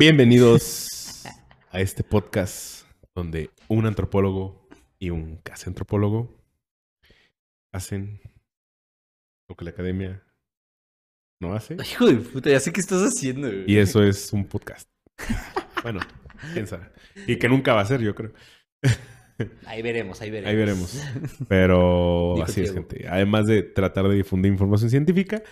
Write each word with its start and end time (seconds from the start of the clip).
Bienvenidos 0.00 1.24
a 1.72 1.80
este 1.80 2.04
podcast 2.04 2.86
donde 3.16 3.50
un 3.66 3.84
antropólogo 3.84 4.68
y 5.00 5.10
un 5.10 5.38
casi 5.38 5.68
antropólogo 5.68 6.40
hacen 7.72 8.20
lo 9.48 9.56
que 9.56 9.64
la 9.64 9.72
academia 9.72 10.22
no 11.40 11.52
hace. 11.52 11.76
Hijo 11.82 12.06
de 12.06 12.14
puta, 12.14 12.48
ya 12.48 12.60
sé 12.60 12.72
qué 12.72 12.78
estás 12.78 13.02
haciendo, 13.02 13.48
güey. 13.48 13.64
Y 13.66 13.78
eso 13.78 14.04
es 14.04 14.32
un 14.32 14.44
podcast. 14.44 14.88
Bueno, 15.82 15.98
quién 16.52 16.68
sabe. 16.68 16.92
Y 17.26 17.34
que 17.36 17.48
nunca 17.48 17.74
va 17.74 17.80
a 17.80 17.86
ser, 17.86 18.00
yo 18.00 18.14
creo. 18.14 18.32
Ahí 19.66 19.82
veremos, 19.82 20.20
ahí 20.20 20.30
veremos. 20.30 20.50
Ahí 20.50 20.56
veremos. 20.56 21.02
Pero 21.48 22.34
Dijo 22.36 22.46
así 22.46 22.60
es, 22.60 22.72
gente. 22.72 23.08
Además 23.08 23.48
de 23.48 23.64
tratar 23.64 24.06
de 24.06 24.14
difundir 24.14 24.52
información 24.52 24.90
científica, 24.90 25.42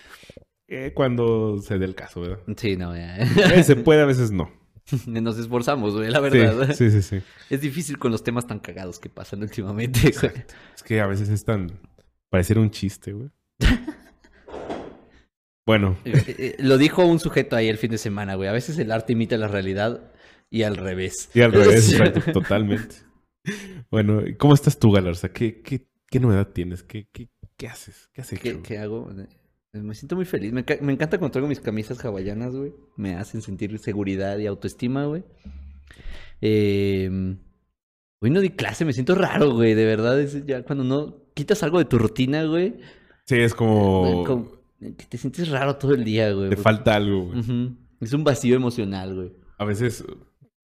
eh, 0.69 0.93
cuando 0.95 1.59
se 1.59 1.79
dé 1.79 1.85
el 1.85 1.95
caso, 1.95 2.21
¿verdad? 2.21 2.39
Sí, 2.57 2.77
no, 2.77 2.95
ya. 2.97 3.15
A 3.15 3.19
veces 3.49 3.67
se 3.67 3.77
puede, 3.77 4.03
a 4.03 4.07
veces 4.07 4.31
no. 4.33 4.51
Nos 5.07 5.39
esforzamos, 5.39 5.95
güey, 5.95 6.11
la 6.11 6.21
verdad. 6.21 6.73
sí, 6.75 6.91
sí, 6.91 7.03
sí. 7.03 7.21
Es 7.51 7.61
difícil 7.61 7.99
con 7.99 8.13
los 8.13 8.23
temas 8.23 8.47
tan 8.47 8.61
cagados 8.61 8.99
que 8.99 9.09
pasan 9.09 9.43
últimamente, 9.43 10.01
güey. 10.21 10.33
Es 10.75 10.83
que 10.83 11.01
a 11.01 11.07
veces 11.07 11.29
es 11.29 11.45
tan... 11.45 11.81
Pareciera 12.31 12.61
un 12.61 12.71
chiste, 12.71 13.13
güey. 13.13 13.31
Bueno, 15.67 15.97
Eh, 16.05 16.13
eh, 16.39 16.57
Lo 16.61 16.79
dijo 16.79 17.05
un 17.05 17.19
sujeto 17.19 17.57
ahí 17.57 17.69
el 17.69 17.77
fin 17.79 17.91
de 17.91 17.99
semana, 17.99 18.37
güey. 18.37 18.49
A 18.49 18.53
veces 18.53 18.79
el 18.79 18.93
arte 18.93 19.15
imita 19.15 19.37
la 19.37 19.49
realidad 19.49 20.13
y 20.49 20.63
al 20.63 20.77
revés. 20.77 21.29
y 21.35 21.41
al 21.41 21.53
revés, 21.53 21.91
exacto, 21.93 22.21
totalmente. 22.33 22.95
Bueno, 23.91 24.25
¿y 24.25 24.37
¿cómo 24.37 24.55
estás 24.55 24.79
tú, 24.79 24.93
Galarza? 24.93 25.31
¿Qué, 25.33 25.63
qué, 25.63 25.89
qué 26.09 26.21
novedad 26.21 26.49
tienes? 26.53 26.85
¿Qué, 26.85 27.09
qué, 27.13 27.29
qué 27.57 27.67
haces? 27.67 28.09
¿Qué 28.13 28.21
has 28.21 28.33
hecho? 28.33 28.43
¿Qué, 28.43 28.63
qué 28.63 28.79
hago? 28.79 29.11
Eh, 29.77 29.83
Me 29.83 29.95
siento 29.95 30.17
muy 30.17 30.25
feliz. 30.25 30.53
Me, 30.53 30.65
enca- 30.65 30.81
me 30.81 30.93
encanta 30.93 31.19
cuando 31.19 31.33
traigo 31.33 31.49
mis 31.49 31.61
camisas 31.61 32.05
hawaianas, 32.05 32.55
güey. 32.55 32.73
Me 32.97 33.15
hacen 33.15 33.43
sentir 33.43 33.79
seguridad 33.79 34.39
y 34.39 34.47
autoestima, 34.47 35.05
güey. 35.07 35.23
Eh, 36.41 37.37
hoy 38.21 38.31
no 38.31 38.41
di 38.41 38.51
clase, 38.51 38.85
me 38.85 38.93
siento 38.93 39.15
raro, 39.15 39.53
güey. 39.53 39.75
De 39.75 39.85
verdad, 39.85 40.21
es 40.21 40.45
ya 40.47 40.63
cuando 40.63 40.85
no 40.85 41.17
quitas 41.35 41.63
algo 41.63 41.79
de 41.79 41.85
tu 41.85 41.99
rutina, 41.99 42.45
güey. 42.45 42.77
Sí, 43.27 43.37
es 43.37 43.55
como... 43.55 44.25
como 44.25 44.57
que 44.81 45.05
te 45.09 45.19
sientes 45.19 45.49
raro 45.49 45.77
todo 45.77 45.95
el 45.95 46.05
día, 46.05 46.33
güey. 46.33 46.51
Te 46.51 46.57
porque- 46.57 46.63
falta 46.63 46.95
algo, 46.95 47.27
güey. 47.33 47.73
Es 48.01 48.13
un 48.13 48.25
vacío 48.25 48.57
emocional, 48.57 49.15
güey. 49.15 49.33
A 49.59 49.65
veces, 49.65 50.05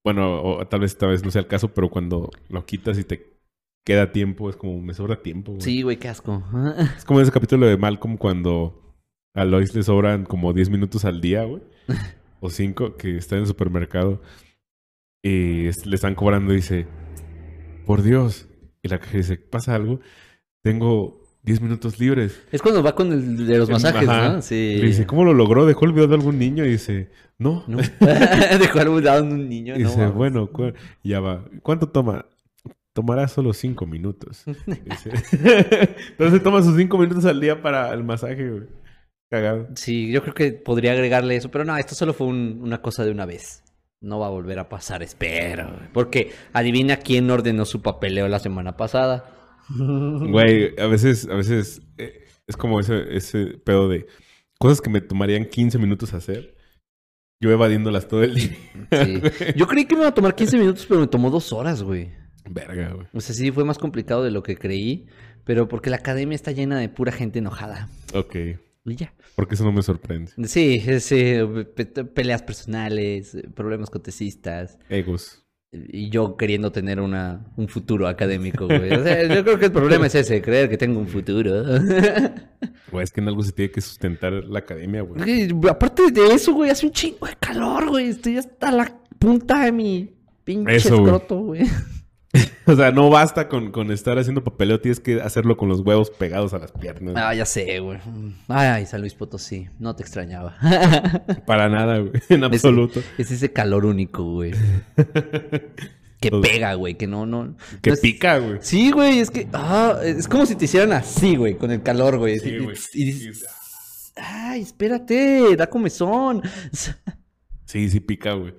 bueno, 0.04 0.42
o 0.42 0.66
tal 0.66 0.80
vez 0.80 0.92
esta 0.92 1.06
vez 1.06 1.24
no 1.24 1.30
sea 1.30 1.40
el 1.40 1.46
caso, 1.48 1.68
pero 1.72 1.88
cuando 1.90 2.30
lo 2.50 2.66
quitas 2.66 2.98
y 2.98 3.04
te 3.04 3.32
queda 3.84 4.12
tiempo, 4.12 4.50
es 4.50 4.56
como, 4.56 4.80
me 4.82 4.92
sobra 4.92 5.22
tiempo, 5.22 5.52
güey. 5.52 5.62
Sí, 5.62 5.80
güey, 5.82 5.96
qué 5.96 6.08
asco. 6.08 6.44
Es 6.96 7.04
como 7.06 7.20
ese 7.20 7.32
capítulo 7.32 7.66
de 7.66 7.78
Malcolm 7.78 8.18
cuando 8.18 8.81
a 9.34 9.44
Lois 9.44 9.74
le 9.74 9.82
sobran 9.82 10.24
como 10.24 10.52
10 10.52 10.70
minutos 10.70 11.04
al 11.04 11.20
día, 11.20 11.44
güey. 11.44 11.62
o 12.40 12.50
5, 12.50 12.96
que 12.96 13.16
está 13.16 13.36
en 13.36 13.42
el 13.42 13.46
supermercado. 13.46 14.20
Y 15.22 15.70
le 15.84 15.94
están 15.94 16.14
cobrando 16.14 16.52
y 16.52 16.56
dice, 16.56 16.86
por 17.86 18.02
Dios. 18.02 18.48
Y 18.82 18.88
la 18.88 18.98
caja 18.98 19.16
dice, 19.16 19.36
¿pasa 19.36 19.74
algo? 19.74 20.00
Tengo 20.62 21.22
10 21.44 21.60
minutos 21.60 21.98
libres. 22.00 22.42
Es 22.50 22.60
cuando 22.60 22.82
va 22.82 22.94
con 22.94 23.12
el 23.12 23.46
de 23.46 23.58
los 23.58 23.70
masajes, 23.70 24.08
ajá. 24.08 24.28
¿no? 24.28 24.42
Sí. 24.42 24.76
Le 24.80 24.88
dice, 24.88 25.06
¿cómo 25.06 25.24
lo 25.24 25.32
logró? 25.32 25.66
¿Dejó 25.66 25.84
olvidado 25.84 26.12
a 26.12 26.16
algún 26.16 26.38
niño? 26.38 26.64
Y 26.64 26.70
dice, 26.70 27.10
no. 27.38 27.64
¿No? 27.68 27.78
Dejó 28.58 28.80
algo 28.80 29.00
dado 29.00 29.24
en 29.24 29.32
un 29.32 29.48
niño, 29.48 29.76
Y 29.76 29.82
no. 29.82 29.88
dice, 29.88 30.06
bueno, 30.08 30.50
ya 31.02 31.20
va. 31.20 31.44
¿Cuánto 31.62 31.88
toma? 31.88 32.26
Tomará 32.92 33.26
solo 33.28 33.52
5 33.52 33.86
minutos. 33.86 34.44
Dice. 34.66 35.10
Entonces 36.10 36.42
toma 36.42 36.62
sus 36.62 36.76
5 36.76 36.98
minutos 36.98 37.24
al 37.24 37.40
día 37.40 37.62
para 37.62 37.92
el 37.94 38.04
masaje, 38.04 38.50
güey. 38.50 38.81
Cagado. 39.32 39.66
Sí, 39.76 40.12
yo 40.12 40.20
creo 40.20 40.34
que 40.34 40.52
podría 40.52 40.92
agregarle 40.92 41.36
eso, 41.36 41.50
pero 41.50 41.64
no, 41.64 41.74
esto 41.78 41.94
solo 41.94 42.12
fue 42.12 42.26
un- 42.26 42.60
una 42.62 42.82
cosa 42.82 43.02
de 43.02 43.10
una 43.12 43.24
vez. 43.24 43.62
No 44.02 44.18
va 44.18 44.26
a 44.26 44.30
volver 44.30 44.58
a 44.58 44.68
pasar, 44.68 45.02
espero. 45.02 45.74
Porque 45.94 46.32
adivina 46.52 46.98
quién 46.98 47.30
ordenó 47.30 47.64
su 47.64 47.80
papeleo 47.80 48.28
la 48.28 48.40
semana 48.40 48.76
pasada. 48.76 49.24
Güey, 49.70 50.78
a 50.78 50.86
veces, 50.86 51.26
a 51.30 51.34
veces 51.34 51.80
eh, 51.96 52.24
es 52.46 52.56
como 52.58 52.78
ese, 52.80 53.16
ese 53.16 53.46
pedo 53.64 53.88
de 53.88 54.06
cosas 54.58 54.82
que 54.82 54.90
me 54.90 55.00
tomarían 55.00 55.46
15 55.46 55.78
minutos 55.78 56.12
hacer. 56.12 56.54
Yo 57.40 57.50
evadiéndolas 57.50 58.06
todo 58.08 58.22
el 58.24 58.34
día. 58.34 58.50
Sí. 58.90 59.22
Yo 59.56 59.66
creí 59.66 59.86
que 59.86 59.94
me 59.94 60.02
iba 60.02 60.10
a 60.10 60.14
tomar 60.14 60.34
15 60.34 60.58
minutos, 60.58 60.84
pero 60.86 61.00
me 61.00 61.06
tomó 61.06 61.30
dos 61.30 61.52
horas, 61.54 61.82
güey. 61.82 62.10
Verga, 62.50 62.90
güey. 62.92 63.06
O 63.14 63.20
sea, 63.22 63.34
sí, 63.34 63.50
fue 63.50 63.64
más 63.64 63.78
complicado 63.78 64.22
de 64.24 64.30
lo 64.30 64.42
que 64.42 64.56
creí, 64.56 65.06
pero 65.44 65.68
porque 65.68 65.88
la 65.90 65.96
academia 65.96 66.34
está 66.36 66.52
llena 66.52 66.78
de 66.78 66.88
pura 66.90 67.12
gente 67.12 67.38
enojada. 67.38 67.88
Ok. 68.14 68.36
Y 68.84 68.96
ya. 68.96 69.14
Porque 69.36 69.54
eso 69.54 69.64
no 69.64 69.72
me 69.72 69.82
sorprende. 69.82 70.32
Sí, 70.46 70.82
sí, 71.00 71.34
pe- 71.76 71.86
pe- 71.86 72.04
peleas 72.04 72.42
personales, 72.42 73.36
problemas 73.54 73.90
con 73.90 74.02
tesistas. 74.02 74.78
Egos. 74.88 75.38
Y 75.72 76.10
yo 76.10 76.36
queriendo 76.36 76.70
tener 76.70 77.00
una, 77.00 77.46
un 77.56 77.66
futuro 77.68 78.06
académico, 78.06 78.66
güey. 78.66 78.92
O 78.92 79.02
sea, 79.02 79.22
yo 79.34 79.42
creo 79.42 79.58
que 79.58 79.66
el 79.66 79.72
problema 79.72 80.06
es 80.06 80.14
ese, 80.16 80.42
creer 80.42 80.68
que 80.68 80.76
tengo 80.76 80.98
un 81.00 81.08
futuro. 81.08 81.62
Güey, 82.90 83.04
es 83.04 83.10
que 83.10 83.20
en 83.22 83.28
algo 83.28 83.42
se 83.42 83.52
tiene 83.52 83.70
que 83.70 83.80
sustentar 83.80 84.32
la 84.32 84.58
academia, 84.58 85.00
güey. 85.02 85.48
Aparte 85.70 86.10
de 86.10 86.34
eso, 86.34 86.52
güey, 86.52 86.68
hace 86.70 86.84
un 86.84 86.92
chingo 86.92 87.26
de 87.26 87.36
calor, 87.40 87.88
güey. 87.88 88.08
Estoy 88.08 88.36
hasta 88.36 88.70
la 88.70 89.00
punta 89.18 89.64
de 89.64 89.72
mi 89.72 90.14
pinche 90.44 90.76
Eso, 90.76 90.90
güey. 90.98 91.04
escroto, 91.14 91.40
güey. 91.40 91.62
O 92.66 92.76
sea, 92.76 92.92
no 92.92 93.10
basta 93.10 93.48
con, 93.48 93.72
con 93.72 93.90
estar 93.90 94.16
haciendo 94.18 94.44
papeleo, 94.44 94.80
tienes 94.80 95.00
que 95.00 95.20
hacerlo 95.20 95.56
con 95.56 95.68
los 95.68 95.80
huevos 95.80 96.10
pegados 96.10 96.54
a 96.54 96.58
las 96.58 96.70
piernas. 96.72 97.14
Ah, 97.18 97.34
ya 97.34 97.44
sé, 97.44 97.80
güey. 97.80 97.98
Ay, 98.48 98.86
San 98.86 99.00
Luis 99.00 99.14
Potosí, 99.14 99.68
no 99.80 99.96
te 99.96 100.02
extrañaba. 100.04 100.56
Para 101.46 101.68
nada, 101.68 101.98
güey. 101.98 102.12
En 102.28 102.44
absoluto. 102.44 103.00
Es 103.18 103.30
ese 103.32 103.52
calor 103.52 103.84
único, 103.84 104.24
güey. 104.24 104.52
Que 106.20 106.30
pega, 106.30 106.74
güey, 106.74 106.94
que 106.96 107.08
no, 107.08 107.26
no. 107.26 107.56
Que 107.80 107.90
no 107.90 107.94
es- 107.94 108.00
pica, 108.00 108.38
güey. 108.38 108.58
Sí, 108.62 108.92
güey, 108.92 109.18
es 109.18 109.28
que. 109.28 109.48
Ah, 109.52 109.98
es 110.04 110.28
como 110.28 110.46
si 110.46 110.54
te 110.54 110.66
hicieran 110.66 110.92
así, 110.92 111.34
güey, 111.34 111.56
con 111.58 111.72
el 111.72 111.82
calor, 111.82 112.16
güey. 112.16 112.38
Sí, 112.38 112.58
güey. 112.58 112.76
Y 112.94 113.04
dices, 113.06 113.44
ay, 114.14 114.62
espérate, 114.62 115.56
da 115.56 115.66
comezón. 115.68 116.40
Sí, 117.64 117.90
sí 117.90 117.98
pica, 117.98 118.34
güey. 118.34 118.54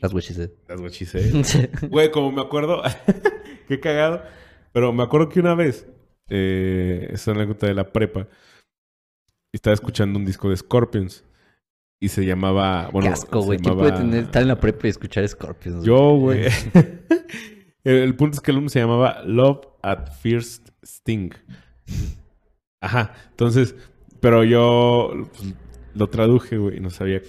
Las 0.00 0.12
güeyes. 0.12 0.38
eh. 0.38 0.52
Las 0.68 0.80
what 0.80 0.90
she 0.90 1.04
said. 1.06 1.70
Güey, 1.88 2.10
como 2.10 2.32
me 2.32 2.42
acuerdo, 2.42 2.82
qué 3.68 3.80
cagado. 3.80 4.22
Pero 4.72 4.92
me 4.92 5.02
acuerdo 5.02 5.28
que 5.28 5.40
una 5.40 5.54
vez, 5.54 5.86
eh, 6.28 7.08
esa 7.10 7.30
anécdota 7.32 7.66
de 7.66 7.74
la 7.74 7.92
prepa, 7.92 8.28
estaba 9.52 9.74
escuchando 9.74 10.18
un 10.18 10.24
disco 10.26 10.50
de 10.50 10.56
Scorpions 10.56 11.24
y 12.00 12.08
se 12.08 12.26
llamaba. 12.26 12.88
Bueno, 12.92 13.08
Qué 13.08 13.12
asco, 13.14 13.40
se 13.40 13.46
güey. 13.46 13.58
¿Quién 13.58 13.72
llamaba- 13.74 13.88
puede 13.90 14.02
tener, 14.02 14.24
estar 14.24 14.42
en 14.42 14.48
la 14.48 14.60
prepa 14.60 14.86
y 14.86 14.90
escuchar 14.90 15.26
Scorpions? 15.26 15.84
Yo, 15.84 16.16
güey. 16.16 16.44
el, 17.84 17.96
el 17.96 18.14
punto 18.16 18.34
es 18.36 18.40
que 18.40 18.50
el 18.50 18.58
álbum 18.58 18.68
se 18.68 18.80
llamaba 18.80 19.22
Love 19.24 19.66
at 19.82 20.12
First 20.20 20.68
Sting. 20.82 21.30
Ajá. 22.80 23.14
Entonces, 23.30 23.74
pero 24.20 24.44
yo 24.44 25.12
pues, 25.32 25.54
lo 25.94 26.08
traduje, 26.08 26.58
güey, 26.58 26.76
y 26.76 26.80
no 26.80 26.90
sabía. 26.90 27.22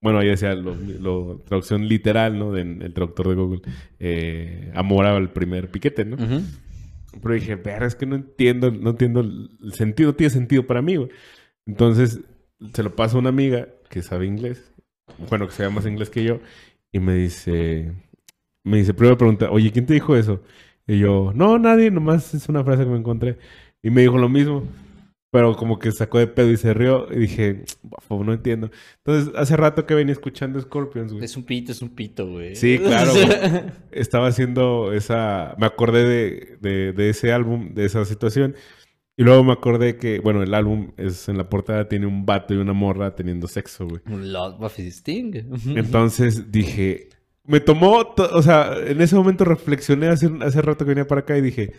Bueno, 0.00 0.20
ahí 0.20 0.28
decía 0.28 0.54
lo, 0.54 0.74
lo- 0.76 1.38
traducción 1.46 1.88
literal, 1.88 2.38
¿no? 2.38 2.52
Del 2.52 2.82
el 2.82 2.92
traductor 2.94 3.28
de 3.28 3.34
Google. 3.34 3.62
Eh, 3.98 4.70
amor 4.74 5.06
al 5.06 5.32
primer 5.32 5.70
piquete, 5.70 6.04
¿no? 6.04 6.16
Pero 7.20 7.34
dije, 7.34 7.56
ver, 7.56 7.82
es 7.82 7.94
que 7.96 8.06
no 8.06 8.14
entiendo, 8.14 8.70
no 8.70 8.90
entiendo 8.90 9.20
el 9.20 9.72
sentido, 9.72 10.10
no 10.10 10.14
tiene 10.16 10.30
sentido 10.30 10.66
para 10.66 10.82
mí, 10.82 10.96
güey. 10.96 11.08
Entonces, 11.66 12.20
se 12.74 12.82
lo 12.82 12.94
paso 12.94 13.16
a 13.16 13.20
una 13.20 13.30
amiga 13.30 13.68
que 13.88 14.02
sabe 14.02 14.26
inglés, 14.26 14.72
bueno, 15.28 15.46
que 15.46 15.52
sabe 15.54 15.70
más 15.70 15.86
inglés 15.86 16.10
que 16.10 16.22
yo, 16.22 16.40
y 16.92 17.00
me 17.00 17.14
dice, 17.14 17.92
me 18.62 18.76
dice, 18.78 18.94
primero 18.94 19.14
me 19.14 19.18
pregunta, 19.18 19.50
oye, 19.50 19.72
¿quién 19.72 19.86
te 19.86 19.94
dijo 19.94 20.14
eso? 20.16 20.42
Y 20.86 20.98
yo, 20.98 21.32
no, 21.34 21.58
nadie, 21.58 21.90
nomás 21.90 22.34
es 22.34 22.48
una 22.48 22.62
frase 22.62 22.84
que 22.84 22.90
me 22.90 22.98
encontré. 22.98 23.36
Y 23.82 23.90
me 23.90 24.02
dijo 24.02 24.16
lo 24.18 24.28
mismo, 24.28 24.64
pero 25.30 25.54
como 25.56 25.78
que 25.78 25.92
sacó 25.92 26.18
de 26.18 26.26
pedo 26.26 26.50
y 26.50 26.56
se 26.56 26.72
rió, 26.72 27.06
y 27.10 27.18
dije, 27.18 27.64
"Bafo, 27.82 28.24
no 28.24 28.32
entiendo. 28.32 28.70
Entonces, 29.04 29.34
hace 29.36 29.56
rato 29.56 29.84
que 29.84 29.94
venía 29.94 30.12
escuchando 30.12 30.58
Scorpions, 30.60 31.12
güey. 31.12 31.24
Es 31.24 31.36
un 31.36 31.44
pito, 31.44 31.72
es 31.72 31.82
un 31.82 31.90
pito, 31.90 32.26
güey. 32.26 32.56
Sí, 32.56 32.78
claro, 32.78 33.12
güey. 33.12 33.28
Estaba 33.92 34.28
haciendo 34.28 34.92
esa... 34.92 35.54
Me 35.58 35.66
acordé 35.66 36.04
de, 36.04 36.56
de, 36.60 36.92
de 36.92 37.10
ese 37.10 37.32
álbum, 37.32 37.74
de 37.74 37.84
esa 37.84 38.04
situación. 38.06 38.54
Y 39.18 39.24
luego 39.24 39.44
me 39.44 39.52
acordé 39.52 39.96
que, 39.98 40.20
bueno, 40.20 40.42
el 40.42 40.54
álbum 40.54 40.92
es 40.96 41.28
en 41.28 41.36
la 41.36 41.48
portada 41.50 41.88
tiene 41.88 42.06
un 42.06 42.24
vato 42.24 42.54
y 42.54 42.56
una 42.56 42.72
morra 42.72 43.14
teniendo 43.14 43.48
sexo, 43.48 43.86
güey. 43.86 44.00
Un 44.06 44.34
of 44.34 44.78
Sting. 44.78 45.32
Entonces 45.76 46.50
dije... 46.50 47.08
Me 47.44 47.60
tomó... 47.60 48.06
to- 48.14 48.30
O 48.32 48.42
sea, 48.42 48.72
en 48.86 49.00
ese 49.02 49.14
momento 49.16 49.44
reflexioné 49.44 50.08
hace, 50.08 50.30
hace 50.42 50.62
rato 50.62 50.84
que 50.84 50.90
venía 50.90 51.06
para 51.06 51.20
acá 51.20 51.36
y 51.36 51.42
dije... 51.42 51.72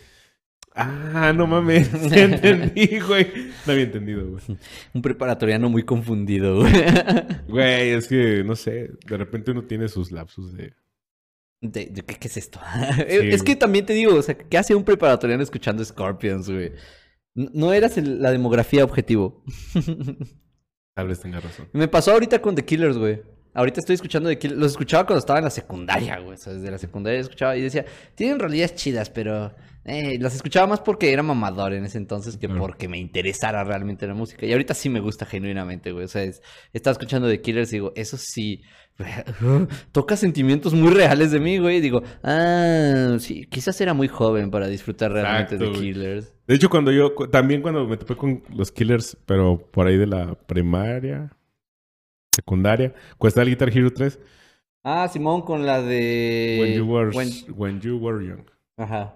Ah, 0.81 1.33
no 1.35 1.45
mames. 1.47 1.89
Ya 2.09 2.23
entendí, 2.23 2.99
güey. 2.99 3.27
No 3.65 3.73
había 3.73 3.83
entendido, 3.85 4.25
güey. 4.29 4.41
Un 4.93 5.01
preparatoriano 5.01 5.69
muy 5.69 5.83
confundido, 5.83 6.57
güey. 6.61 6.71
Güey, 7.47 7.89
es 7.91 8.07
que, 8.07 8.43
no 8.45 8.55
sé. 8.55 8.91
De 9.07 9.17
repente 9.17 9.51
uno 9.51 9.63
tiene 9.63 9.87
sus 9.89 10.11
lapsus 10.11 10.53
de... 10.53 10.73
De- 11.61 11.87
de- 11.87 12.03
¿qué, 12.03 12.15
qué 12.15 12.27
es 12.29 12.37
esto? 12.37 12.59
es 13.07 13.43
que 13.43 13.55
también 13.57 13.85
te 13.85 13.91
digo, 13.93 14.15
o 14.15 14.21
sea, 14.21 14.37
¿qué 14.37 14.57
hace 14.57 14.73
un 14.75 14.83
preparatoriano 14.85 15.43
escuchando 15.43 15.83
Scorpions, 15.83 16.49
güey? 16.49 16.71
No 17.35 17.73
eras 17.73 17.97
el- 17.97 18.21
la 18.21 18.31
demografía 18.31 18.83
objetivo. 18.85 19.43
Tal 20.95 21.07
vez 21.07 21.19
tenga 21.19 21.39
razón. 21.41 21.67
Me 21.73 21.87
pasó 21.87 22.11
ahorita 22.11 22.41
con 22.41 22.55
The 22.55 22.63
Killers, 22.65 22.97
güey. 22.97 23.21
Ahorita 23.53 23.79
estoy 23.79 23.95
escuchando 23.95 24.29
de 24.29 24.37
Killers. 24.37 24.59
Los 24.59 24.71
escuchaba 24.71 25.05
cuando 25.05 25.19
estaba 25.19 25.39
en 25.39 25.45
la 25.45 25.51
secundaria, 25.51 26.19
güey. 26.19 26.35
O 26.35 26.37
sea, 26.37 26.53
desde 26.53 26.69
la 26.71 26.77
secundaria 26.77 27.19
escuchaba 27.19 27.57
y 27.57 27.61
decía, 27.61 27.85
tienen 28.15 28.39
realidades 28.39 28.75
chidas, 28.75 29.09
pero 29.09 29.53
eh, 29.85 30.17
las 30.19 30.35
escuchaba 30.35 30.67
más 30.67 30.79
porque 30.81 31.11
era 31.11 31.23
mamador 31.23 31.73
en 31.73 31.83
ese 31.85 31.97
entonces 31.97 32.37
que 32.37 32.47
Claro. 32.47 32.61
porque 32.61 32.87
me 32.87 32.99
interesara 32.99 33.63
realmente 33.63 34.05
la 34.07 34.13
música. 34.13 34.45
Y 34.45 34.51
ahorita 34.51 34.73
sí 34.73 34.89
me 34.89 34.99
gusta 34.99 35.25
genuinamente, 35.25 35.91
güey. 35.91 36.05
O 36.05 36.07
sea, 36.07 36.23
es- 36.23 36.41
estaba 36.73 36.91
escuchando 36.91 37.27
de 37.27 37.41
Killers 37.41 37.71
y 37.73 37.77
digo, 37.77 37.91
eso 37.95 38.17
sí. 38.17 38.61
Toca 39.91 40.17
sentimientos 40.17 40.73
muy 40.73 40.91
reales 40.93 41.31
de 41.31 41.39
mí, 41.39 41.57
güey. 41.57 41.77
Y 41.77 41.81
digo, 41.81 42.03
ah, 42.23 43.15
sí, 43.19 43.45
quizás 43.49 43.79
era 43.81 43.93
muy 43.93 44.07
joven 44.07 44.51
para 44.51 44.67
disfrutar 44.67 45.11
realmente 45.11 45.55
Exacto, 45.55 45.73
de. 45.73 45.79
Killers. 45.79 46.33
De 46.47 46.55
hecho, 46.55 46.69
cuando 46.69 46.91
yo, 46.91 47.13
también 47.31 47.61
cuando 47.61 47.87
me 47.87 47.97
topé 47.97 48.15
con 48.15 48.43
los 48.53 48.71
Killers, 48.71 49.17
pero 49.25 49.57
por 49.71 49.87
ahí 49.87 49.97
de 49.97 50.07
la 50.07 50.35
primaria, 50.35 51.31
secundaria, 52.33 52.93
cuesta 53.17 53.41
el 53.41 53.49
Guitar 53.49 53.69
Hero 53.75 53.91
3, 53.91 54.19
Ah, 54.83 55.09
Simón 55.11 55.41
con 55.41 55.65
la 55.65 55.81
de. 55.81 56.57
When 56.61 56.73
You 56.73 56.85
Were, 56.85 57.09
When- 57.11 57.45
When 57.55 57.81
You 57.81 57.97
Were 57.97 58.25
Young. 58.25 58.45
Ajá. 58.77 59.15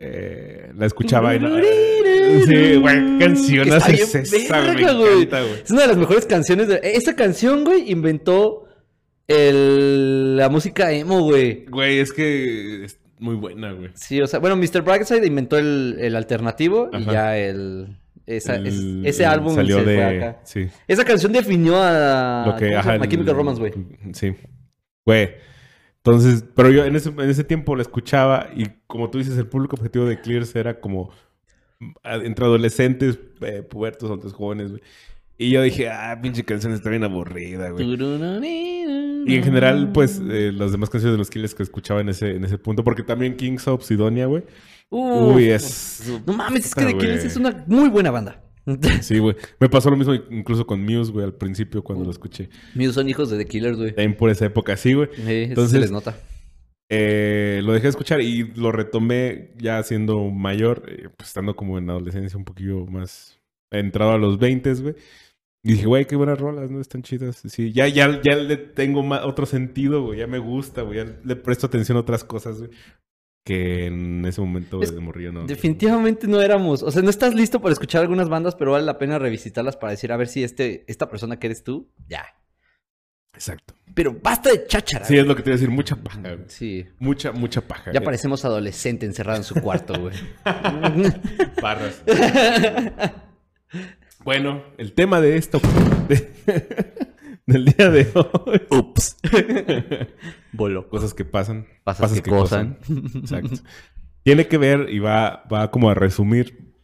Eh, 0.00 0.72
la 0.76 0.84
escuchaba 0.86 1.34
y 1.34 1.40
no... 1.40 1.56
Sí, 1.58 2.76
güey, 2.76 3.18
canción 3.18 3.68
Está 3.68 3.76
es 3.92 4.12
bien 4.12 4.24
esa, 4.24 4.60
güey, 4.60 4.74
verga, 4.74 4.92
me 4.92 4.98
güey. 4.98 5.12
encanta, 5.22 5.40
güey. 5.42 5.62
Es 5.62 5.70
una 5.70 5.82
de 5.82 5.86
las 5.88 5.96
mejores 5.96 6.26
canciones 6.26 6.68
de... 6.68 6.80
Esa 6.82 7.14
canción, 7.14 7.64
güey, 7.64 7.90
inventó 7.90 8.66
el... 9.28 10.36
la 10.36 10.48
música 10.50 10.92
emo, 10.92 11.20
güey. 11.22 11.64
Güey, 11.66 12.00
es 12.00 12.12
que 12.12 12.84
es 12.84 12.98
muy 13.20 13.36
buena, 13.36 13.72
güey. 13.72 13.90
Sí, 13.94 14.20
o 14.20 14.26
sea, 14.26 14.40
bueno, 14.40 14.56
Mr. 14.56 14.82
Brightside 14.82 15.24
inventó 15.24 15.56
el, 15.56 15.96
el 16.00 16.16
alternativo 16.16 16.90
y 16.92 17.04
ya 17.04 17.38
el... 17.38 17.96
esa- 18.26 18.56
es- 18.56 18.74
ese 19.04 19.22
el- 19.24 19.28
álbum 19.30 19.54
salió 19.54 19.78
se 19.80 19.84
de... 19.84 19.94
fue 19.96 20.04
acá. 20.18 20.40
Sí. 20.44 20.68
Esa 20.88 21.04
canción 21.04 21.32
definió 21.32 21.76
a... 21.80 22.44
lo 22.46 22.56
que... 22.56 22.70
¿cómo 22.70 22.82
se 22.82 22.88
Ajá, 22.90 23.08
Chemical 23.08 23.34
Romance, 23.36 23.60
güey. 23.60 23.72
Sí. 24.12 24.34
Güey. 25.04 25.30
Entonces, 25.98 26.44
pero 26.54 26.70
yo 26.70 26.84
en 26.84 26.94
ese, 26.96 27.08
en 27.08 27.20
ese 27.30 27.42
tiempo 27.44 27.74
la 27.74 27.82
escuchaba 27.82 28.48
y 28.54 28.66
como 28.86 29.10
tú 29.10 29.18
dices, 29.18 29.36
el 29.38 29.46
público 29.48 29.76
objetivo 29.76 30.04
de 30.04 30.20
Clears 30.20 30.54
era 30.54 30.80
como 30.80 31.10
entre 32.04 32.44
adolescentes, 32.44 33.18
eh, 33.40 33.62
pubertos, 33.62 34.10
otros 34.10 34.32
jóvenes, 34.32 34.70
güey. 34.70 34.82
Y 35.38 35.50
yo 35.50 35.60
dije, 35.62 35.90
ah, 35.90 36.18
pinche 36.22 36.44
canción 36.44 36.72
está 36.72 36.88
bien 36.90 37.04
aburrida, 37.04 37.68
güey. 37.70 37.84
Y 39.26 39.34
en 39.34 39.42
general, 39.42 39.90
pues, 39.92 40.22
eh, 40.30 40.52
las 40.54 40.72
demás 40.72 40.88
canciones 40.88 41.14
de 41.14 41.18
los 41.18 41.28
Killers 41.28 41.54
que 41.54 41.62
escuchaba 41.64 42.00
en 42.00 42.08
ese, 42.08 42.36
en 42.36 42.44
ese 42.44 42.56
punto, 42.56 42.84
porque 42.84 43.02
también 43.02 43.36
Kings 43.36 43.66
of 43.68 43.84
Sidonia, 43.84 44.26
güey. 44.26 44.44
Uf. 44.90 45.34
Uy, 45.36 45.50
es... 45.50 46.12
No 46.26 46.32
mames, 46.32 46.66
es 46.66 46.74
que 46.74 46.84
The 46.84 46.96
Killers 46.96 47.24
es 47.24 47.36
una 47.36 47.64
muy 47.66 47.88
buena 47.88 48.10
banda. 48.10 48.42
Sí, 49.00 49.18
güey. 49.20 49.36
Me 49.60 49.68
pasó 49.68 49.90
lo 49.90 49.96
mismo 49.96 50.12
incluso 50.14 50.66
con 50.66 50.82
Muse, 50.84 51.12
güey, 51.12 51.24
al 51.24 51.34
principio 51.34 51.84
cuando 51.84 52.04
lo 52.04 52.10
escuché. 52.10 52.48
Míos 52.74 52.94
son 52.96 53.08
hijos 53.08 53.30
de 53.30 53.38
The 53.38 53.46
Killers, 53.46 53.76
güey. 53.78 53.90
También 53.94 54.16
por 54.16 54.28
esa 54.28 54.46
época, 54.46 54.76
sí, 54.76 54.92
güey. 54.94 55.08
Sí, 55.14 55.20
eso 55.22 55.28
Entonces- 55.50 55.70
se 55.72 55.78
les 55.78 55.90
nota. 55.92 56.16
Eh, 56.90 57.60
lo 57.64 57.72
dejé 57.72 57.84
de 57.84 57.88
escuchar 57.90 58.20
y 58.20 58.44
lo 58.54 58.70
retomé 58.72 59.52
ya 59.58 59.82
siendo 59.82 60.30
mayor, 60.30 60.84
eh, 60.88 61.08
pues 61.16 61.28
estando 61.30 61.56
como 61.56 61.78
en 61.78 61.90
adolescencia 61.90 62.36
un 62.38 62.44
poquillo 62.44 62.86
más 62.86 63.40
entrado 63.72 64.12
a 64.12 64.18
los 64.18 64.38
20, 64.38 64.72
güey. 64.74 64.94
Y 65.64 65.72
dije, 65.72 65.86
güey, 65.86 66.04
qué 66.06 66.14
buenas 66.14 66.38
rolas, 66.38 66.70
¿no? 66.70 66.80
Están 66.80 67.02
chidas. 67.02 67.42
Sí, 67.48 67.72
ya, 67.72 67.88
ya, 67.88 68.20
ya 68.22 68.36
le 68.36 68.56
tengo 68.56 69.02
ma- 69.02 69.26
otro 69.26 69.46
sentido, 69.46 70.02
güey. 70.04 70.20
Ya 70.20 70.28
me 70.28 70.38
gusta, 70.38 70.82
güey. 70.82 70.98
Ya 70.98 71.16
le 71.24 71.34
presto 71.36 71.66
atención 71.66 71.96
a 71.98 72.00
otras 72.02 72.22
cosas, 72.22 72.58
güey. 72.58 72.70
Que 73.46 73.86
en 73.86 74.24
ese 74.26 74.40
momento 74.40 74.82
Es- 74.82 74.92
de 74.92 75.00
morrillo 75.00 75.30
no. 75.32 75.46
Definitivamente 75.46 76.26
no 76.26 76.42
éramos, 76.42 76.82
o 76.82 76.90
sea, 76.90 77.00
no 77.00 77.10
estás 77.10 77.32
listo 77.32 77.60
para 77.60 77.72
escuchar 77.72 78.02
algunas 78.02 78.28
bandas, 78.28 78.56
pero 78.56 78.72
vale 78.72 78.84
la 78.84 78.98
pena 78.98 79.20
revisitarlas 79.20 79.76
para 79.76 79.92
decir, 79.92 80.10
a 80.10 80.16
ver 80.16 80.26
si 80.26 80.42
este, 80.42 80.84
esta 80.88 81.08
persona 81.08 81.38
que 81.38 81.46
eres 81.46 81.62
tú, 81.62 81.88
ya. 82.08 82.24
Exacto. 83.34 83.74
Pero 83.94 84.16
basta 84.20 84.50
de 84.50 84.66
cháchara. 84.66 85.04
Sí, 85.04 85.16
es 85.16 85.26
lo 85.26 85.36
que 85.36 85.42
te 85.42 85.50
iba 85.50 85.54
a 85.54 85.58
decir. 85.58 85.70
Mucha 85.70 85.94
paja, 85.94 86.20
güey. 86.22 86.38
Sí. 86.48 86.86
Mucha, 86.98 87.30
mucha 87.32 87.60
paja. 87.60 87.92
Ya 87.92 88.00
parecemos 88.00 88.44
adolescente 88.44 89.06
encerrado 89.06 89.38
en 89.38 89.44
su 89.44 89.54
cuarto, 89.54 89.94
güey. 90.00 90.14
Barras. 91.62 92.02
Bueno, 94.24 94.64
el 94.76 94.92
tema 94.92 95.20
de 95.20 95.36
esto 95.36 95.60
de- 96.08 96.32
del 97.46 97.64
día 97.64 97.90
de 97.90 98.08
hoy. 98.14 98.60
Ups. 98.70 99.16
Bolo. 100.52 100.88
Cosas 100.88 101.14
que 101.14 101.24
pasan. 101.24 101.66
Pasas 101.84 102.20
que 102.20 102.28
cosan. 102.30 102.78
Exacto. 103.14 103.56
Tiene 104.22 104.48
que 104.48 104.58
ver 104.58 104.88
y 104.90 104.98
va, 104.98 105.44
va 105.52 105.70
como 105.70 105.88
a 105.90 105.94
resumir 105.94 106.74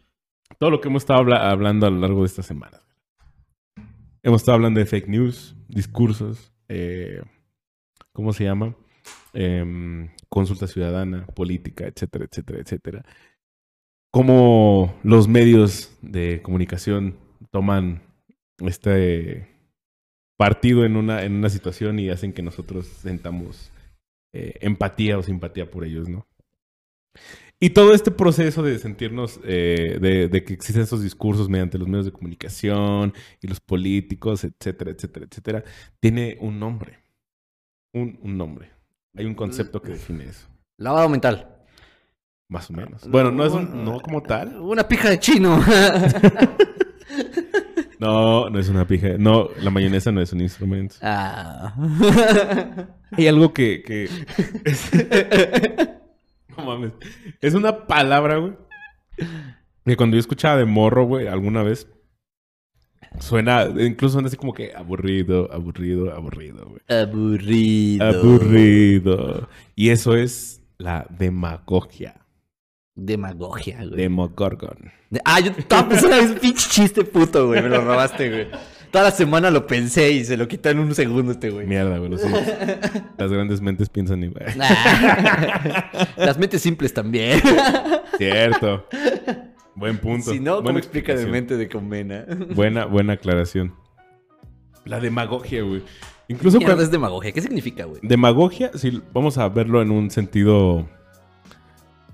todo 0.59 0.70
lo 0.70 0.81
que 0.81 0.88
hemos 0.88 1.03
estado 1.03 1.20
habla- 1.20 1.50
hablando 1.50 1.87
a 1.87 1.91
lo 1.91 1.99
largo 1.99 2.20
de 2.20 2.26
esta 2.26 2.43
semana. 2.43 2.81
Hemos 4.23 4.43
estado 4.43 4.55
hablando 4.56 4.79
de 4.79 4.87
fake 4.87 5.09
news, 5.09 5.56
discursos, 5.69 6.53
eh, 6.69 7.23
¿cómo 8.12 8.32
se 8.32 8.44
llama? 8.44 8.76
Em, 9.32 10.11
consulta 10.29 10.69
ciudadana, 10.69 11.26
política, 11.26 11.87
etcétera, 11.88 12.26
etcétera, 12.31 12.61
etcétera. 12.61 13.05
Cómo 14.12 14.94
los 15.03 15.26
medios 15.26 15.97
de 16.03 16.41
comunicación 16.43 17.17
toman 17.50 18.03
este 18.58 19.49
partido 20.37 20.84
en 20.84 20.96
una, 20.96 21.23
en 21.25 21.34
una 21.34 21.50
situación 21.50 21.99
y 21.99 22.11
hacen 22.11 22.32
que 22.32 22.43
nosotros 22.43 22.87
sentamos 22.87 23.70
eh, 24.32 24.55
empatía 24.61 25.19
o 25.19 25.23
simpatía 25.23 25.70
por 25.70 25.84
ellos, 25.84 26.08
¿no? 26.08 26.26
Y 27.61 27.70
todo 27.70 27.94
este 27.94 28.11
proceso 28.11 28.62
de 28.64 28.76
sentirnos, 28.81 29.38
eh, 29.44 29.99
de, 30.00 30.26
de 30.26 30.44
que 30.44 30.52
existen 30.52 30.82
estos 30.82 31.00
discursos 31.00 31.49
mediante 31.49 31.79
los 31.79 31.87
medios 31.87 32.06
de 32.06 32.12
comunicación 32.12 33.14
y 33.40 33.46
los 33.46 33.61
políticos, 33.61 34.43
etcétera, 34.43 34.90
etcétera, 34.90 35.26
etcétera, 35.31 35.64
tiene 36.00 36.37
un 36.40 36.58
nombre. 36.58 36.99
Un, 37.93 38.19
un 38.23 38.37
nombre. 38.37 38.70
Hay 39.14 39.26
un 39.26 39.34
concepto 39.34 39.81
que 39.81 39.93
define 39.93 40.25
eso, 40.25 40.49
Lavado 40.79 41.08
mental. 41.08 41.55
más 42.49 42.69
o 42.70 42.73
menos. 42.73 43.06
Bueno, 43.08 43.31
no 43.31 43.44
es 43.44 43.52
un, 43.52 43.84
no 43.84 44.00
como 44.00 44.23
tal. 44.23 44.58
Una 44.58 44.88
pija 44.88 45.11
de 45.11 45.20
chino. 45.20 45.62
No, 48.02 48.50
no 48.50 48.58
es 48.58 48.69
una 48.69 48.84
pija. 48.84 49.10
No, 49.16 49.50
la 49.60 49.70
mayonesa 49.70 50.10
no 50.10 50.20
es 50.20 50.32
un 50.32 50.40
instrumento. 50.40 50.96
ah. 51.02 51.72
Hay 53.12 53.28
algo 53.28 53.52
que... 53.52 53.84
que... 53.84 54.08
no 56.56 56.64
mames. 56.64 56.90
Es 57.40 57.54
una 57.54 57.87
palabra, 57.87 58.38
güey. 58.38 58.54
Que 59.84 59.96
cuando 59.96 60.16
yo 60.16 60.20
escuchaba 60.20 60.56
de 60.56 60.64
morro, 60.64 61.04
güey, 61.04 61.28
alguna 61.28 61.62
vez... 61.62 61.87
Suena, 63.20 63.69
incluso 63.78 64.14
suena 64.14 64.26
así 64.26 64.37
como 64.37 64.52
que 64.52 64.72
aburrido, 64.75 65.48
aburrido, 65.52 66.12
aburrido, 66.12 66.66
güey. 66.66 66.81
Aburrido. 66.88 68.05
Aburrido. 68.05 69.48
Y 69.77 69.91
eso 69.91 70.17
es 70.17 70.60
la 70.77 71.06
demagogia. 71.08 72.21
Demagogia, 72.94 73.79
güey. 73.79 73.96
Demogorgon. 73.96 74.93
De- 75.11 75.20
Ah, 75.25 75.41
yo 75.41 75.53
estaba 75.56 75.89
pensando 75.89 76.17
en 76.17 76.25
ese 76.27 76.34
pinche 76.34 76.69
chiste 76.69 77.05
puto, 77.05 77.46
güey. 77.46 77.63
Me 77.63 77.69
lo 77.69 77.81
robaste, 77.81 78.29
güey. 78.31 78.49
Toda 78.91 79.05
la 79.05 79.11
semana 79.11 79.51
lo 79.51 79.67
pensé 79.67 80.11
y 80.13 80.25
se 80.25 80.37
lo 80.37 80.46
quitó 80.46 80.69
en 80.69 80.79
un 80.79 80.94
segundo 80.94 81.32
este, 81.32 81.49
güey. 81.49 81.67
Mierda, 81.67 81.96
güey. 81.96 82.11
Las 83.17 83.32
grandes 83.32 83.63
mentes 83.63 83.89
piensan 83.89 84.22
igual. 84.22 84.44
Ah. 84.61 85.91
Las 86.19 86.39
mentes 86.39 86.61
simples 86.61 86.93
también. 86.93 87.41
Cierto. 88.19 88.87
Buen 89.75 89.96
punto. 89.99 90.31
Si 90.32 90.41
no, 90.41 90.63
¿cómo 90.63 90.79
explica 90.79 91.15
de 91.15 91.27
mente 91.27 91.56
de 91.56 91.69
Comena? 91.69 92.27
Buena, 92.55 92.84
buena 92.84 93.15
aclaración. 93.15 93.75
La 94.84 95.01
demagogia, 95.01 95.63
güey. 95.63 95.82
Incluso 96.29 96.61
cuando... 96.61 96.82
es 96.82 96.91
demagogia. 96.91 97.32
¿Qué 97.32 97.41
significa, 97.41 97.84
güey? 97.84 98.01
Demagogia, 98.03 98.70
si 98.75 99.01
vamos 99.15 99.39
a 99.39 99.49
verlo 99.49 99.81
en 99.81 99.91
un 99.91 100.11
sentido... 100.11 100.89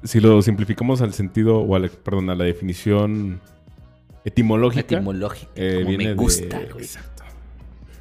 Si 0.04 0.20
lo 0.20 0.40
simplificamos 0.42 1.00
al 1.02 1.12
sentido, 1.12 1.58
o 1.58 1.74
al, 1.74 1.90
perdón, 1.90 2.30
a 2.30 2.34
la 2.34 2.44
definición 2.44 3.40
etimológica. 4.24 4.96
Etimológica. 4.96 5.50
eh, 5.56 5.82
como 5.84 5.96
me 5.96 6.14
gusta. 6.14 6.60
Exacto. 6.60 7.24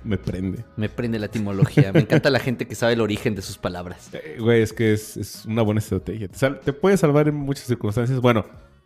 Me 0.03 0.17
prende. 0.17 0.63
Me 0.77 0.89
prende 0.89 1.19
la 1.19 1.25
etimología. 1.25 1.91
Me 1.91 2.01
encanta 2.01 2.29
la 2.29 2.39
gente 2.39 2.65
que 2.67 2.75
sabe 2.75 2.93
el 2.93 3.01
origen 3.01 3.35
de 3.35 3.41
sus 3.41 3.57
palabras. 3.57 4.09
Eh, 4.13 4.37
Güey, 4.39 4.61
es 4.61 4.71
que 4.73 4.93
es, 4.93 5.17
es 5.17 5.45
una 5.45 5.63
buena 5.63 5.79
estrategia. 5.79 6.27
Te, 6.29 6.71
puede 6.73 6.95
salvar 6.97 7.27
en 7.27 7.35
muchas 7.35 7.65
circunstancias. 7.65 8.19
Bueno, 8.21 8.45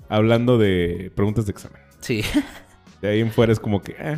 hablando 0.10 0.58
de 0.58 1.12
preguntas 1.16 1.46
de 1.46 1.52
examen. 1.52 1.82
Sí. 2.00 2.24
De 3.02 3.10
ahí 3.10 3.20
en 3.20 3.32
fuera 3.32 3.52
es 3.52 3.60
como 3.60 3.82
que... 3.82 3.92
eh, 3.94 4.18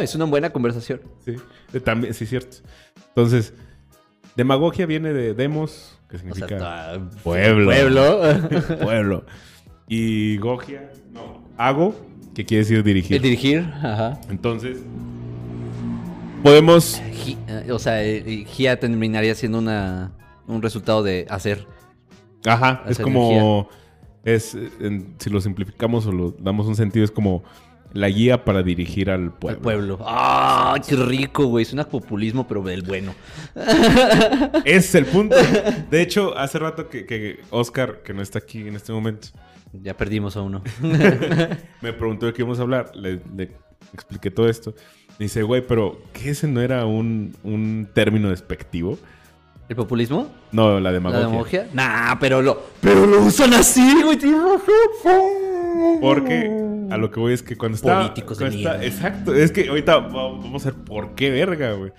es 0.00 0.14
una 0.14 0.24
buena 0.26 0.50
conversación. 0.50 1.00
Sí, 1.24 1.36
también, 1.80 2.12
sí, 2.12 2.26
cierto. 2.26 2.58
Entonces, 3.08 3.54
demagogia 4.36 4.84
viene 4.86 5.12
de 5.12 5.32
demos, 5.34 5.98
que 6.10 6.16
O 6.16 6.18
sea, 6.20 6.32
significa 6.32 7.00
pueblo. 7.22 7.66
Pueblo. 7.66 8.20
pueblo. 8.82 9.24
Y 9.88 10.36
gogia, 10.38 10.90
no, 11.12 11.42
hago, 11.56 11.94
que 12.34 12.44
quiere 12.44 12.64
decir 12.64 12.82
dirigir. 12.82 13.16
El 13.16 13.22
dirigir. 13.22 13.60
Ajá. 13.82 14.20
Entonces, 14.28 14.78
podemos, 16.42 17.00
eh, 17.48 17.70
o 17.72 17.78
sea, 17.78 18.02
eh, 18.04 18.44
Gia 18.48 18.78
terminaría 18.78 19.34
siendo 19.34 19.58
una, 19.58 20.12
un 20.46 20.62
resultado 20.62 21.02
de 21.02 21.26
hacer. 21.28 21.66
ajá, 22.44 22.82
es 22.88 22.98
como, 22.98 23.68
es, 24.24 24.54
eh, 24.54 24.70
en- 24.80 25.14
si 25.18 25.30
lo 25.30 25.40
simplificamos 25.40 26.06
o 26.06 26.12
lo 26.12 26.30
damos 26.32 26.66
un 26.66 26.76
sentido, 26.76 27.04
es 27.04 27.10
como 27.10 27.42
la 27.92 28.08
guía 28.08 28.44
para 28.44 28.62
dirigir 28.62 29.10
al 29.10 29.22
Al 29.24 29.32
pueblo. 29.32 29.60
pueblo. 29.62 29.98
¡Ah! 30.02 30.76
¡Qué 30.86 30.96
rico, 30.96 31.46
güey! 31.46 31.64
Suena 31.64 31.84
populismo, 31.88 32.46
pero 32.46 32.62
del 32.62 32.82
bueno. 32.82 33.14
Ese 34.64 34.76
es 34.76 34.94
el 34.94 35.06
punto. 35.06 35.36
De 35.90 36.02
hecho, 36.02 36.36
hace 36.36 36.58
rato 36.58 36.88
que, 36.88 37.04
que 37.06 37.40
Oscar, 37.50 38.02
que 38.02 38.12
no 38.14 38.22
está 38.22 38.38
aquí 38.38 38.60
en 38.66 38.76
este 38.76 38.92
momento, 38.92 39.28
Ya 39.72 39.96
perdimos 39.96 40.36
a 40.36 40.42
uno. 40.42 40.62
me 41.80 41.92
preguntó 41.92 42.26
de 42.26 42.32
qué 42.32 42.42
íbamos 42.42 42.58
a 42.58 42.62
hablar. 42.62 42.92
Le, 42.94 43.20
le 43.36 43.50
expliqué 43.92 44.30
todo 44.30 44.48
esto. 44.48 44.74
Dice, 45.18 45.42
güey, 45.42 45.66
pero 45.66 46.00
¿qué 46.12 46.30
ese 46.30 46.48
no 46.48 46.60
era 46.60 46.86
un, 46.86 47.36
un 47.42 47.88
término 47.92 48.30
despectivo? 48.30 48.98
¿El 49.68 49.76
populismo? 49.76 50.28
No, 50.50 50.74
la 50.74 50.80
¿La 50.80 50.92
demagogia. 50.92 51.26
demagogia? 51.26 51.66
Nah, 51.72 52.16
pero 52.18 52.42
lo, 52.42 52.60
pero 52.80 53.06
lo 53.06 53.20
usan 53.20 53.54
así, 53.54 54.02
güey. 54.02 54.18
Porque 56.00 56.50
a 56.90 56.96
lo 56.98 57.10
que 57.10 57.20
voy 57.20 57.32
es 57.32 57.42
que 57.42 57.56
cuando 57.56 57.76
está... 57.76 57.98
Políticos 58.00 58.38
de 58.38 58.48
está-. 58.48 58.84
Exacto. 58.84 59.34
Es 59.34 59.52
que 59.52 59.68
ahorita 59.68 59.98
va- 59.98 60.08
vamos 60.30 60.66
a 60.66 60.70
ver 60.72 60.80
por 60.84 61.14
qué 61.14 61.30
verga, 61.30 61.72
güey. 61.72 61.92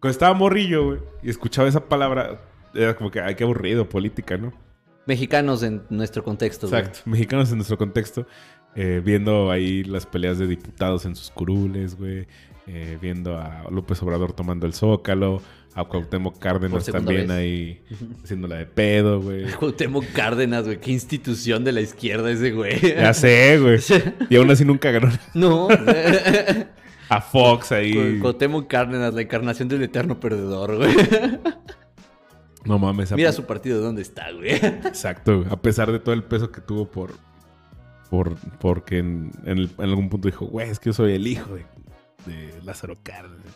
Cuando 0.00 0.10
estaba 0.12 0.34
morrillo, 0.34 0.84
güey, 0.86 0.98
y 1.22 1.30
escuchaba 1.30 1.68
esa 1.68 1.88
palabra, 1.88 2.40
era 2.74 2.96
como 2.96 3.10
que, 3.10 3.20
ay, 3.20 3.34
qué 3.34 3.44
aburrido, 3.44 3.88
política, 3.88 4.36
¿no? 4.38 4.52
Mexicanos 5.06 5.62
en 5.62 5.82
nuestro 5.90 6.22
contexto, 6.24 6.68
güey. 6.68 6.80
Exacto. 6.80 7.00
Mexicanos 7.10 7.50
en 7.50 7.56
nuestro 7.56 7.76
contexto, 7.76 8.26
eh, 8.74 9.02
viendo 9.04 9.50
ahí 9.50 9.82
las 9.84 10.06
peleas 10.06 10.38
de 10.38 10.46
diputados 10.46 11.04
en 11.04 11.16
sus 11.16 11.30
curules, 11.30 11.96
güey. 11.96 12.26
eh, 12.66 12.98
viendo 13.00 13.36
a 13.36 13.64
López 13.70 14.00
Obrador 14.02 14.32
tomando 14.32 14.64
el 14.66 14.74
zócalo, 14.74 15.42
a 15.74 15.84
Cuauhtémoc 15.84 16.38
Cárdenas 16.38 16.84
también 16.86 17.28
vez. 17.28 17.30
ahí 17.30 17.82
haciéndola 18.24 18.56
de 18.56 18.66
pedo, 18.66 19.20
güey. 19.20 19.44
Cuauhtémoc 19.58 20.04
Cárdenas, 20.12 20.64
güey. 20.64 20.80
Qué 20.80 20.90
institución 20.90 21.62
de 21.64 21.72
la 21.72 21.80
izquierda 21.80 22.30
ese 22.30 22.50
güey. 22.52 22.80
Ya 22.80 23.14
sé, 23.14 23.58
güey. 23.60 23.78
Y 24.30 24.36
aún 24.36 24.50
así 24.50 24.64
nunca 24.64 24.90
ganó 24.90 25.08
No. 25.34 25.68
a 27.08 27.20
Fox 27.20 27.72
ahí. 27.72 27.94
Cu- 28.16 28.20
Cuauhtémoc 28.22 28.66
Cárdenas, 28.68 29.14
la 29.14 29.22
encarnación 29.22 29.68
del 29.68 29.82
eterno 29.82 30.18
perdedor, 30.20 30.76
güey. 30.76 30.94
No 32.64 32.78
mames. 32.78 33.12
Mira 33.12 33.32
su 33.32 33.44
partido 33.46 33.80
dónde 33.80 34.02
está, 34.02 34.30
güey. 34.32 34.50
Exacto, 34.52 35.38
güey. 35.38 35.52
a 35.52 35.56
pesar 35.62 35.90
de 35.92 35.98
todo 35.98 36.14
el 36.14 36.22
peso 36.24 36.50
que 36.52 36.60
tuvo 36.60 36.90
por... 36.90 37.12
por 38.10 38.34
porque 38.58 38.98
en, 38.98 39.30
en 39.44 39.58
el- 39.58 39.70
en 39.78 39.84
algún 39.84 40.08
punto 40.10 40.28
dijo, 40.28 40.46
güey, 40.46 40.68
es 40.68 40.78
que 40.78 40.90
yo 40.90 40.92
soy 40.92 41.12
el 41.14 41.26
hijo 41.26 41.54
de, 41.54 41.64
de 42.26 42.52
Lázaro 42.64 42.98
Cárdenas. 43.02 43.46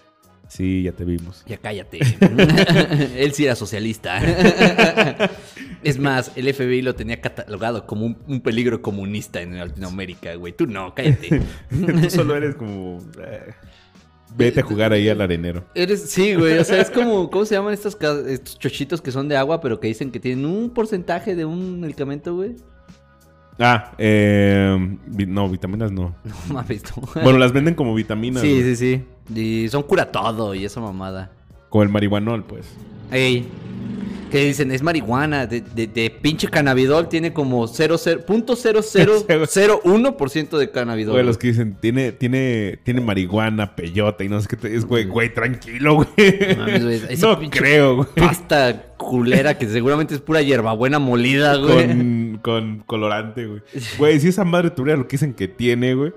Sí, 0.55 0.85
ya 0.85 0.93
te 0.93 1.05
vimos. 1.05 1.43
Ya 1.49 1.57
cállate. 1.57 1.99
Él 3.17 3.33
sí 3.33 3.45
era 3.45 3.57
socialista. 3.57 4.23
es 5.83 5.99
más, 5.99 6.31
el 6.37 6.55
FBI 6.55 6.81
lo 6.81 6.95
tenía 6.95 7.21
catalogado 7.21 7.89
como 7.89 8.07
un, 8.07 8.17
un 8.29 8.41
peligro 8.41 8.81
comunista 8.81 9.43
en 9.43 9.59
Latinoamérica, 9.59 10.33
güey. 10.37 10.53
Tú 10.53 10.69
no, 10.69 10.95
cállate. 10.95 11.43
Tú 11.71 12.09
solo 12.09 12.37
eres 12.37 12.55
como... 12.55 13.01
eh, 13.19 13.53
vete 14.37 14.61
a 14.61 14.63
jugar 14.63 14.93
ahí 14.93 15.09
al 15.09 15.21
arenero. 15.23 15.65
Eres, 15.75 16.09
sí, 16.09 16.37
güey. 16.37 16.57
O 16.59 16.65
sea, 16.65 16.81
es 16.81 16.91
como, 16.93 17.29
¿cómo 17.31 17.45
se 17.47 17.57
llaman 17.57 17.75
estos, 17.75 17.99
estos 18.29 18.57
chochitos 18.57 19.03
que 19.03 19.11
son 19.11 19.27
de 19.27 19.37
agua, 19.37 19.61
pero 19.61 19.81
que 19.81 19.89
dicen 19.89 20.13
que 20.13 20.21
tienen 20.21 20.47
un 20.47 20.71
porcentaje 20.71 21.35
de 21.35 21.45
un 21.45 21.81
medicamento, 21.81 22.33
güey? 22.37 22.55
Ah, 23.59 23.93
eh, 23.99 24.97
no, 25.29 25.49
vitaminas 25.49 25.93
no. 25.93 26.15
No 26.25 26.55
mames, 26.55 26.83
no. 26.97 27.23
Bueno, 27.23 27.39
las 27.39 27.53
venden 27.53 27.75
como 27.75 27.95
vitaminas. 27.95 28.43
sí, 28.43 28.51
güey. 28.51 28.77
sí, 28.77 28.77
sí. 28.77 29.05
Y 29.35 29.69
son 29.69 29.83
cura 29.85 30.11
todo 30.11 30.55
y 30.55 30.65
esa 30.65 30.81
mamada. 30.81 31.31
Como 31.69 31.83
el 31.83 31.89
marihuanol, 31.89 32.45
pues. 32.45 32.67
Ey. 33.11 33.47
Que 34.35 34.45
dicen, 34.47 34.73
es 34.73 34.83
marihuana. 34.83 35.47
De, 35.47 35.61
de, 35.61 35.87
de 35.87 36.11
pinche 36.11 36.49
cannabidol 36.49 37.09
tiene 37.09 37.33
como 37.33 37.69
00 37.69 37.97
punto 38.27 38.57
0001% 38.57 40.59
de 40.59 40.71
cannabidol. 40.73 41.13
Güey, 41.15 41.25
los 41.25 41.39
que 41.39 41.47
dicen, 41.49 41.77
tiene, 41.81 42.11
tiene, 42.11 42.81
tiene 42.83 43.01
marihuana, 43.01 43.77
peyote 43.77 44.25
y 44.25 44.29
no 44.29 44.41
sé 44.41 44.49
qué. 44.49 44.57
te- 44.57 44.75
Es, 44.75 44.87
güey, 44.87 45.05
güey, 45.05 45.33
tranquilo, 45.33 45.95
güey. 45.95 46.09
mames, 46.59 46.83
güey, 46.83 47.01
No 47.21 47.39
creo, 47.49 47.97
güey. 47.99 48.09
Pasta 48.17 48.87
culera 48.97 49.57
que 49.57 49.69
seguramente 49.69 50.15
es 50.15 50.21
pura 50.21 50.43
hierbabuena 50.43 50.99
molida, 50.99 51.55
güey. 51.57 51.87
Con, 51.87 52.39
con 52.43 52.79
colorante, 52.87 53.47
güey. 53.47 53.61
Güey, 53.99 54.19
si 54.19 54.27
esa 54.29 54.45
madre 54.45 54.71
tuviera 54.71 54.99
lo 54.99 55.07
que 55.07 55.13
dicen 55.13 55.33
que 55.35 55.47
tiene, 55.47 55.95
güey. 55.95 56.13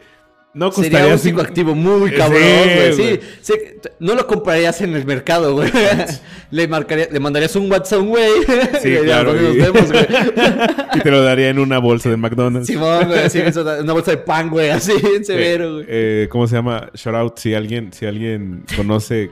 No 0.58 0.72
Sería 0.72 0.90
costaría 0.92 1.14
un 1.14 1.20
cinco- 1.20 1.40
psicoactivo 1.42 1.76
muy 1.76 2.10
Sí, 2.10 2.16
cabrón, 2.16 2.42
güey. 2.42 2.94
Sí, 2.94 3.20
sí, 3.42 3.54
no 4.00 4.16
lo 4.16 4.26
comprarías 4.26 4.82
en 4.82 4.96
el 4.96 5.06
mercado, 5.06 5.54
güey. 5.54 5.72
le, 6.52 6.68
marcaría, 6.68 7.08
le 7.12 7.20
mandarías 7.20 7.56
un 7.56 7.72
WhatsApp, 7.72 8.02
güey. 8.02 8.32
Sí, 8.82 8.90
Y 8.94 8.98
claro. 9.06 9.34
"¿Dónde 9.36 9.52
y- 9.52 9.58
nos 9.58 9.74
vemos, 9.74 9.92
güey? 9.92 10.08
y 10.96 11.00
te 11.02 11.12
lo 11.12 11.22
daría 11.22 11.50
en 11.50 11.60
una 11.60 11.78
bolsa 11.78 12.10
de 12.10 12.18
McDonald's. 12.18 12.66
Simón, 12.66 13.06
güey, 13.06 13.52
da- 13.52 13.82
una 13.82 13.94
bolsa 13.94 14.12
de 14.12 14.18
pan, 14.18 14.50
güey, 14.50 14.70
así, 14.72 14.94
en 15.16 15.24
severo, 15.24 15.74
güey. 15.76 15.86
Eh, 15.88 16.28
¿Cómo 16.32 16.48
se 16.48 16.56
llama? 16.56 16.90
Shout 16.96 17.16
out 17.16 17.38
si 17.38 17.54
alguien, 17.54 17.94
si 17.94 18.08
alguien 18.08 18.66
conoce 18.76 19.30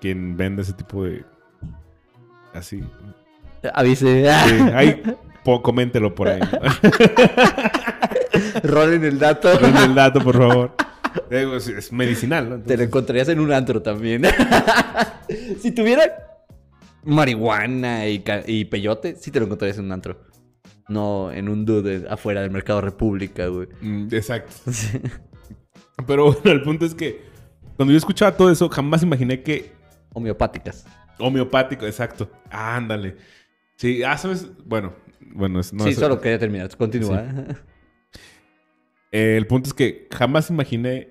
quien 0.00 0.36
vende 0.36 0.62
ese 0.62 0.74
tipo 0.74 1.02
de. 1.04 1.24
Así. 2.54 2.84
Avise. 3.74 4.24
Sí, 4.46 4.54
ahí 4.74 5.02
po- 5.44 5.60
coméntelo 5.60 6.14
por 6.14 6.28
ahí. 6.28 6.40
Rolen 8.62 9.04
el 9.04 9.18
dato. 9.18 9.56
Denme 9.58 9.84
el 9.84 9.94
dato, 9.94 10.20
por 10.20 10.36
favor. 10.36 10.74
Eh, 11.30 11.46
pues, 11.48 11.66
es 11.68 11.92
medicinal, 11.92 12.48
¿no? 12.50 12.60
Te 12.60 12.76
lo 12.76 12.82
encontrarías 12.82 13.30
en 13.30 13.40
un 13.40 13.50
antro 13.50 13.80
también. 13.80 14.22
si 15.60 15.70
tuviera 15.72 16.02
marihuana 17.04 18.06
y, 18.06 18.64
peyote, 18.66 19.16
sí 19.16 19.30
te 19.30 19.38
lo 19.40 19.46
encontrarías 19.46 19.78
en 19.78 19.86
un 19.86 19.92
antro. 19.92 20.20
No 20.88 21.32
en 21.32 21.48
un 21.48 21.64
dude 21.64 22.06
afuera 22.10 22.42
del 22.42 22.50
mercado 22.50 22.82
República, 22.82 23.46
güey. 23.46 23.66
mm, 23.80 24.08
exacto. 24.12 24.52
Pero 26.06 26.32
bueno, 26.34 26.50
el 26.52 26.62
punto 26.62 26.84
es 26.84 26.94
que 26.94 27.22
cuando 27.76 27.92
yo 27.92 27.98
escuchaba 27.98 28.36
todo 28.36 28.50
eso, 28.50 28.68
jamás 28.68 29.02
imaginé 29.02 29.42
que 29.42 29.72
Homeopáticas. 30.12 30.84
homeopático, 31.18 31.86
exacto. 31.86 32.30
ándale. 32.50 33.16
Sí, 33.76 34.02
ah, 34.02 34.16
sabes, 34.18 34.48
bueno, 34.64 34.92
bueno, 35.20 35.60
es- 35.60 35.72
no, 35.72 35.84
sí, 35.84 35.94
solo 35.94 36.20
quería 36.20 36.38
terminar. 36.38 36.74
Continúa. 36.76 37.24
Eh, 39.12 39.36
el 39.36 39.46
punto 39.46 39.68
es 39.68 39.74
que 39.74 40.08
jamás 40.12 40.50
imaginé 40.50 41.08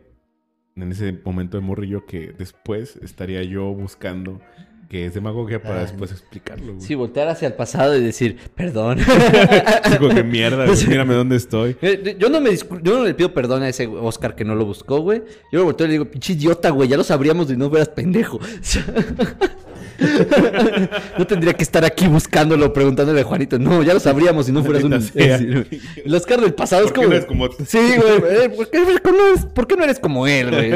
en 0.76 0.92
ese 0.92 1.18
momento 1.24 1.58
de 1.58 1.62
morrillo 1.64 2.06
que 2.06 2.34
después 2.38 2.98
estaría 3.02 3.42
yo 3.44 3.66
buscando 3.74 4.42
que 4.90 5.08
es 5.08 5.16
demagogia 5.16 5.60
para 5.64 5.78
Ah. 5.80 5.82
después 5.82 6.12
explicarlo. 6.12 6.74
güey. 6.74 6.86
Sí, 6.86 6.94
voltear 6.94 7.28
hacia 7.28 7.48
el 7.48 7.56
pasado 7.56 7.98
y 7.98 8.02
decir, 8.04 8.38
perdón. 8.54 9.00
Digo, 9.92 10.10
qué 10.10 10.24
mierda, 10.24 10.68
güey, 10.68 10.78
mírame 10.88 11.16
dónde 11.16 11.38
estoy. 11.38 11.76
Eh, 11.82 12.16
Yo 12.20 12.30
no, 12.30 12.40
me 12.40 12.56
yo 12.56 12.98
no 13.00 13.04
le 13.04 13.14
pido 13.16 13.34
perdón 13.34 13.64
a 13.64 13.70
ese 13.70 13.88
Oscar 13.88 14.36
que 14.36 14.46
no 14.46 14.54
lo 14.54 14.64
buscó, 14.66 15.00
güey. 15.00 15.24
Yo 15.52 15.60
lo 15.60 15.66
volteo 15.66 15.86
y 15.86 15.88
le 15.88 15.94
digo, 15.94 16.06
pinche 16.06 16.34
idiota, 16.34 16.70
güey, 16.70 16.88
ya 16.88 16.98
lo 16.98 17.04
sabríamos 17.04 17.48
si 17.48 17.58
no 17.58 17.70
fueras 17.70 17.90
pendejo. 17.90 18.40
no 21.18 21.28
tendría 21.28 21.54
que 21.54 21.64
estar 21.64 21.84
aquí 21.86 22.08
buscándolo, 22.08 22.72
preguntándole 22.74 23.22
a 23.22 23.24
Juanito. 23.24 23.58
No, 23.60 23.84
ya 23.84 23.94
lo 23.94 24.00
sabríamos 24.00 24.46
si 24.46 24.52
no 24.52 24.64
fueras 24.64 24.84
un 24.84 24.92
güey. 24.92 25.66
El 26.04 26.14
Oscar 26.16 26.42
del 26.42 26.54
pasado 26.54 26.86
es 26.86 26.92
¿Por 26.92 27.10
qué 27.10 27.26
como... 27.28 27.46
no 27.48 27.52
como- 27.56 27.66
Sí, 27.66 27.78
güey. 27.78 28.44
eh, 28.46 28.50
¿por, 28.50 28.70
qué, 28.70 28.80
por 28.82 29.02
qué 29.02 29.12
no 29.12 29.28
eres, 29.28 29.46
por 29.46 29.68
qué 29.68 29.76
no 29.78 29.84
eres 29.84 30.00
como 30.00 30.28
él, 30.28 30.50
güey? 30.52 30.72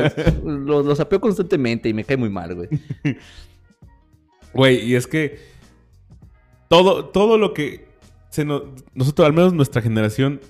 Lo, 0.65 0.83
lo 0.83 0.95
sapeo 0.95 1.19
constantemente 1.19 1.89
y 1.89 1.93
me 1.93 2.03
cae 2.03 2.17
muy 2.17 2.29
mal, 2.29 2.55
güey. 2.55 2.69
Güey, 4.53 4.83
y 4.83 4.95
es 4.95 5.05
que 5.05 5.37
todo, 6.69 7.05
todo 7.05 7.37
lo 7.37 7.53
que 7.53 7.87
se 8.29 8.45
nos, 8.45 8.63
nosotros, 8.95 9.25
al 9.27 9.33
menos 9.33 9.53
nuestra 9.53 9.81
generación, 9.81 10.41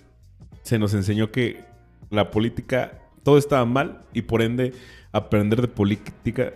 se 0.64 0.80
nos 0.80 0.94
enseñó 0.94 1.32
que 1.32 1.66
la 2.10 2.32
política, 2.32 3.00
todo 3.24 3.38
estaba 3.38 3.66
mal 3.66 4.04
y 4.14 4.22
por 4.22 4.42
ende 4.42 4.74
aprender 5.12 5.62
de 5.62 5.68
política 5.68 6.54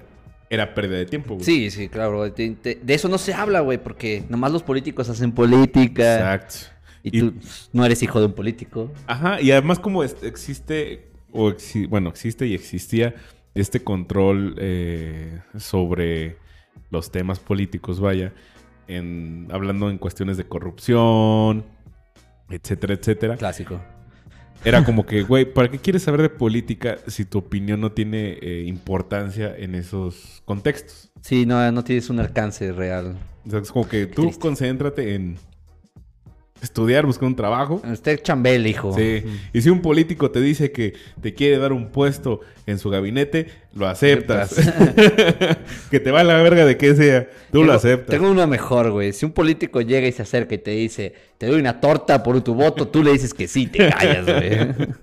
era 0.54 0.74
pérdida 0.74 0.98
de 1.00 1.06
tiempo. 1.06 1.34
güey. 1.36 1.46
Sí, 1.46 1.70
sí, 1.72 1.90
claro. 1.90 2.18
güey. 2.18 2.32
De, 2.32 2.80
eso 2.88 3.10
no 3.10 3.18
se 3.18 3.34
habla, 3.34 3.62
güey, 3.62 3.78
porque 3.78 4.24
nomás 4.30 4.52
los 4.52 4.64
políticos 4.64 5.10
hacen 5.10 5.32
política. 5.32 6.16
Exacto. 6.16 6.56
Y 7.04 7.18
Y- 7.18 7.20
tú 7.22 7.34
no 7.74 7.86
eres 7.86 8.02
hijo 8.04 8.20
de 8.20 8.28
un 8.28 8.34
político. 8.34 8.92
Ajá, 9.08 9.42
y 9.42 9.52
además 9.52 9.80
como 9.80 10.04
existe, 10.04 11.08
o 11.32 11.50
exi- 11.50 11.88
bueno, 11.90 12.10
existe 12.10 12.48
y 12.48 12.54
existía 12.54 13.16
este 13.56 13.84
control 13.84 14.56
eh, 14.58 15.42
sobre 15.58 16.38
los 16.90 17.12
temas 17.12 17.40
políticos, 17.40 18.00
vaya, 18.00 18.34
en, 18.88 19.48
hablando 19.52 19.90
en 19.90 19.98
cuestiones 19.98 20.38
de 20.38 20.46
corrupción, 20.46 21.66
etcétera, 22.50 22.94
etcétera. 22.94 23.38
Clásico. 23.38 23.80
Era 24.66 24.84
como 24.86 25.06
que, 25.06 25.24
güey, 25.24 25.46
¿para 25.46 25.70
qué 25.70 25.78
quieres 25.78 26.04
saber 26.04 26.22
de 26.22 26.30
política 26.30 26.98
si 27.08 27.26
tu 27.26 27.40
opinión 27.40 27.82
no 27.82 27.92
tiene 27.92 28.38
eh, 28.42 28.64
importancia 28.66 29.54
en 29.58 29.76
esos 29.76 30.42
contextos? 30.46 31.12
Sí, 31.22 31.46
no, 31.46 31.72
no 31.72 31.84
tienes 31.84 32.10
un 32.10 32.20
alcance 32.20 32.72
real. 32.72 33.18
O 33.46 33.50
sea, 33.50 33.60
es 33.60 33.72
como 33.72 33.88
que 33.88 34.06
tú 34.06 34.32
concéntrate 34.40 35.16
en 35.16 35.38
estudiar, 36.64 37.06
buscar 37.06 37.28
un 37.28 37.36
trabajo. 37.36 37.82
Usted 37.92 38.22
chambel, 38.22 38.66
hijo. 38.68 38.94
Sí. 38.94 39.24
Y 39.54 39.62
si 39.62 39.70
un 39.70 39.82
político 39.82 40.32
te 40.32 40.42
dice 40.42 40.72
que 40.72 40.94
te 41.22 41.34
quiere 41.34 41.58
dar 41.58 41.74
un 41.74 41.90
puesto 41.92 42.42
en 42.66 42.80
su 42.80 42.90
gabinete, 42.90 43.48
lo 43.74 43.88
aceptas. 43.88 44.56
que 45.92 46.00
te 46.00 46.12
va 46.12 46.22
a 46.22 46.24
la 46.24 46.42
verga 46.42 46.66
de 46.66 46.78
que 46.78 46.96
sea, 46.96 47.26
tú 47.52 47.60
Tengo- 47.60 47.66
lo 47.66 47.74
aceptas. 47.74 48.10
Tengo 48.10 48.32
uno 48.32 48.48
mejor, 48.48 48.92
güey. 48.92 49.14
Si 49.14 49.26
un 49.26 49.32
político 49.34 49.82
llega 49.82 50.08
y 50.08 50.12
se 50.12 50.22
acerca 50.22 50.56
y 50.56 50.60
te 50.60 50.72
dice, 50.72 51.14
te 51.38 51.48
doy 51.48 51.60
una 51.60 51.80
torta 51.80 52.24
por 52.24 52.42
tu 52.42 52.54
voto, 52.56 52.88
tú 52.88 53.04
le 53.04 53.12
dices 53.12 53.34
que 53.34 53.48
sí, 53.48 53.68
te 53.68 53.90
callas, 53.90 54.26
güey. 54.26 54.94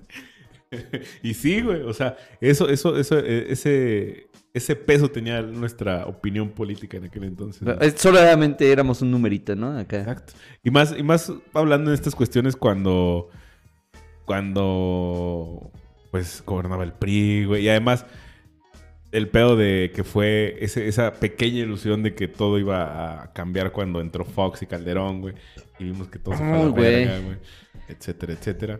y 1.23 1.33
sí, 1.33 1.61
güey. 1.61 1.81
O 1.81 1.93
sea, 1.93 2.17
eso, 2.39 2.69
eso, 2.69 2.97
eso, 2.97 3.19
eh, 3.19 3.47
ese, 3.49 4.27
ese 4.53 4.75
peso 4.75 5.09
tenía 5.09 5.41
nuestra 5.41 6.05
opinión 6.05 6.49
política 6.49 6.97
en 6.97 7.05
aquel 7.05 7.23
entonces. 7.23 7.61
¿no? 7.61 7.75
Solamente 7.95 8.71
éramos 8.71 9.01
un 9.01 9.11
numerito, 9.11 9.55
¿no? 9.55 9.77
Acá. 9.77 9.99
Exacto. 9.99 10.33
Y 10.63 10.71
más, 10.71 10.93
y 10.97 11.03
más 11.03 11.31
hablando 11.53 11.89
de 11.91 11.95
estas 11.95 12.15
cuestiones 12.15 12.55
cuando. 12.55 13.29
Cuando. 14.25 15.71
Pues 16.11 16.43
gobernaba 16.45 16.83
el 16.83 16.93
PRI, 16.93 17.45
güey. 17.45 17.63
Y 17.65 17.69
además. 17.69 18.05
El 19.11 19.27
pedo 19.27 19.57
de 19.57 19.91
que 19.93 20.05
fue 20.05 20.55
ese- 20.61 20.87
esa 20.87 21.11
pequeña 21.15 21.59
ilusión 21.59 22.01
de 22.01 22.15
que 22.15 22.29
todo 22.29 22.57
iba 22.59 23.23
a 23.23 23.33
cambiar 23.33 23.73
cuando 23.73 23.99
entró 23.99 24.23
Fox 24.23 24.61
y 24.61 24.67
Calderón, 24.67 25.19
güey. 25.19 25.33
Y 25.79 25.83
vimos 25.83 26.07
que 26.07 26.17
todo 26.17 26.33
se 26.37 26.39
fue 26.39 26.47
a 26.47 26.63
la 26.63 26.71
verga, 26.71 27.19
güey. 27.19 27.37
Etcétera, 27.89 28.31
etcétera. 28.31 28.79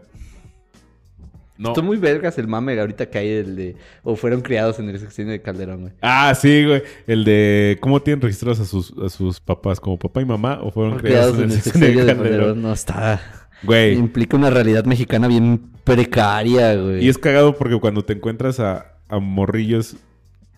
No. 1.62 1.84
Muy 1.84 1.98
vergas 1.98 2.38
el 2.38 2.48
mame 2.48 2.80
ahorita 2.80 3.10
que 3.10 3.18
hay 3.18 3.30
el 3.30 3.56
de... 3.56 3.76
O 4.04 4.16
fueron 4.16 4.42
criados 4.42 4.80
en 4.80 4.90
el 4.90 5.00
sexenio 5.00 5.32
de 5.32 5.42
Calderón, 5.42 5.82
güey. 5.82 5.94
Ah, 6.02 6.34
sí, 6.36 6.66
güey. 6.66 6.82
El 7.08 7.24
de 7.24 7.78
cómo 7.82 8.02
tienen 8.02 8.22
registrados 8.22 8.60
a 8.60 8.66
sus, 8.66 8.94
a 8.98 9.10
sus 9.10 9.40
papás, 9.40 9.80
como 9.80 9.98
papá 10.00 10.22
y 10.22 10.26
mamá, 10.26 10.60
o 10.62 10.72
fueron 10.72 10.98
criados 10.98 11.38
en 11.38 11.52
el 11.52 11.62
sexenio 11.62 12.06
de 12.06 12.16
Calderón. 12.16 12.62
No, 12.62 12.74
está... 12.74 13.22
Güey. 13.64 13.96
Implica 13.96 14.38
una 14.38 14.50
realidad 14.50 14.86
mexicana 14.86 15.28
bien 15.28 15.70
precaria, 15.84 16.76
güey. 16.76 17.06
Y 17.06 17.10
es 17.10 17.20
cagado 17.20 17.56
porque 17.56 17.80
cuando 17.80 18.04
te 18.04 18.14
encuentras 18.14 18.60
a, 18.60 18.98
a 19.08 19.20
morrillos 19.20 19.98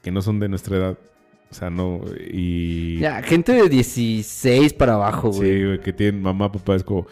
que 0.01 0.12
no 0.12 0.22
son 0.22 0.39
de 0.39 0.48
nuestra 0.48 0.77
edad, 0.77 0.98
o 1.51 1.53
sea, 1.53 1.69
no, 1.69 2.01
y... 2.31 2.98
Ya, 3.00 3.22
gente 3.22 3.51
de 3.51 3.69
16 3.69 4.74
para 4.74 4.95
abajo, 4.95 5.31
güey. 5.31 5.51
Sí, 5.51 5.65
güey, 5.65 5.79
que 5.81 5.93
tienen 5.93 6.22
mamá, 6.22 6.51
papá, 6.51 6.75
es 6.75 6.83
como, 6.83 7.07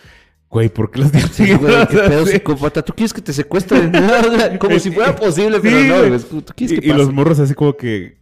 güey, 0.52 0.70
¿por 0.70 0.92
qué 0.92 1.00
los 1.00 1.12
tienes 1.12 1.32
Sí, 1.32 1.54
güey, 1.56 1.88
qué 1.88 1.98
pedo 1.98 2.26
psicópata. 2.28 2.82
¿Tú 2.84 2.94
quieres 2.94 3.14
que 3.14 3.22
te 3.22 3.34
secuestren? 3.34 3.92
como 4.60 4.78
si 4.78 4.92
fuera 4.92 5.16
posible, 5.16 5.60
pero 5.62 5.80
Sí, 5.80 5.88
no, 5.88 5.98
güey. 6.08 6.20
¿Tú 6.20 6.54
quieres 6.56 6.78
Y, 6.78 6.80
que 6.82 6.86
y 6.86 6.90
pase? 6.90 7.00
los 7.00 7.14
morros 7.14 7.40
así 7.40 7.54
como 7.56 7.76
que... 7.76 8.21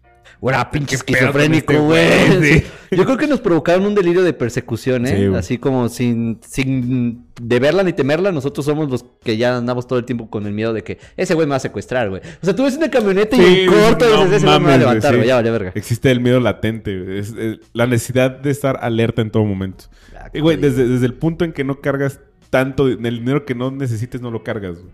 Pinche 0.71 0.97
¿Qué 1.05 1.13
pedo 1.13 1.31
con 1.33 1.41
esquizofrénico, 1.41 1.73
este 1.73 2.37
güey. 2.39 2.59
Sí. 2.59 2.63
Yo 2.95 3.03
creo 3.05 3.17
que 3.17 3.27
nos 3.27 3.41
provocaron 3.41 3.85
un 3.85 3.93
delirio 3.93 4.23
de 4.23 4.31
persecución, 4.33 5.05
¿eh? 5.05 5.27
Sí. 5.29 5.35
Así 5.35 5.57
como 5.57 5.89
sin, 5.89 6.39
sin 6.47 7.25
de 7.41 7.59
verla 7.59 7.83
ni 7.83 7.91
temerla, 7.93 8.31
nosotros 8.31 8.65
somos 8.65 8.89
los 8.89 9.05
que 9.23 9.35
ya 9.37 9.57
andamos 9.57 9.85
todo 9.85 9.99
el 9.99 10.05
tiempo 10.05 10.29
con 10.29 10.45
el 10.47 10.53
miedo 10.53 10.71
de 10.73 10.83
que 10.83 10.97
ese 11.17 11.33
güey 11.33 11.45
me 11.45 11.51
va 11.51 11.57
a 11.57 11.59
secuestrar, 11.59 12.09
güey. 12.09 12.21
O 12.41 12.45
sea, 12.45 12.55
tú 12.55 12.63
ves 12.63 12.77
una 12.77 12.89
camioneta 12.89 13.35
y 13.35 13.39
Sí, 13.39 13.59
en 13.61 13.67
corto 13.71 14.05
no 14.09 14.23
dices, 14.25 14.37
ese 14.37 14.45
güey 14.45 14.45
me 14.45 14.47
va 14.47 14.55
a 14.55 14.59
mames, 14.59 14.79
levantar, 14.79 15.11
sí. 15.11 15.15
güey. 15.17 15.27
Ya 15.27 15.35
vale 15.35 15.51
verga. 15.51 15.71
Existe 15.75 16.09
el 16.09 16.21
miedo 16.21 16.39
latente, 16.39 16.99
güey. 17.01 17.19
Es, 17.19 17.33
es 17.37 17.57
la 17.73 17.85
necesidad 17.85 18.31
de 18.31 18.49
estar 18.51 18.79
alerta 18.81 19.21
en 19.21 19.31
todo 19.31 19.43
momento. 19.43 19.85
Ah, 20.15 20.29
Y, 20.33 20.39
güey, 20.39 20.55
desde, 20.57 20.87
desde 20.87 21.05
el 21.05 21.13
punto 21.15 21.43
en 21.45 21.51
que 21.51 21.63
no 21.65 21.81
cargas 21.81 22.21
tanto, 22.49 22.87
el 22.87 22.97
dinero 23.01 23.45
que 23.45 23.55
no 23.55 23.71
necesites 23.71 24.21
no 24.21 24.31
lo 24.31 24.41
cargas, 24.43 24.77
güey. 24.79 24.93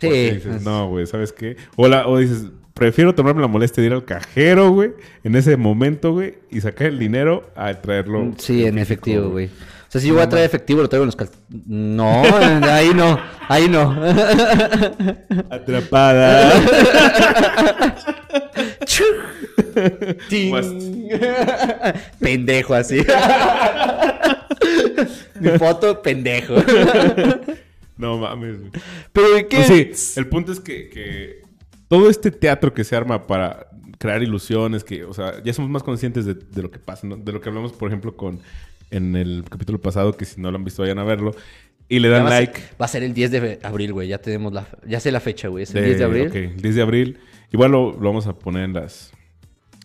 Sí. 0.00 0.30
Dices, 0.36 0.62
no, 0.62 0.88
güey, 0.90 1.06
¿sabes 1.06 1.32
qué? 1.32 1.56
O, 1.76 1.88
la- 1.88 2.06
o 2.06 2.18
dices, 2.18 2.46
prefiero 2.76 3.14
tomarme 3.14 3.40
la 3.40 3.48
molestia 3.48 3.80
de 3.80 3.86
ir 3.86 3.92
al 3.94 4.04
cajero, 4.04 4.70
güey, 4.70 4.92
en 5.24 5.34
ese 5.34 5.56
momento, 5.56 6.12
güey, 6.12 6.34
y 6.50 6.60
sacar 6.60 6.88
el 6.88 6.98
dinero 6.98 7.50
a 7.56 7.72
traerlo. 7.74 8.34
Sí, 8.36 8.66
en 8.66 8.78
efectivo, 8.78 9.30
güey. 9.30 9.46
O 9.46 9.88
sea, 9.88 10.00
si 10.00 10.08
yo 10.08 10.14
voy 10.14 10.22
a 10.22 10.28
traer 10.28 10.44
efectivo, 10.44 10.82
lo 10.82 10.88
traigo 10.88 11.04
en 11.04 11.06
los 11.06 11.16
cal... 11.16 11.30
No, 11.48 12.22
ahí 12.64 12.90
no, 12.94 13.18
ahí 13.48 13.66
no. 13.68 13.96
Atrapada. 15.48 16.52
Pendejo 22.20 22.74
así. 22.74 22.98
Mi 25.40 25.48
foto, 25.58 26.02
pendejo. 26.02 26.56
no 27.96 28.18
mames, 28.18 28.58
güey. 28.58 28.70
Pero 29.12 29.30
¿de 29.30 29.46
qué? 29.46 29.56
Pues 29.56 29.98
sí, 29.98 30.20
el 30.20 30.26
punto 30.26 30.52
es 30.52 30.60
que, 30.60 30.90
que 30.90 31.45
todo 31.88 32.10
este 32.10 32.30
teatro 32.30 32.72
que 32.74 32.84
se 32.84 32.96
arma 32.96 33.26
para 33.26 33.68
crear 33.98 34.22
ilusiones, 34.22 34.84
que, 34.84 35.04
o 35.04 35.14
sea, 35.14 35.42
ya 35.42 35.52
somos 35.52 35.70
más 35.70 35.82
conscientes 35.82 36.24
de, 36.24 36.34
de 36.34 36.62
lo 36.62 36.70
que 36.70 36.78
pasa, 36.78 37.06
¿no? 37.06 37.16
De 37.16 37.32
lo 37.32 37.40
que 37.40 37.48
hablamos, 37.48 37.72
por 37.72 37.88
ejemplo, 37.88 38.16
con 38.16 38.40
en 38.90 39.16
el 39.16 39.44
capítulo 39.48 39.80
pasado, 39.80 40.16
que 40.16 40.24
si 40.24 40.40
no 40.40 40.50
lo 40.50 40.56
han 40.58 40.64
visto, 40.64 40.82
vayan 40.82 40.98
a 40.98 41.04
verlo. 41.04 41.34
Y 41.88 41.98
le 42.00 42.08
dan 42.08 42.24
va 42.24 42.28
a 42.28 42.30
ser- 42.32 42.44
like. 42.48 42.60
va 42.80 42.84
a 42.84 42.88
ser 42.88 43.02
el 43.04 43.14
10 43.14 43.30
de 43.30 43.58
abril, 43.62 43.92
güey. 43.92 44.08
Ya 44.08 44.18
tenemos 44.18 44.52
la... 44.52 44.66
Ya 44.86 44.98
sé 45.00 45.10
la 45.12 45.20
fecha, 45.20 45.48
güey. 45.48 45.62
Es 45.64 45.70
el 45.74 45.82
de- 45.82 45.86
10 45.86 45.98
de 45.98 46.04
abril. 46.04 46.28
ok, 46.28 46.34
el 46.34 46.60
10 46.62 46.74
de 46.74 46.82
abril. 46.82 47.18
Igual 47.52 47.70
lo, 47.72 47.92
lo 47.92 47.98
vamos 48.08 48.26
a 48.26 48.36
poner 48.36 48.64
en 48.64 48.72
las, 48.74 49.12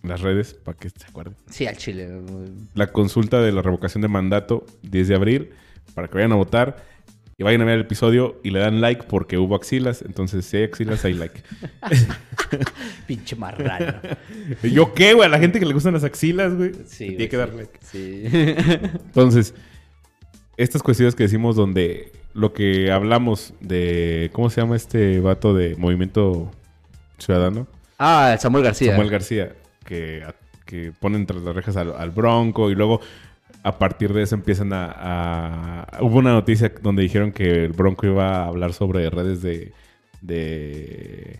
en 0.03 0.09
las 0.09 0.21
redes 0.21 0.53
para 0.55 0.77
que 0.77 0.89
se 0.89 1.05
acuerden. 1.07 1.35
Sí, 1.49 1.65
al 1.67 1.77
chile. 1.77 2.09
La 2.73 2.87
consulta 2.87 3.39
de 3.41 3.51
la 3.51 3.61
revocación 3.61 4.01
de 4.01 4.07
mandato, 4.07 4.65
10 4.83 5.07
de 5.09 5.15
abril, 5.15 5.49
para 5.93 6.07
que 6.07 6.15
vayan 6.15 6.31
a 6.31 6.35
votar. 6.35 6.83
Y 7.41 7.43
vayan 7.43 7.61
a 7.63 7.65
ver 7.65 7.73
el 7.73 7.81
episodio 7.81 8.39
y 8.43 8.51
le 8.51 8.59
dan 8.59 8.81
like 8.81 9.05
porque 9.09 9.39
hubo 9.39 9.55
axilas. 9.55 10.03
Entonces, 10.03 10.45
si 10.45 10.57
hay 10.57 10.63
axilas, 10.65 11.03
hay 11.05 11.15
like. 11.15 11.41
Pinche 13.07 13.35
marrano. 13.35 13.95
¿Y 14.61 14.69
¿Yo 14.69 14.93
qué, 14.93 15.15
güey? 15.15 15.25
A 15.25 15.29
la 15.29 15.39
gente 15.39 15.59
que 15.59 15.65
le 15.65 15.73
gustan 15.73 15.93
las 15.93 16.03
axilas, 16.03 16.53
güey. 16.53 16.73
Sí, 16.85 17.07
tiene 17.07 17.29
que 17.29 17.37
dar 17.37 17.51
like. 17.51 17.79
Sí. 17.81 18.25
Entonces, 18.27 19.55
estas 20.55 20.83
cuestiones 20.83 21.15
que 21.15 21.23
decimos 21.23 21.55
donde 21.55 22.11
lo 22.35 22.53
que 22.53 22.91
hablamos 22.91 23.55
de... 23.59 24.29
¿Cómo 24.33 24.51
se 24.51 24.61
llama 24.61 24.75
este 24.75 25.19
vato 25.19 25.55
de 25.55 25.75
Movimiento 25.77 26.51
Ciudadano? 27.17 27.65
ah, 27.97 28.37
Samuel 28.39 28.65
García. 28.65 28.91
Samuel 28.91 29.09
García. 29.09 29.55
Que, 29.83 30.23
que 30.63 30.93
ponen 30.99 31.25
tras 31.25 31.41
las 31.41 31.55
rejas 31.55 31.75
al, 31.75 31.95
al 31.97 32.11
Bronco 32.11 32.69
y 32.69 32.75
luego... 32.75 33.01
A 33.63 33.77
partir 33.77 34.11
de 34.13 34.23
eso 34.23 34.33
empiezan 34.35 34.73
a, 34.73 35.85
a- 35.91 36.01
Hubo 36.01 36.17
una 36.19 36.31
noticia 36.33 36.71
donde 36.81 37.03
dijeron 37.03 37.31
que 37.31 37.65
el 37.65 37.73
Bronco 37.73 38.05
iba 38.07 38.37
a 38.43 38.45
hablar 38.47 38.73
sobre 38.73 39.09
redes 39.09 39.41
de... 39.41 39.71
de 40.21 41.39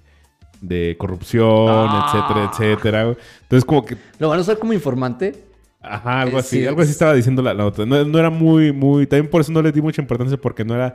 de 0.62 0.96
corrupción, 1.00 1.48
Ah. 1.90 2.06
etcétera, 2.06 2.52
etcétera. 2.52 3.18
Entonces, 3.42 3.66
como 3.66 3.84
que 3.84 3.98
¿Lo 4.20 4.30
van 4.30 4.38
a 4.38 4.42
usar 4.44 4.60
como 4.60 4.74
informante? 4.74 5.34
Ajá, 5.82 6.22
algo 6.22 6.38
Eh, 6.38 6.42
así. 6.42 6.60
sí. 6.60 6.68
Algo 6.68 6.82
así 6.84 6.92
estaba 6.92 7.16
diciendo 7.16 7.42
la, 7.42 7.56
nota. 7.56 7.84
No, 7.84 8.04
no 8.06 8.20
era 8.20 8.30
muy, 8.30 8.72
muy... 8.72 9.08
También 9.08 9.28
por 9.32 9.42
eso 9.42 9.52
no 9.52 9.64
le 9.64 9.72
di 9.72 9.82
mucha 9.82 10.04
importancia 10.04 10.38
porque 10.38 10.64
no 10.64 10.76
era... 10.76 10.94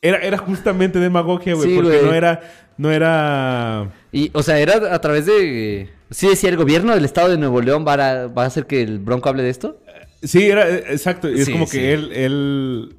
Era, 0.00 0.18
era 0.18 0.38
justamente 0.38 1.00
demagogia, 1.00 1.54
güey. 1.54 1.68
Sí, 1.70 1.74
porque 1.82 2.00
no 2.04 2.12
era... 2.14 2.40
No 2.78 2.92
era... 2.92 3.88
Y, 4.12 4.30
o 4.32 4.44
sea, 4.44 4.60
era 4.60 4.94
a 4.94 5.00
través 5.00 5.26
de... 5.26 5.88
Sí 6.10 6.28
decía, 6.28 6.48
el 6.48 6.56
gobierno 6.56 6.94
del 6.94 7.04
estado 7.04 7.30
de 7.30 7.36
Nuevo 7.36 7.60
León 7.60 7.84
va 7.86 7.94
a, 7.94 8.26
va 8.28 8.44
a 8.44 8.46
hacer 8.46 8.66
que 8.66 8.80
el 8.80 9.00
Bronco 9.00 9.28
hable 9.28 9.42
de 9.42 9.50
esto. 9.50 9.80
Sí, 10.22 10.48
era... 10.50 10.68
eh, 10.68 10.84
Exacto. 10.90 11.30
Y 11.30 11.40
es 11.40 11.46
Sí, 11.46 11.52
como 11.52 11.66
sí. 11.66 11.78
que 11.78 11.92
él... 11.92 12.12
él 12.12 12.96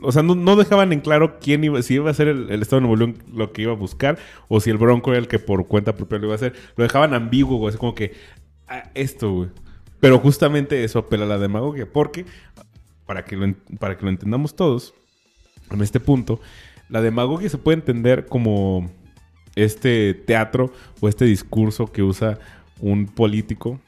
o 0.00 0.12
sea, 0.12 0.22
no, 0.22 0.34
no 0.34 0.56
dejaban 0.56 0.92
en 0.92 1.00
claro 1.00 1.38
quién 1.40 1.64
iba... 1.64 1.80
Si 1.82 1.94
iba 1.94 2.10
a 2.10 2.14
ser 2.14 2.28
el, 2.28 2.50
el 2.50 2.62
Estado 2.62 2.80
de 2.80 2.86
Nuevo 2.88 2.96
León 2.96 3.18
lo 3.32 3.52
que 3.52 3.62
iba 3.62 3.72
a 3.72 3.76
buscar 3.76 4.18
o 4.48 4.60
si 4.60 4.70
el 4.70 4.78
Bronco 4.78 5.10
era 5.10 5.18
el 5.18 5.28
que 5.28 5.38
por 5.38 5.66
cuenta 5.66 5.94
propia 5.96 6.18
lo 6.18 6.24
iba 6.26 6.34
a 6.34 6.36
hacer. 6.36 6.54
Lo 6.76 6.84
dejaban 6.84 7.14
ambiguo, 7.14 7.58
güey. 7.58 7.72
Es 7.72 7.78
como 7.78 7.94
que... 7.94 8.12
ah, 8.68 8.90
esto, 8.94 9.30
güey. 9.32 9.48
Pero 10.00 10.18
justamente 10.18 10.84
eso 10.84 10.98
apela 11.00 11.24
a 11.24 11.28
la 11.28 11.38
demagogia. 11.38 11.86
Porque... 11.90 12.24
Para 13.06 13.24
que 13.24 13.36
lo, 13.36 13.54
para 13.78 13.96
que 13.98 14.04
lo 14.04 14.10
entendamos 14.10 14.56
todos... 14.56 14.94
en 15.70 15.80
este 15.82 16.00
punto, 16.00 16.40
la 16.88 17.00
demagogia 17.02 17.48
se 17.48 17.58
puede 17.58 17.76
entender 17.78 18.26
como 18.26 18.90
este 19.56 20.14
teatro 20.14 20.72
o 21.00 21.08
este 21.08 21.24
discurso 21.24 21.86
que 21.92 22.02
usa 22.02 22.38
un 22.80 23.06
político. 23.06 23.80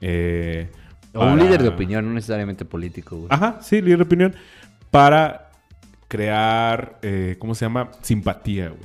eh, 0.00 0.68
O 1.14 1.24
un 1.26 1.38
líder 1.38 1.62
de 1.62 1.68
opinión, 1.68 2.06
no 2.06 2.12
necesariamente 2.14 2.64
político, 2.64 3.16
güey. 3.16 3.28
Ajá, 3.30 3.58
sí, 3.62 3.80
líder 3.82 3.98
de 3.98 4.04
opinión. 4.04 4.34
Para 4.90 5.50
crear, 6.08 6.98
eh, 7.02 7.36
¿cómo 7.38 7.54
se 7.54 7.64
llama? 7.64 7.90
Simpatía, 8.02 8.68
güey. 8.68 8.80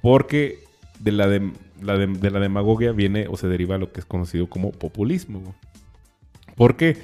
Porque 0.00 0.64
de 0.98 1.12
la, 1.12 1.26
dem- 1.28 1.54
la 1.80 1.96
de 1.98 2.30
la 2.30 2.40
demagogia 2.40 2.92
viene 2.92 3.26
o 3.28 3.36
se 3.36 3.48
deriva 3.48 3.78
lo 3.78 3.92
que 3.92 4.00
es 4.00 4.06
conocido 4.06 4.48
como 4.48 4.72
populismo, 4.72 5.40
güey. 5.40 5.54
¿Por 6.56 6.76
qué? 6.76 6.96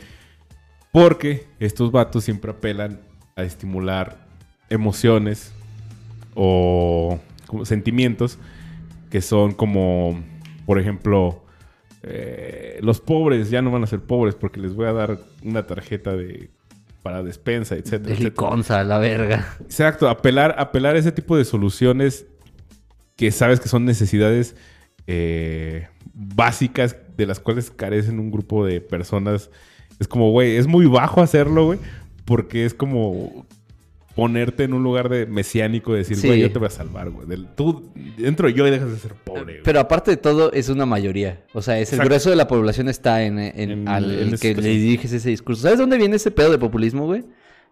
Porque 0.92 1.46
estos 1.60 1.90
vatos 1.92 2.24
siempre 2.24 2.50
apelan 2.50 3.00
a 3.36 3.42
estimular 3.42 4.16
emociones 4.70 5.52
o 6.34 7.18
como 7.46 7.64
sentimientos 7.64 8.38
que 9.10 9.20
son 9.22 9.52
como, 9.52 10.20
por 10.66 10.78
ejemplo, 10.78 11.42
eh, 12.02 12.78
los 12.82 13.00
pobres 13.00 13.50
ya 13.50 13.62
no 13.62 13.70
van 13.70 13.82
a 13.84 13.86
ser 13.86 14.00
pobres 14.00 14.34
porque 14.34 14.60
les 14.60 14.74
voy 14.74 14.86
a 14.86 14.92
dar 14.92 15.18
una 15.44 15.66
tarjeta 15.66 16.16
de 16.16 16.50
para 17.02 17.22
despensa, 17.22 17.74
etcétera, 17.76 17.98
De 18.04 18.12
etcétera. 18.12 18.30
liconza, 18.30 18.84
la 18.84 18.98
verga. 18.98 19.56
Exacto, 19.60 20.08
apelar, 20.08 20.54
apelar 20.58 20.96
a 20.96 20.98
ese 20.98 21.12
tipo 21.12 21.36
de 21.36 21.44
soluciones 21.44 22.26
que 23.16 23.30
sabes 23.30 23.60
que 23.60 23.68
son 23.68 23.84
necesidades 23.84 24.56
eh, 25.06 25.88
básicas 26.14 26.96
de 27.16 27.26
las 27.26 27.40
cuales 27.40 27.70
carecen 27.70 28.18
un 28.20 28.30
grupo 28.30 28.64
de 28.66 28.80
personas. 28.80 29.50
Es 29.98 30.06
como, 30.06 30.30
güey, 30.30 30.56
es 30.56 30.66
muy 30.66 30.86
bajo 30.86 31.20
hacerlo, 31.22 31.66
güey, 31.66 31.78
porque 32.24 32.64
es 32.64 32.74
como 32.74 33.46
ponerte 34.18 34.64
en 34.64 34.72
un 34.74 34.82
lugar 34.82 35.08
de 35.08 35.26
mesiánico 35.26 35.94
y 35.94 35.98
decir, 35.98 36.16
Sí. 36.16 36.26
güey, 36.26 36.40
yo 36.40 36.50
te 36.50 36.58
voy 36.58 36.66
a 36.66 36.70
salvar, 36.70 37.08
güey. 37.08 37.26
Tú 37.54 37.92
dentro 38.16 38.48
de 38.48 38.54
yo 38.54 38.66
y 38.66 38.70
dejas 38.72 38.90
de 38.90 38.96
ser 38.98 39.14
pobre, 39.14 39.42
güey. 39.44 39.62
Pero 39.62 39.78
aparte 39.78 40.10
de 40.10 40.16
todo, 40.16 40.50
es 40.52 40.68
una 40.68 40.86
mayoría. 40.86 41.44
O 41.52 41.62
sea, 41.62 41.78
es 41.78 41.90
el 41.92 41.98
Exacto. 41.98 42.08
grueso 42.08 42.30
de 42.30 42.34
la 42.34 42.48
población 42.48 42.88
está 42.88 43.22
en, 43.22 43.38
en- 43.38 43.70
En- 43.70 43.88
al 43.88 44.10
en 44.10 44.34
esa 44.34 44.38
que 44.42 44.56
le 44.60 44.70
diriges 44.70 45.12
ese 45.12 45.28
discurso. 45.30 45.62
¿Sabes 45.62 45.78
dónde 45.78 45.96
viene 45.98 46.16
ese 46.16 46.32
pedo 46.32 46.50
de 46.50 46.58
populismo, 46.58 47.06
güey? 47.06 47.22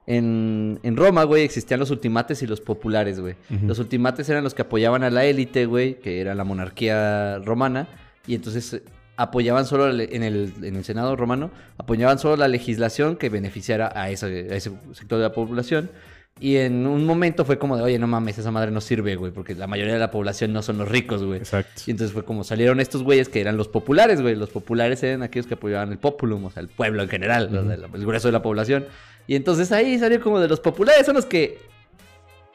en, 0.09 0.79
en 0.85 0.97
Roma, 0.97 1.25
güey, 1.25 1.43
existían 1.43 1.81
los 1.81 1.91
ultimates 1.91 2.41
y 2.41 2.47
los 2.47 2.61
populares, 2.61 3.19
güey. 3.19 3.35
Los 3.67 3.81
ultimates 3.81 4.29
eran 4.29 4.45
los 4.45 4.55
que 4.55 4.63
apoyaban 4.63 5.03
a 5.03 5.11
la 5.11 5.25
élite, 5.25 5.67
güey, 5.67 5.99
que 5.99 6.21
era 6.21 6.37
la 6.37 6.45
monarquía 6.45 7.39
romana, 7.41 7.89
y 8.25 8.37
entonces 8.37 8.83
apoyaban 9.17 9.67
solo 9.67 9.89
en 9.91 10.23
el, 10.23 10.53
en 10.63 10.77
el 10.77 10.85
Senado 10.85 11.17
romano, 11.17 11.51
apoyaban 11.77 12.21
solo 12.21 12.37
la 12.37 12.47
legislación 12.47 13.17
que 13.17 13.31
beneficiara 13.31 13.91
a 13.97 14.09
ese, 14.11 14.27
a 14.49 14.55
ese 14.55 14.71
sector 14.93 15.19
de 15.19 15.25
la 15.25 15.33
población. 15.33 15.91
Y 16.39 16.57
en 16.57 16.87
un 16.87 17.07
momento 17.07 17.47
fue 17.47 17.59
como 17.59 17.79
de, 17.79 17.83
oye, 17.83 17.99
no 17.99 18.07
mames, 18.07 18.37
esa 18.37 18.51
madre 18.51 18.71
no 18.71 18.83
sirve, 18.83 19.17
güey, 19.17 19.33
porque 19.33 19.55
la 19.55 19.67
mayoría 19.67 19.95
de 19.95 19.99
la 19.99 20.11
población 20.11 20.53
no 20.53 20.63
son 20.63 20.77
los 20.77 20.89
ricos, 20.89 21.23
güey. 21.25 21.39
Exacto. 21.39 21.83
Y 21.87 21.93
entonces 21.93 22.13
fue 22.13 22.25
como 22.27 22.45
salieron 22.45 22.79
estos 22.79 23.03
güeyes 23.03 23.31
que 23.31 23.41
eran 23.41 23.57
los 23.57 23.69
populares, 23.69 24.21
güey. 24.21 24.37
Los 24.37 24.51
populares 24.51 25.03
eran 25.03 25.23
aquellos 25.23 25.47
que 25.47 25.55
apoyaban 25.55 25.93
el 25.93 25.99
populum, 25.99 26.45
o 26.45 26.51
sea, 26.51 26.63
el 26.63 26.69
pueblo 26.69 27.03
en 27.03 27.09
general, 27.09 27.81
el 27.95 28.07
grueso 28.07 28.29
de 28.29 28.33
la 28.33 28.43
población. 28.43 28.85
Y 29.27 29.35
entonces 29.35 29.73
ahí 29.73 29.99
salió 29.99 30.21
como 30.21 30.39
de 30.39 30.49
los 30.49 30.61
populares, 30.61 31.07
son 31.07 31.15
los 31.15 31.25
que 31.25 31.59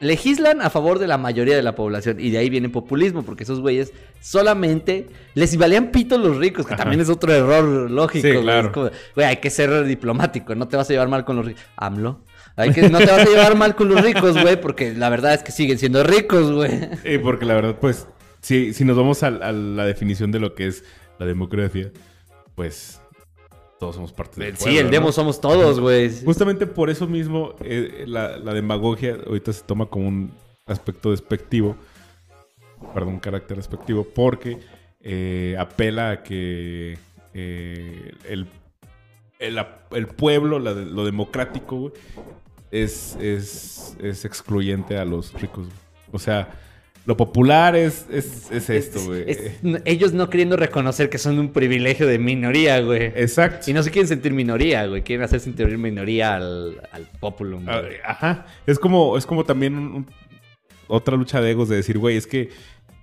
legislan 0.02 0.60
a 0.62 0.70
favor 0.70 0.98
de 0.98 1.06
la 1.06 1.18
mayoría 1.18 1.56
de 1.56 1.62
la 1.62 1.74
población. 1.74 2.18
Y 2.20 2.30
de 2.30 2.38
ahí 2.38 2.50
viene 2.50 2.68
populismo, 2.68 3.24
porque 3.24 3.42
esos 3.42 3.60
güeyes 3.60 3.92
solamente 4.20 5.08
les 5.34 5.56
valían 5.56 5.90
pito 5.90 6.18
los 6.18 6.36
ricos, 6.36 6.66
que 6.66 6.74
Ajá. 6.74 6.84
también 6.84 7.00
es 7.00 7.08
otro 7.08 7.32
error 7.32 7.90
lógico. 7.90 8.26
Sí, 8.26 8.32
güey. 8.32 8.42
claro. 8.44 8.68
Es 8.68 8.72
como, 8.72 8.90
güey, 9.14 9.26
hay 9.26 9.36
que 9.36 9.50
ser 9.50 9.84
diplomático, 9.84 10.54
no 10.54 10.68
te 10.68 10.76
vas 10.76 10.88
a 10.88 10.92
llevar 10.92 11.08
mal 11.08 11.24
con 11.24 11.36
los 11.36 11.46
ricos. 11.46 11.62
AMLO. 11.76 12.20
Hay 12.56 12.72
que, 12.72 12.88
no 12.90 12.98
te 12.98 13.06
vas 13.06 13.20
a 13.26 13.30
llevar 13.30 13.56
mal 13.56 13.74
con 13.74 13.88
los 13.88 14.02
ricos, 14.02 14.40
güey, 14.40 14.60
porque 14.60 14.92
la 14.94 15.08
verdad 15.08 15.34
es 15.34 15.42
que 15.42 15.52
siguen 15.52 15.78
siendo 15.78 16.02
ricos, 16.02 16.52
güey. 16.52 16.70
Eh, 17.04 17.18
porque 17.18 17.46
la 17.46 17.54
verdad, 17.54 17.76
pues, 17.80 18.06
si, 18.40 18.74
si 18.74 18.84
nos 18.84 18.96
vamos 18.96 19.22
a, 19.22 19.28
a 19.28 19.52
la 19.52 19.86
definición 19.86 20.30
de 20.32 20.40
lo 20.40 20.54
que 20.54 20.66
es 20.66 20.84
la 21.18 21.26
democracia, 21.26 21.90
pues 22.54 23.00
todos 23.80 23.94
somos 23.96 24.12
parte 24.12 24.40
del 24.40 24.56
Sí, 24.56 24.64
pueblo, 24.64 24.78
el 24.80 24.86
¿no? 24.86 24.90
demo 24.92 25.12
somos 25.12 25.40
todos, 25.40 25.80
güey. 25.80 26.10
Justamente 26.24 26.66
por 26.66 26.90
eso 26.90 27.06
mismo, 27.08 27.54
eh, 27.64 28.04
la, 28.06 28.36
la 28.38 28.52
demagogia 28.54 29.16
ahorita 29.26 29.52
se 29.52 29.62
toma 29.64 29.86
como 29.86 30.08
un 30.08 30.32
aspecto 30.66 31.10
despectivo, 31.10 31.76
perdón, 32.94 33.14
un 33.14 33.20
carácter 33.20 33.56
despectivo, 33.56 34.04
porque 34.14 34.58
eh, 35.00 35.56
apela 35.58 36.10
a 36.10 36.22
que 36.22 36.96
eh, 37.34 38.12
el, 38.28 38.46
el, 39.40 39.58
el 39.92 40.06
pueblo, 40.06 40.58
la 40.58 40.72
lo 40.72 41.04
democrático, 41.04 41.76
güey, 41.76 41.92
es, 42.72 43.16
es, 43.20 43.96
es 44.02 44.24
excluyente 44.24 44.96
a 44.96 45.04
los 45.04 45.32
ricos. 45.34 45.68
O 46.10 46.18
sea, 46.18 46.50
lo 47.04 47.16
popular 47.16 47.74
es, 47.76 48.06
es, 48.10 48.50
es 48.50 48.70
esto, 48.70 48.98
Es- 48.98 49.06
güey. 49.06 49.24
es- 49.26 49.82
ellos 49.84 50.12
no 50.12 50.28
queriendo 50.30 50.56
reconocer 50.56 51.10
que 51.10 51.18
son 51.18 51.38
un 51.38 51.52
privilegio 51.52 52.06
de 52.06 52.18
minoría, 52.18 52.80
güey. 52.80 53.04
Exacto. 53.16 53.70
Y 53.70 53.74
no 53.74 53.82
se 53.82 53.90
quieren 53.90 54.08
sentir 54.08 54.32
minoría, 54.32 54.86
güey. 54.86 55.02
Quieren 55.02 55.24
hacer 55.24 55.40
sentir 55.40 55.66
minoría 55.78 56.36
al, 56.36 56.80
al 56.92 57.06
populum. 57.20 57.64
Ah, 57.68 57.80
güey. 57.80 57.96
Ajá. 58.04 58.46
Es 58.66 58.78
como, 58.78 59.16
es 59.18 59.26
como 59.26 59.44
también 59.44 59.74
un- 59.74 59.92
un- 59.94 60.06
otra 60.88 61.16
lucha 61.16 61.40
de 61.40 61.50
egos 61.52 61.68
de 61.68 61.76
decir, 61.76 61.98
güey, 61.98 62.16
es 62.16 62.26
que 62.26 62.50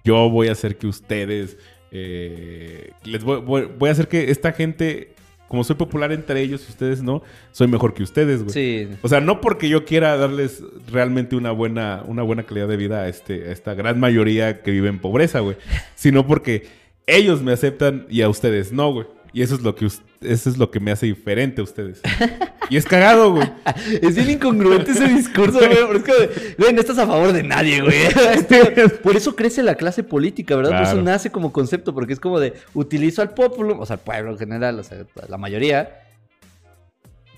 yo 0.04 0.30
voy 0.30 0.48
a 0.48 0.54
hacer 0.54 0.78
que 0.78 0.88
ustedes. 0.88 1.58
eh, 1.92 2.92
les 3.04 3.24
voy, 3.24 3.42
voy- 3.42 3.70
voy 3.78 3.90
a 3.90 3.92
hacer 3.92 4.08
que 4.08 4.30
esta 4.32 4.52
gente, 4.54 5.14
como 5.50 5.64
soy 5.64 5.76
popular 5.76 6.12
entre 6.12 6.42
ellos 6.42 6.64
y 6.68 6.70
ustedes 6.70 7.02
no, 7.02 7.24
soy 7.52 7.68
mejor 7.68 7.96
que 7.96 8.04
ustedes, 8.04 8.44
güey. 8.44 8.54
Sí. 8.54 8.88
O 9.02 9.10
sea, 9.10 9.20
no 9.20 9.42
porque 9.42 9.68
yo 9.68 9.84
quiera 9.84 10.16
darles 10.16 10.64
realmente 10.90 11.36
una 11.36 11.52
buena, 11.52 12.04
una 12.08 12.22
buena 12.22 12.44
calidad 12.44 12.68
de 12.68 12.78
vida 12.78 13.02
a, 13.02 13.08
este, 13.10 13.50
a 13.50 13.52
esta 13.52 13.74
gran 13.74 14.00
mayoría 14.00 14.62
que 14.62 14.70
vive 14.70 14.90
en 14.90 15.00
pobreza, 15.00 15.40
güey. 15.40 15.58
Sino 15.96 16.26
porque 16.28 16.68
ellos 17.08 17.42
me 17.42 17.52
aceptan 17.52 18.06
y 18.10 18.22
a 18.22 18.30
ustedes 18.30 18.72
no, 18.72 18.94
güey. 18.94 19.08
Y 19.34 19.42
eso 19.42 19.56
es 19.56 19.62
lo 19.62 19.76
que 19.76 19.86
eso 19.86 20.02
es 20.22 20.58
lo 20.58 20.72
que 20.72 20.80
me 20.80 20.92
hace 20.92 21.06
diferente 21.06 21.62
a 21.62 21.64
ustedes. 21.64 22.02
Y 22.70 22.78
es 22.78 22.86
cagado, 22.86 23.34
güey. 23.34 23.52
Es 24.02 24.16
bien 24.16 24.30
incongruente 24.32 24.92
ese 24.92 25.08
discurso, 25.08 25.58
güey. 25.60 25.70
Pero 25.70 25.96
es 25.96 26.04
que, 26.04 26.56
güey, 26.58 26.74
no 26.74 26.82
estás 26.82 26.98
a 26.98 27.08
favor 27.08 27.34
de 27.34 27.44
nadie, 27.44 27.82
güey. 27.82 27.98
Este, 28.34 28.90
Por 28.90 29.16
eso 29.16 29.36
crece 29.36 29.64
la 29.64 29.76
clase 29.76 30.04
política, 30.04 30.56
¿verdad? 30.56 30.78
Por 30.78 30.88
eso 30.88 31.02
nace 31.02 31.32
como 31.32 31.52
concepto, 31.52 31.94
porque 31.94 32.14
es 32.14 32.20
como 32.20 32.40
de 32.40 32.54
utilizo 32.74 33.22
al 33.22 33.34
populum, 33.34 33.80
o 33.80 33.86
sea, 33.86 33.96
al 33.96 34.02
pueblo 34.02 34.32
en 34.32 34.38
general, 34.38 34.80
o 34.80 34.84
sea, 34.84 35.06
la 35.28 35.38
mayoría, 35.38 36.09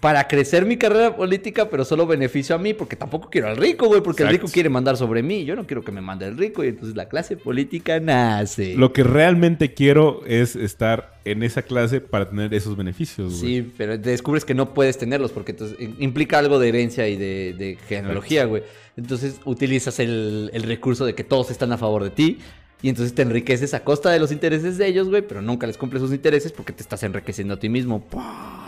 para 0.01 0.27
crecer 0.27 0.65
mi 0.65 0.77
carrera 0.77 1.15
política, 1.15 1.69
pero 1.69 1.85
solo 1.85 2.07
beneficio 2.07 2.55
a 2.55 2.57
mí, 2.57 2.73
porque 2.73 2.95
tampoco 2.95 3.29
quiero 3.29 3.47
al 3.47 3.55
rico, 3.55 3.85
güey, 3.85 4.01
porque 4.01 4.23
el 4.23 4.29
rico 4.29 4.47
quiere 4.51 4.67
mandar 4.67 4.97
sobre 4.97 5.21
mí. 5.21 5.45
Yo 5.45 5.55
no 5.55 5.67
quiero 5.67 5.83
que 5.83 5.91
me 5.91 6.01
mande 6.01 6.25
el 6.25 6.37
rico, 6.39 6.63
y 6.63 6.69
entonces 6.69 6.97
la 6.97 7.07
clase 7.07 7.37
política 7.37 7.99
nace. 7.99 8.75
Lo 8.75 8.93
que 8.93 9.03
realmente 9.03 9.75
quiero 9.75 10.23
es 10.25 10.55
estar 10.55 11.19
en 11.23 11.43
esa 11.43 11.61
clase 11.61 12.01
para 12.01 12.27
tener 12.27 12.51
esos 12.51 12.75
beneficios, 12.75 13.39
güey. 13.39 13.55
Sí, 13.61 13.73
pero 13.77 13.95
descubres 13.95 14.43
que 14.43 14.55
no 14.55 14.73
puedes 14.73 14.97
tenerlos 14.97 15.31
porque 15.31 15.51
entonces 15.51 15.77
implica 15.99 16.39
algo 16.39 16.57
de 16.57 16.69
herencia 16.69 17.07
y 17.07 17.15
de, 17.15 17.53
de 17.55 17.77
genealogía, 17.87 18.45
güey. 18.45 18.63
Entonces 18.97 19.39
utilizas 19.45 19.99
el, 19.99 20.49
el 20.51 20.63
recurso 20.63 21.05
de 21.05 21.13
que 21.13 21.23
todos 21.23 21.51
están 21.51 21.71
a 21.73 21.77
favor 21.77 22.03
de 22.03 22.09
ti 22.09 22.39
y 22.81 22.89
entonces 22.89 23.13
te 23.13 23.21
enriqueces 23.21 23.73
a 23.73 23.83
costa 23.83 24.09
de 24.09 24.19
los 24.19 24.31
intereses 24.31 24.77
de 24.77 24.87
ellos, 24.87 25.09
güey, 25.09 25.21
pero 25.21 25.41
nunca 25.41 25.67
les 25.67 25.77
cumples 25.77 26.01
sus 26.01 26.11
intereses 26.11 26.51
porque 26.51 26.73
te 26.73 26.81
estás 26.81 27.03
enriqueciendo 27.03 27.53
a 27.53 27.59
ti 27.59 27.69
mismo. 27.69 28.03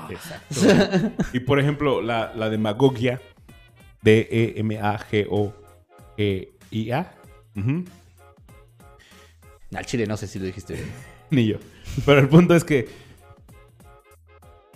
Exacto. 0.09 1.11
y 1.33 1.39
por 1.39 1.59
ejemplo, 1.59 2.01
la, 2.01 2.31
la 2.35 2.49
demagogia, 2.49 3.19
D-E-M-A-G-O-E-I-A. 4.03 4.83
Al 9.75 9.85
chile 9.85 10.05
no 10.05 10.17
sé 10.17 10.27
si 10.27 10.37
lo 10.37 10.45
dijiste 10.45 10.73
bien. 10.73 10.91
Ni 11.31 11.47
yo. 11.47 11.57
Pero 12.05 12.19
el 12.19 12.29
punto 12.29 12.55
es 12.55 12.63
que 12.63 12.87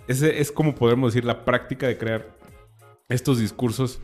ese 0.07 0.39
es 0.41 0.51
como 0.51 0.73
podemos 0.73 1.13
decir 1.13 1.25
la 1.25 1.45
práctica 1.45 1.87
de 1.87 1.97
crear 1.97 2.27
estos 3.09 3.39
discursos. 3.39 3.99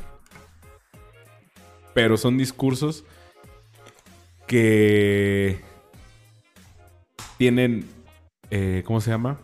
Pero 1.96 2.18
son 2.18 2.38
discursos 2.38 3.06
que 4.48 5.60
tienen, 7.38 7.86
eh, 8.52 8.84
¿cómo 8.86 9.02
se 9.02 9.12
llama? 9.12 9.40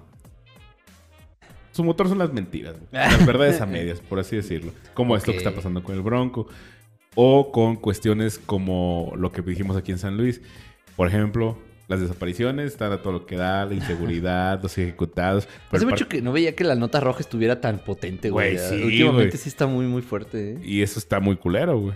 Su 1.71 1.83
motor 1.83 2.09
son 2.09 2.17
las 2.17 2.33
mentiras, 2.33 2.75
las 2.91 3.25
verdades 3.25 3.61
a 3.61 3.65
medias, 3.65 3.99
por 4.01 4.19
así 4.19 4.35
decirlo. 4.35 4.73
Como 4.93 5.15
esto 5.15 5.31
que 5.31 5.37
está 5.37 5.53
pasando 5.53 5.83
con 5.83 5.95
el 5.95 6.01
Bronco. 6.01 6.47
O 7.15 7.51
con 7.51 7.75
cuestiones 7.75 8.37
como 8.37 9.13
lo 9.17 9.31
que 9.31 9.41
dijimos 9.41 9.75
aquí 9.75 9.91
en 9.91 9.97
San 9.97 10.15
Luis. 10.15 10.41
Por 10.95 11.07
ejemplo, 11.07 11.57
las 11.87 11.99
desapariciones 11.99 12.71
están 12.71 12.91
a 12.91 13.01
todo 13.01 13.13
lo 13.13 13.25
que 13.25 13.35
da, 13.35 13.65
la 13.65 13.73
inseguridad, 13.73 14.61
los 14.61 14.77
ejecutados. 14.77 15.47
Hace 15.71 15.85
mucho 15.85 16.07
que 16.07 16.21
no 16.21 16.31
veía 16.31 16.55
que 16.55 16.63
la 16.63 16.75
nota 16.75 16.99
roja 16.99 17.21
estuviera 17.21 17.61
tan 17.61 17.79
potente, 17.79 18.29
güey. 18.29 18.55
Güey, 18.55 18.69
sí, 18.69 18.83
Últimamente 18.83 19.29
güey. 19.29 19.37
sí 19.37 19.49
está 19.49 19.65
muy, 19.65 19.87
muy 19.87 20.01
fuerte, 20.03 20.51
¿eh? 20.51 20.59
Y 20.63 20.81
eso 20.83 20.99
está 20.99 21.19
muy 21.19 21.35
culero, 21.35 21.79
güey. 21.79 21.95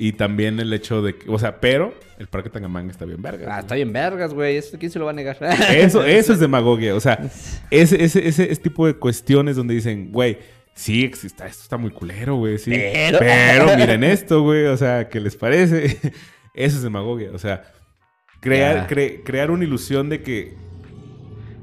Y 0.00 0.12
también 0.12 0.60
el 0.60 0.72
hecho 0.72 1.02
de 1.02 1.16
que, 1.16 1.28
o 1.28 1.38
sea, 1.40 1.60
pero 1.60 1.92
el 2.18 2.28
Parque 2.28 2.50
Tangamanga 2.50 2.92
está 2.92 3.04
bien 3.04 3.20
verga. 3.20 3.46
Ah, 3.46 3.50
güey. 3.54 3.60
está 3.60 3.74
bien 3.74 3.92
vergas, 3.92 4.32
güey. 4.32 4.56
¿Eso 4.56 4.78
¿Quién 4.78 4.92
se 4.92 4.98
lo 5.00 5.04
va 5.06 5.10
a 5.10 5.14
negar? 5.14 5.36
Eso, 5.74 6.04
eso 6.04 6.32
es 6.32 6.38
demagogia. 6.38 6.94
O 6.94 7.00
sea, 7.00 7.18
ese, 7.70 8.04
ese, 8.04 8.28
ese, 8.28 8.50
ese 8.52 8.60
tipo 8.62 8.86
de 8.86 8.94
cuestiones 8.94 9.56
donde 9.56 9.74
dicen, 9.74 10.12
güey, 10.12 10.38
sí, 10.74 11.02
exista, 11.02 11.46
esto 11.48 11.62
está 11.64 11.76
muy 11.78 11.90
culero, 11.90 12.36
güey. 12.36 12.58
Sí. 12.58 12.70
Pero- 12.70 13.18
Pero 13.18 13.64
miren 13.76 14.04
esto, 14.04 14.42
güey. 14.42 14.66
O 14.66 14.76
sea, 14.76 15.08
¿qué 15.08 15.18
les 15.18 15.34
parece? 15.34 15.98
Eso 16.54 16.76
es 16.76 16.82
demagogia. 16.82 17.30
O 17.34 17.38
sea, 17.38 17.64
crear, 18.40 18.86
cre- 18.88 19.22
crear 19.24 19.50
una 19.50 19.64
ilusión 19.64 20.08
de 20.08 20.22
que 20.22 20.54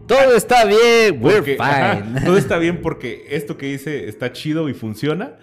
Todo 0.08 0.36
está 0.36 0.66
bien, 0.66 1.20
we're 1.24 1.38
porque, 1.38 1.52
fine. 1.54 1.64
ajá, 1.64 2.26
todo 2.26 2.38
está 2.38 2.58
bien 2.58 2.82
porque 2.82 3.26
esto 3.30 3.58
que 3.58 3.70
hice 3.72 4.10
está 4.10 4.34
chido 4.34 4.68
y 4.70 4.74
funciona. 4.74 5.38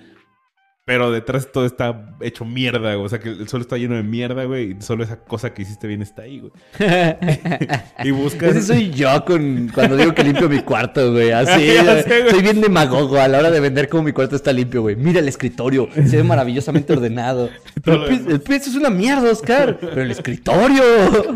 Pero 0.85 1.13
detrás 1.13 1.53
todo 1.53 1.65
está 1.65 2.17
hecho 2.21 2.45
mierda, 2.45 2.95
güey. 2.95 3.07
O 3.07 3.09
sea, 3.09 3.21
que 3.21 3.29
el 3.29 3.49
suelo 3.49 3.63
está 3.63 3.77
lleno 3.77 3.95
de 3.95 4.03
mierda, 4.03 4.45
güey. 4.45 4.73
Y 4.73 4.83
solo 4.83 5.05
esa 5.05 5.21
cosa 5.21 5.55
que 5.55 5.63
hiciste 5.63 5.87
bien 5.87 6.03
está 6.03 6.23
ahí, 6.23 6.41
güey. 6.41 6.53
Y 8.05 8.11
buscas... 8.11 8.51
Ese 8.51 8.63
soy 8.63 8.91
yo 8.91 9.25
con, 9.25 9.71
cuando 9.73 9.97
digo 9.97 10.13
que 10.13 10.25
limpio 10.25 10.49
mi 10.49 10.61
cuarto, 10.63 11.13
güey. 11.13 11.31
Así. 11.31 11.53
Sé, 11.71 12.23
güey. 12.23 12.31
soy 12.31 12.43
bien 12.43 12.61
demagogo 12.61 13.21
a 13.21 13.29
la 13.29 13.39
hora 13.39 13.51
de 13.53 13.61
vender 13.61 13.89
como 13.89 14.03
mi 14.03 14.13
cuarto 14.13 14.35
está 14.35 14.53
limpio, 14.53 14.83
güey. 14.83 14.97
Mira 14.97 15.21
el 15.21 15.29
escritorio. 15.29 15.89
Se 15.95 16.17
ve 16.17 16.25
maravillosamente 16.25 16.93
ordenado. 16.93 17.49
Pero 17.85 18.07
el, 18.09 18.33
el 18.33 18.41
piso 18.41 18.71
es 18.71 18.75
una 18.75 18.91
mierda, 18.91 19.31
Oscar. 19.31 19.79
Pero 19.81 20.03
el 20.03 20.11
escritorio. 20.11 20.83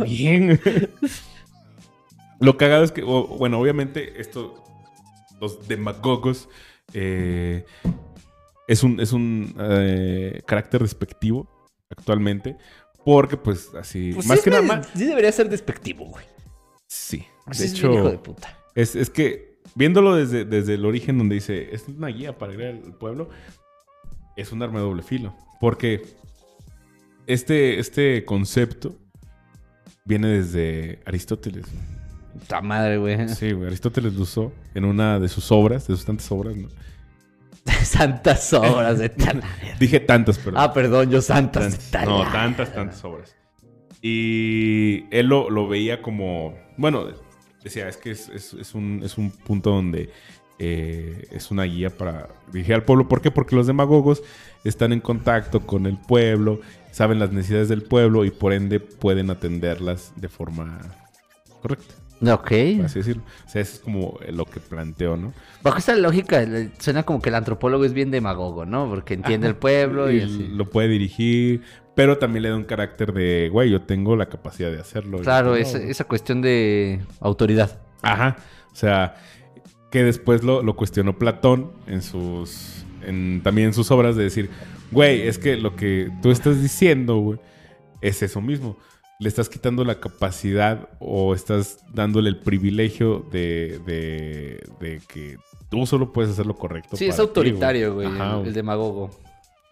Bien. 0.04 0.60
Lo 2.40 2.56
cagado 2.56 2.82
es 2.82 2.90
que, 2.90 3.02
bueno, 3.02 3.60
obviamente, 3.60 4.20
esto, 4.20 4.62
los 5.40 5.68
demagogos, 5.68 6.48
eh, 6.92 7.64
es 8.68 8.82
un, 8.82 9.00
es 9.00 9.12
un 9.12 9.54
eh, 9.58 10.42
carácter 10.46 10.82
despectivo 10.82 11.48
actualmente. 11.90 12.56
Porque, 13.04 13.36
pues, 13.36 13.70
así, 13.74 14.12
Pues 14.14 14.26
más 14.26 14.38
sí, 14.40 14.44
que 14.44 14.50
nada 14.50 14.62
más. 14.62 14.88
sí 14.94 15.04
debería 15.04 15.30
ser 15.30 15.48
despectivo, 15.48 16.06
güey. 16.06 16.24
Sí. 16.88 17.24
Así 17.46 17.60
De 17.62 17.66
es 17.68 17.72
bien 17.80 17.92
hijo 17.92 18.02
de 18.08 18.14
hecho, 18.14 18.22
puta. 18.22 18.58
es, 18.74 18.96
es 18.96 19.10
que 19.10 19.60
viéndolo 19.76 20.16
desde, 20.16 20.44
desde 20.44 20.74
el 20.74 20.84
origen, 20.84 21.16
donde 21.18 21.36
dice, 21.36 21.72
es 21.72 21.86
una 21.86 22.08
guía 22.08 22.36
para 22.36 22.52
crear 22.54 22.74
el 22.74 22.94
pueblo, 22.94 23.28
es 24.36 24.50
un 24.50 24.60
arma 24.62 24.80
de 24.80 24.84
doble 24.86 25.02
filo. 25.02 25.36
Porque 25.60 26.02
este, 27.28 27.78
este 27.78 28.24
concepto 28.24 28.96
viene 30.04 30.28
desde 30.28 31.00
Aristóteles. 31.06 31.66
Puta 32.32 32.60
madre, 32.60 32.98
güey. 32.98 33.28
Sí, 33.28 33.52
güey. 33.52 33.68
Aristóteles 33.68 34.14
lo 34.14 34.22
usó 34.22 34.52
en 34.74 34.84
una 34.84 35.18
de 35.20 35.28
sus 35.28 35.50
obras, 35.52 35.86
de 35.86 35.94
sus 35.94 36.04
tantas 36.04 36.30
obras, 36.32 36.56
¿no? 36.56 36.68
santas 37.84 38.52
obras 38.52 38.98
de 38.98 39.08
tal. 39.08 39.42
Dije 39.80 40.00
tantas, 40.00 40.38
pero... 40.38 40.58
Ah, 40.58 40.72
perdón, 40.72 41.10
yo 41.10 41.20
santas 41.22 41.72
de 41.72 41.78
Tantas. 41.90 42.08
No, 42.08 42.32
tantas, 42.32 42.72
tantas 42.74 43.04
obras. 43.04 43.34
Y 44.02 45.04
él 45.10 45.26
lo, 45.26 45.50
lo 45.50 45.68
veía 45.68 46.00
como, 46.02 46.54
bueno, 46.76 47.06
decía, 47.64 47.88
es 47.88 47.96
que 47.96 48.10
es, 48.12 48.28
es- 48.28 48.54
es 48.54 48.74
un, 48.74 49.00
es 49.04 49.18
un 49.18 49.30
punto 49.30 49.70
donde 49.70 50.10
eh, 50.58 51.26
es 51.32 51.50
una 51.50 51.64
guía 51.64 51.90
para 51.90 52.28
dirigir 52.52 52.74
al 52.74 52.84
pueblo. 52.84 53.08
¿Por 53.08 53.20
qué? 53.20 53.30
Porque 53.30 53.56
los 53.56 53.66
demagogos 53.66 54.22
están 54.64 54.92
en 54.92 55.00
contacto 55.00 55.60
con 55.66 55.86
el 55.86 55.98
pueblo, 55.98 56.60
saben 56.92 57.18
las 57.18 57.32
necesidades 57.32 57.68
del 57.68 57.82
pueblo 57.82 58.24
y 58.24 58.30
por 58.30 58.52
ende 58.52 58.80
pueden 58.80 59.30
atenderlas 59.30 60.12
de 60.16 60.28
forma 60.28 60.78
correcta, 61.60 61.94
Ok. 62.22 62.52
así 62.84 62.98
decirlo. 63.00 63.22
O 63.46 63.48
sea, 63.48 63.60
eso 63.62 63.74
es 63.74 63.80
como 63.80 64.18
lo 64.30 64.44
que 64.46 64.60
planteo, 64.60 65.16
¿no? 65.16 65.32
Bajo 65.62 65.78
esta 65.78 65.94
lógica, 65.96 66.44
suena 66.78 67.02
como 67.02 67.20
que 67.20 67.28
el 67.28 67.34
antropólogo 67.34 67.84
es 67.84 67.92
bien 67.92 68.10
demagogo, 68.10 68.64
¿no? 68.64 68.88
Porque 68.88 69.14
entiende 69.14 69.48
el 69.48 69.56
pueblo 69.56 70.10
y, 70.10 70.18
Y 70.18 70.22
así. 70.22 70.48
lo 70.48 70.70
puede 70.70 70.88
dirigir, 70.88 71.62
pero 71.94 72.18
también 72.18 72.44
le 72.44 72.48
da 72.50 72.56
un 72.56 72.64
carácter 72.64 73.12
de, 73.12 73.48
güey, 73.52 73.70
yo 73.70 73.82
tengo 73.82 74.16
la 74.16 74.26
capacidad 74.26 74.70
de 74.70 74.80
hacerlo. 74.80 75.18
Claro, 75.18 75.56
esa, 75.56 75.78
esa 75.78 76.04
cuestión 76.04 76.40
de 76.42 77.00
autoridad. 77.20 77.80
Ajá. 78.02 78.36
O 78.72 78.76
sea, 78.76 79.16
que 79.90 80.04
después 80.04 80.42
lo, 80.42 80.62
lo 80.62 80.76
cuestionó 80.76 81.18
Platón 81.18 81.72
en 81.86 82.02
sus. 82.02 82.84
En, 83.02 83.40
también 83.42 83.68
en 83.68 83.74
sus 83.74 83.90
obras 83.90 84.16
de 84.16 84.24
decir, 84.24 84.50
güey, 84.90 85.22
es 85.28 85.38
que 85.38 85.56
lo 85.56 85.76
que 85.76 86.10
tú 86.22 86.30
estás 86.30 86.60
diciendo, 86.60 87.16
güey, 87.18 87.38
es 88.00 88.22
eso 88.22 88.40
mismo. 88.40 88.76
Le 89.18 89.28
estás 89.28 89.48
quitando 89.48 89.84
la 89.84 89.98
capacidad 89.98 90.88
o 90.98 91.34
estás 91.34 91.78
dándole 91.94 92.28
el 92.28 92.38
privilegio 92.38 93.26
de, 93.32 93.80
de, 93.86 94.62
de 94.78 95.00
que 95.08 95.36
tú 95.70 95.86
solo 95.86 96.12
puedes 96.12 96.32
hacer 96.32 96.46
lo 96.46 96.56
correcto. 96.56 96.96
Sí, 96.96 97.06
es 97.06 97.16
ti, 97.16 97.22
autoritario, 97.22 97.94
güey, 97.94 98.06
Ajá, 98.06 98.40
el, 98.40 98.48
el 98.48 98.52
demagogo. 98.52 99.10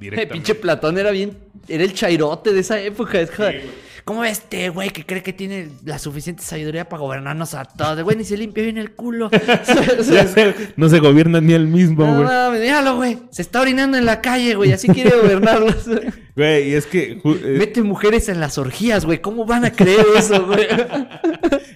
Directamente. 0.05 0.33
pinche 0.33 0.55
Platón 0.55 0.99
era 0.99 1.11
bien, 1.11 1.37
era 1.69 1.85
el 1.85 1.93
chairote 1.95 2.53
de 2.53 2.61
esa 2.61 2.81
época. 2.81 3.21
Es 3.21 3.31
como, 3.31 3.49
Sí, 3.49 3.55
güey. 3.57 3.85
¿Cómo 4.05 4.21
ves 4.21 4.33
este 4.33 4.69
güey 4.69 4.91
que 4.91 5.07
cree 5.07 5.23
que 5.23 5.33
tiene 5.33 5.71
la 5.83 5.99
suficiente 5.99 6.43
sabiduría 6.43 6.87
para 6.87 7.01
gobernarnos 7.01 7.55
a 7.55 7.65
todos? 7.65 8.03
Güey, 8.03 8.19
ni 8.19 8.25
se 8.25 8.37
limpia 8.37 8.63
bien 8.63 8.77
el 8.77 8.93
culo. 8.93 9.31
No 10.77 10.89
se 10.91 10.99
gobierna 10.99 11.41
ni 11.41 11.55
él 11.55 11.67
mismo, 11.67 12.05
No, 12.07 12.17
güey. 12.17 12.25
mames, 12.27 12.61
míralo, 12.61 12.97
güey. 12.97 13.19
Se 13.31 13.41
está 13.41 13.63
orinando 13.63 13.97
en 13.97 14.05
la 14.05 14.21
calle, 14.21 14.57
güey. 14.57 14.73
Así 14.73 14.89
quiere 14.89 15.11
gobernarlos. 15.17 15.87
Güey, 16.37 16.71
y 16.71 16.75
es 16.75 16.87
que 16.87 17.13
eh, 17.25 17.57
Mete 17.59 17.81
mujeres 17.83 18.29
en 18.29 18.41
las 18.41 18.59
orgías, 18.59 19.05
güey. 19.05 19.21
¿Cómo 19.21 19.47
van 19.47 19.65
a 19.65 19.71
creer 19.71 20.05
eso, 20.19 20.45
güey? 20.47 20.67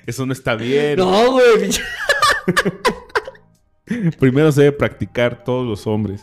eso 0.05 0.27
no 0.27 0.33
está 0.33 0.57
bien. 0.57 0.97
No, 0.99 1.31
güey. 1.31 1.71
Primero 4.19 4.53
se 4.53 4.63
debe 4.63 4.73
practicar 4.77 5.45
todos 5.45 5.67
los 5.67 5.87
hombres. 5.87 6.23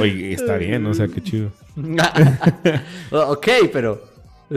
Oye, 0.00 0.32
está 0.32 0.56
bien, 0.56 0.86
o 0.86 0.94
sea, 0.94 1.08
qué 1.08 1.20
chido. 1.22 1.52
ok, 3.10 3.48
pero. 3.72 4.02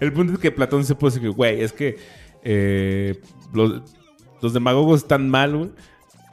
El 0.00 0.12
punto 0.12 0.34
es 0.34 0.38
que 0.38 0.50
Platón 0.50 0.84
se 0.84 0.94
puso 0.94 1.20
que, 1.20 1.28
güey, 1.28 1.60
es 1.60 1.72
que 1.72 1.98
eh, 2.42 3.20
los, 3.52 3.82
los 4.40 4.52
demagogos 4.52 5.02
están 5.02 5.28
mal, 5.28 5.56
güey. 5.56 5.70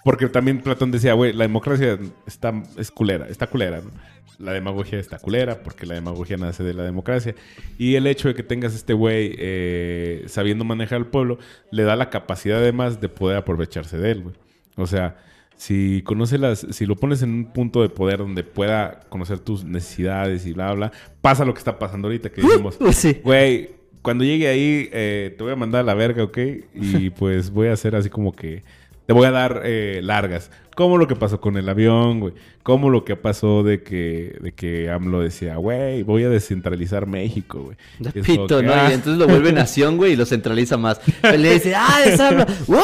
Porque 0.04 0.28
también 0.30 0.62
Platón 0.62 0.92
decía, 0.92 1.14
güey, 1.14 1.34
la 1.34 1.46
democracia 1.46 1.98
está, 2.28 2.54
es 2.78 2.92
culera, 2.92 3.28
está 3.28 3.48
culera, 3.48 3.82
¿no? 3.82 3.90
La 4.38 4.52
demagogia 4.52 5.00
está 5.00 5.18
culera 5.18 5.64
porque 5.64 5.88
la 5.88 5.96
demagogia 5.96 6.38
nace 6.38 6.64
de 6.64 6.76
la 6.76 6.84
democracia. 6.84 7.34
Y 7.80 7.96
el 7.96 8.06
hecho 8.06 8.28
de 8.28 8.36
que 8.36 8.44
tengas 8.44 8.76
este 8.76 8.94
güey 8.94 9.34
eh, 9.40 10.26
sabiendo 10.28 10.64
manejar 10.64 10.98
al 10.98 11.08
pueblo 11.08 11.40
le 11.72 11.84
da 11.84 11.96
la 11.96 12.12
capacidad 12.12 12.60
además 12.60 13.02
de 13.02 13.10
poder 13.10 13.38
aprovecharse 13.38 13.98
de 13.98 14.12
él, 14.12 14.22
güey. 14.22 14.36
O 14.76 14.86
sea, 14.86 15.18
si 15.56 16.02
conoce 16.04 16.38
las, 16.38 16.66
si 16.72 16.86
lo 16.86 16.96
pones 16.96 17.22
en 17.22 17.32
un 17.32 17.46
punto 17.46 17.82
de 17.82 17.90
poder 17.90 18.20
donde 18.20 18.44
pueda 18.44 19.02
conocer 19.10 19.40
tus 19.40 19.64
necesidades 19.64 20.46
y 20.46 20.54
bla, 20.54 20.74
bla, 20.74 20.92
pasa 21.22 21.46
lo 21.46 21.54
que 21.54 21.60
está 21.60 21.80
pasando 21.80 22.08
ahorita 22.08 22.30
que 22.30 22.42
dijimos. 22.44 22.78
sí. 22.92 23.20
Güey, 23.24 23.72
cuando 24.02 24.24
llegue 24.24 24.48
ahí, 24.48 24.90
eh, 24.92 25.34
te 25.36 25.44
voy 25.44 25.54
a 25.54 25.56
mandar 25.56 25.82
a 25.82 25.84
la 25.84 25.94
verga, 25.96 26.24
¿ok? 26.24 26.38
Y 26.76 27.10
pues 27.18 27.50
voy 27.50 27.70
a 27.70 27.74
hacer 27.74 27.96
así 27.96 28.10
como 28.10 28.34
que 28.34 28.64
te 29.08 29.14
voy 29.14 29.26
a 29.26 29.32
dar 29.32 29.62
eh, 29.66 30.00
largas. 30.04 30.52
Como 30.76 30.98
lo 30.98 31.08
que 31.08 31.16
pasó 31.16 31.40
con 31.40 31.58
el 31.58 31.70
avión, 31.70 32.20
güey. 32.20 32.34
Como 32.62 32.90
lo 32.90 33.06
que 33.06 33.16
pasó 33.16 33.64
de 33.64 33.82
que, 33.82 34.38
de 34.42 34.52
que 34.52 34.90
AMLO 34.90 35.22
decía, 35.22 35.56
güey, 35.56 36.04
voy 36.04 36.24
a 36.24 36.30
descentralizar 36.30 37.06
México, 37.08 37.64
güey. 37.64 37.78
Es 38.14 38.26
pito, 38.26 38.60
que, 38.60 38.64
¿no? 38.64 38.74
ah, 38.74 38.88
Y 38.90 38.94
entonces 38.94 39.18
lo 39.18 39.28
vuelve 39.28 39.54
nación, 39.54 39.98
güey, 39.98 40.14
y 40.14 40.16
lo 40.16 40.26
centraliza 40.26 40.76
más. 40.78 41.00
Pero 41.22 41.38
le 41.38 41.54
dice, 41.54 41.74
ah, 41.76 42.02
desarma. 42.04 42.46
¡Wow! 42.68 42.80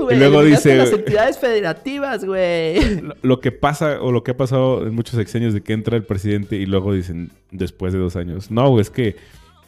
Güey! 0.00 0.16
Y 0.16 0.18
luego 0.18 0.42
dice- 0.44 0.76
las 0.76 0.92
entidades 0.92 1.38
federativas, 1.38 2.24
güey. 2.24 3.02
lo- 3.22 3.40
que 3.40 3.52
pasa 3.52 4.00
o 4.00 4.12
lo 4.12 4.22
que 4.24 4.32
ha 4.32 4.36
pasado 4.36 4.86
en 4.86 4.94
muchos 4.94 5.16
sexenios 5.16 5.54
de 5.54 5.62
que 5.62 5.72
entra 5.72 5.96
el 5.96 6.04
presidente 6.04 6.56
y 6.56 6.66
luego 6.66 6.92
dicen 6.94 7.30
después 7.50 7.92
de 7.92 7.98
dos 7.98 8.16
años, 8.16 8.50
no, 8.50 8.68
güey, 8.70 8.82
es 8.82 8.90
que 8.90 9.16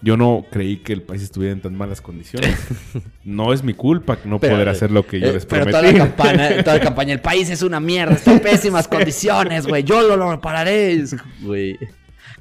yo 0.04 0.16
no 0.16 0.44
creí 0.50 0.78
que 0.78 0.92
el 0.92 1.02
país 1.02 1.22
estuviera 1.22 1.52
en 1.52 1.60
tan 1.60 1.76
malas 1.76 2.00
condiciones. 2.00 2.56
No 3.24 3.52
es 3.52 3.62
mi 3.62 3.72
culpa 3.72 4.18
no 4.24 4.40
Pero, 4.40 4.54
poder 4.54 4.68
hacer 4.68 4.90
lo 4.90 5.06
que 5.06 5.20
yo 5.20 5.28
eh, 5.28 5.32
les 5.34 5.46
pero 5.46 5.64
prometí. 5.64 5.78
toda 5.78 5.92
la 5.92 5.98
campaña, 5.98 6.62
toda 6.64 6.76
la 6.78 6.82
campaña, 6.82 7.12
el 7.12 7.20
país 7.20 7.48
es 7.50 7.62
una 7.62 7.78
mierda, 7.78 8.14
está 8.14 8.32
en 8.32 8.40
pésimas 8.40 8.88
condiciones, 8.88 9.64
güey. 9.66 9.84
Yo 9.84 10.02
lo, 10.02 10.16
lo 10.16 10.28
repararé. 10.32 11.02
Güey. 11.40 11.78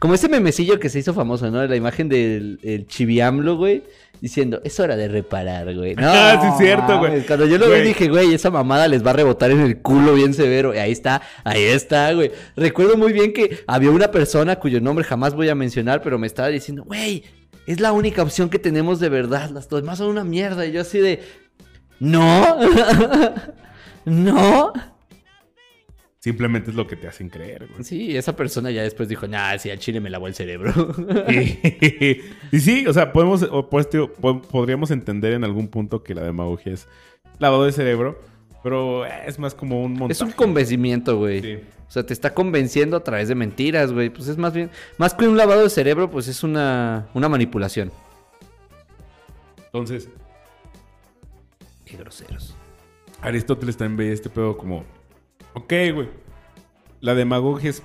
Como 0.01 0.15
ese 0.15 0.29
memecillo 0.29 0.79
que 0.79 0.89
se 0.89 0.97
hizo 0.97 1.13
famoso, 1.13 1.51
¿no? 1.51 1.63
La 1.67 1.75
imagen 1.75 2.09
del 2.09 2.57
el 2.63 2.87
chiviamlo, 2.87 3.55
güey. 3.55 3.83
Diciendo, 4.19 4.59
es 4.63 4.79
hora 4.79 4.95
de 4.95 5.07
reparar, 5.07 5.75
güey. 5.75 5.93
No, 5.95 6.09
Ah, 6.09 6.39
sí, 6.41 6.47
es 6.47 6.57
cierto, 6.57 6.97
güey. 6.97 7.11
mames, 7.11 7.27
Cuando 7.27 7.45
yo 7.45 7.59
lo 7.59 7.69
vi 7.69 7.81
dije, 7.81 8.07
güey, 8.09 8.33
esa 8.33 8.49
mamada 8.49 8.87
les 8.87 9.05
va 9.05 9.11
a 9.11 9.13
rebotar 9.13 9.51
en 9.51 9.59
el 9.59 9.77
culo 9.77 10.15
bien 10.15 10.33
severo. 10.33 10.73
Y 10.73 10.79
ahí 10.79 10.91
está, 10.91 11.21
ahí 11.43 11.61
está, 11.61 12.11
güey. 12.13 12.31
Recuerdo 12.55 12.97
muy 12.97 13.13
bien 13.13 13.31
que 13.31 13.59
había 13.67 13.91
una 13.91 14.09
persona 14.09 14.55
cuyo 14.55 14.81
nombre 14.81 15.05
jamás 15.05 15.35
voy 15.35 15.49
a 15.49 15.53
mencionar, 15.55 16.01
pero 16.01 16.17
me 16.17 16.25
estaba 16.25 16.47
diciendo, 16.47 16.83
güey, 16.83 17.23
es 17.67 17.79
la 17.79 17.91
única 17.91 18.23
opción 18.23 18.49
que 18.49 18.57
tenemos 18.57 18.99
de 18.99 19.09
verdad. 19.09 19.51
Las 19.51 19.69
demás 19.69 19.99
son 19.99 20.07
una 20.07 20.23
mierda. 20.23 20.65
Y 20.65 20.71
yo 20.71 20.81
así 20.81 20.97
de, 20.97 21.19
no, 21.99 22.57
no. 24.05 24.73
Simplemente 26.21 26.69
es 26.69 26.75
lo 26.75 26.85
que 26.85 26.95
te 26.95 27.07
hacen 27.07 27.29
creer, 27.29 27.67
güey. 27.67 27.83
Sí, 27.83 28.15
esa 28.15 28.35
persona 28.35 28.69
ya 28.69 28.83
después 28.83 29.09
dijo, 29.09 29.27
nah, 29.27 29.57
sí, 29.57 29.71
al 29.71 29.79
chile 29.79 29.99
me 29.99 30.09
lavó 30.09 30.27
el 30.27 30.35
cerebro. 30.35 30.71
y, 31.29 32.21
y 32.51 32.59
sí, 32.59 32.85
o 32.85 32.93
sea, 32.93 33.11
podemos, 33.11 33.41
o 33.43 33.69
pues, 33.69 33.89
tío, 33.89 34.13
podríamos 34.13 34.91
entender 34.91 35.33
en 35.33 35.43
algún 35.43 35.67
punto 35.67 36.03
que 36.03 36.13
la 36.13 36.21
demagogia 36.21 36.73
es 36.73 36.87
lavado 37.39 37.65
de 37.65 37.71
cerebro, 37.71 38.21
pero 38.61 39.05
es 39.05 39.39
más 39.39 39.55
como 39.55 39.83
un 39.83 39.93
montaje. 39.93 40.11
es 40.13 40.21
un 40.21 40.31
convencimiento, 40.31 41.17
güey. 41.17 41.41
Sí. 41.41 41.55
O 41.87 41.91
sea, 41.91 42.05
te 42.05 42.13
está 42.13 42.33
convenciendo 42.33 42.95
a 42.97 43.03
través 43.03 43.27
de 43.27 43.35
mentiras, 43.35 43.91
güey. 43.91 44.09
Pues 44.09 44.27
es 44.27 44.37
más 44.37 44.53
bien, 44.53 44.69
más 44.99 45.15
que 45.15 45.27
un 45.27 45.35
lavado 45.35 45.63
de 45.63 45.69
cerebro, 45.69 46.09
pues 46.11 46.27
es 46.27 46.43
una, 46.43 47.07
una 47.15 47.27
manipulación. 47.29 47.91
Entonces, 49.65 50.07
Qué 51.91 51.97
groseros. 51.97 52.55
Aristóteles 53.21 53.75
también 53.75 53.97
veía 53.97 54.13
este 54.13 54.29
pedo 54.29 54.57
como, 54.57 54.85
ok, 55.53 55.73
güey, 55.93 56.09
la 56.99 57.13
demagogia 57.15 57.69
es, 57.69 57.83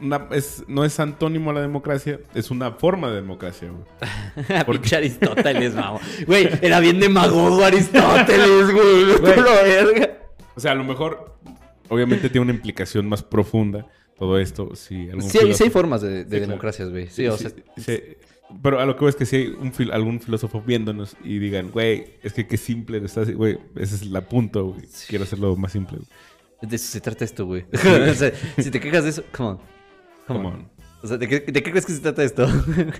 una- 0.00 0.26
es- 0.32 0.64
no 0.68 0.84
es 0.84 0.98
antónimo 1.00 1.50
a 1.50 1.54
la 1.54 1.60
democracia, 1.60 2.18
es 2.34 2.50
una 2.50 2.72
forma 2.72 3.08
de 3.10 3.16
democracia, 3.16 3.68
güey. 3.70 3.84
¿Por 4.66 4.80
Pinche 4.80 4.96
Aristóteles, 4.96 5.74
vamos. 5.74 6.02
Güey, 6.26 6.48
era 6.62 6.80
bien 6.80 6.98
demagogo 7.00 7.64
Aristóteles, 7.64 8.72
güey. 8.72 9.04
Verga. 9.22 10.18
O 10.54 10.60
sea, 10.60 10.72
a 10.72 10.74
lo 10.74 10.84
mejor, 10.84 11.36
obviamente 11.88 12.28
tiene 12.28 12.42
una 12.44 12.52
implicación 12.54 13.08
más 13.08 13.22
profunda 13.22 13.86
todo 14.18 14.38
esto. 14.38 14.74
Si 14.76 15.08
algún 15.08 15.22
Sí, 15.22 15.38
hay- 15.38 15.54
sí 15.54 15.64
hay 15.64 15.68
filósofo- 15.68 15.72
formas 15.72 16.02
de, 16.02 16.24
de 16.24 16.36
Sí, 16.40 16.46
democracias, 16.46 16.90
güey. 16.90 17.08
Sí, 17.08 17.26
o 17.26 17.36
sea, 17.36 17.50
pero 18.62 18.78
a 18.80 18.84
lo 18.84 18.94
que 18.96 19.00
voy 19.00 19.08
es 19.08 19.16
que 19.16 19.24
si 19.24 19.36
hay 19.36 19.46
un 19.46 19.72
fil- 19.72 19.92
algún 19.92 20.20
filósofo 20.20 20.60
viéndonos 20.60 21.16
y 21.24 21.38
digan, 21.38 21.70
güey, 21.70 22.18
es 22.22 22.34
que 22.34 22.46
qué 22.46 22.58
simple 22.58 23.00
lo 23.00 23.06
estás, 23.06 23.32
güey, 23.34 23.58
ese 23.76 23.94
es 23.94 24.02
el 24.02 24.22
punto, 24.24 24.66
güey. 24.66 24.82
Quiero 25.08 25.24
hacerlo 25.24 25.56
más 25.56 25.72
simple. 25.72 25.98
güey. 25.98 26.08
De 26.62 26.76
eso 26.76 26.86
se 26.92 27.00
trata 27.00 27.24
esto, 27.24 27.46
güey. 27.46 27.64
o 27.72 28.14
sea, 28.14 28.32
si 28.58 28.70
te 28.70 28.80
quejas 28.80 29.04
de 29.04 29.10
eso, 29.10 29.24
come 29.36 29.50
on. 29.50 29.56
Come, 30.26 30.38
Come 30.38 30.48
on. 30.48 30.54
on. 30.54 30.70
O 31.02 31.06
sea, 31.06 31.16
¿de 31.16 31.28
qué, 31.28 31.40
de 31.40 31.62
qué 31.62 31.70
crees 31.70 31.84
que 31.84 31.92
se 31.92 32.00
trata 32.00 32.22
esto? 32.22 32.46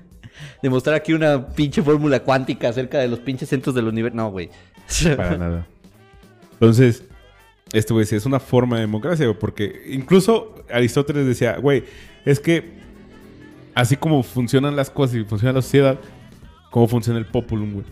Demostrar 0.63 0.97
aquí 0.97 1.13
una 1.13 1.47
pinche 1.47 1.83
fórmula 1.83 2.21
cuántica 2.21 2.69
acerca 2.69 2.99
de 2.99 3.07
los 3.07 3.21
pinches 3.21 3.49
centros 3.49 3.75
del 3.75 3.87
universo. 3.87 4.17
No, 4.17 4.31
güey. 4.31 4.51
Para 5.17 5.39
nada. 5.39 5.67
Entonces, 6.55 7.05
esto, 7.73 7.95
güey, 7.95 8.07
es 8.11 8.27
una 8.27 8.41
forma 8.41 8.77
de 8.77 8.83
democracia, 8.83 9.27
güey, 9.27 9.39
porque 9.39 9.85
incluso 9.89 10.65
Aristóteles 10.71 11.27
decía, 11.27 11.57
güey, 11.59 11.85
es 12.25 12.41
que 12.41 12.83
así 13.75 13.97
como 13.97 14.23
funcionan 14.23 14.75
las 14.75 14.91
cosas 14.91 15.17
y 15.17 15.25
funciona 15.25 15.53
la 15.53 15.63
sociedad, 15.63 15.99
cómo 16.71 16.89
funciona 16.89 17.19
el 17.19 17.27
populum, 17.27 17.73
güey. 17.75 17.85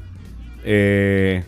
Eh, 0.64 1.44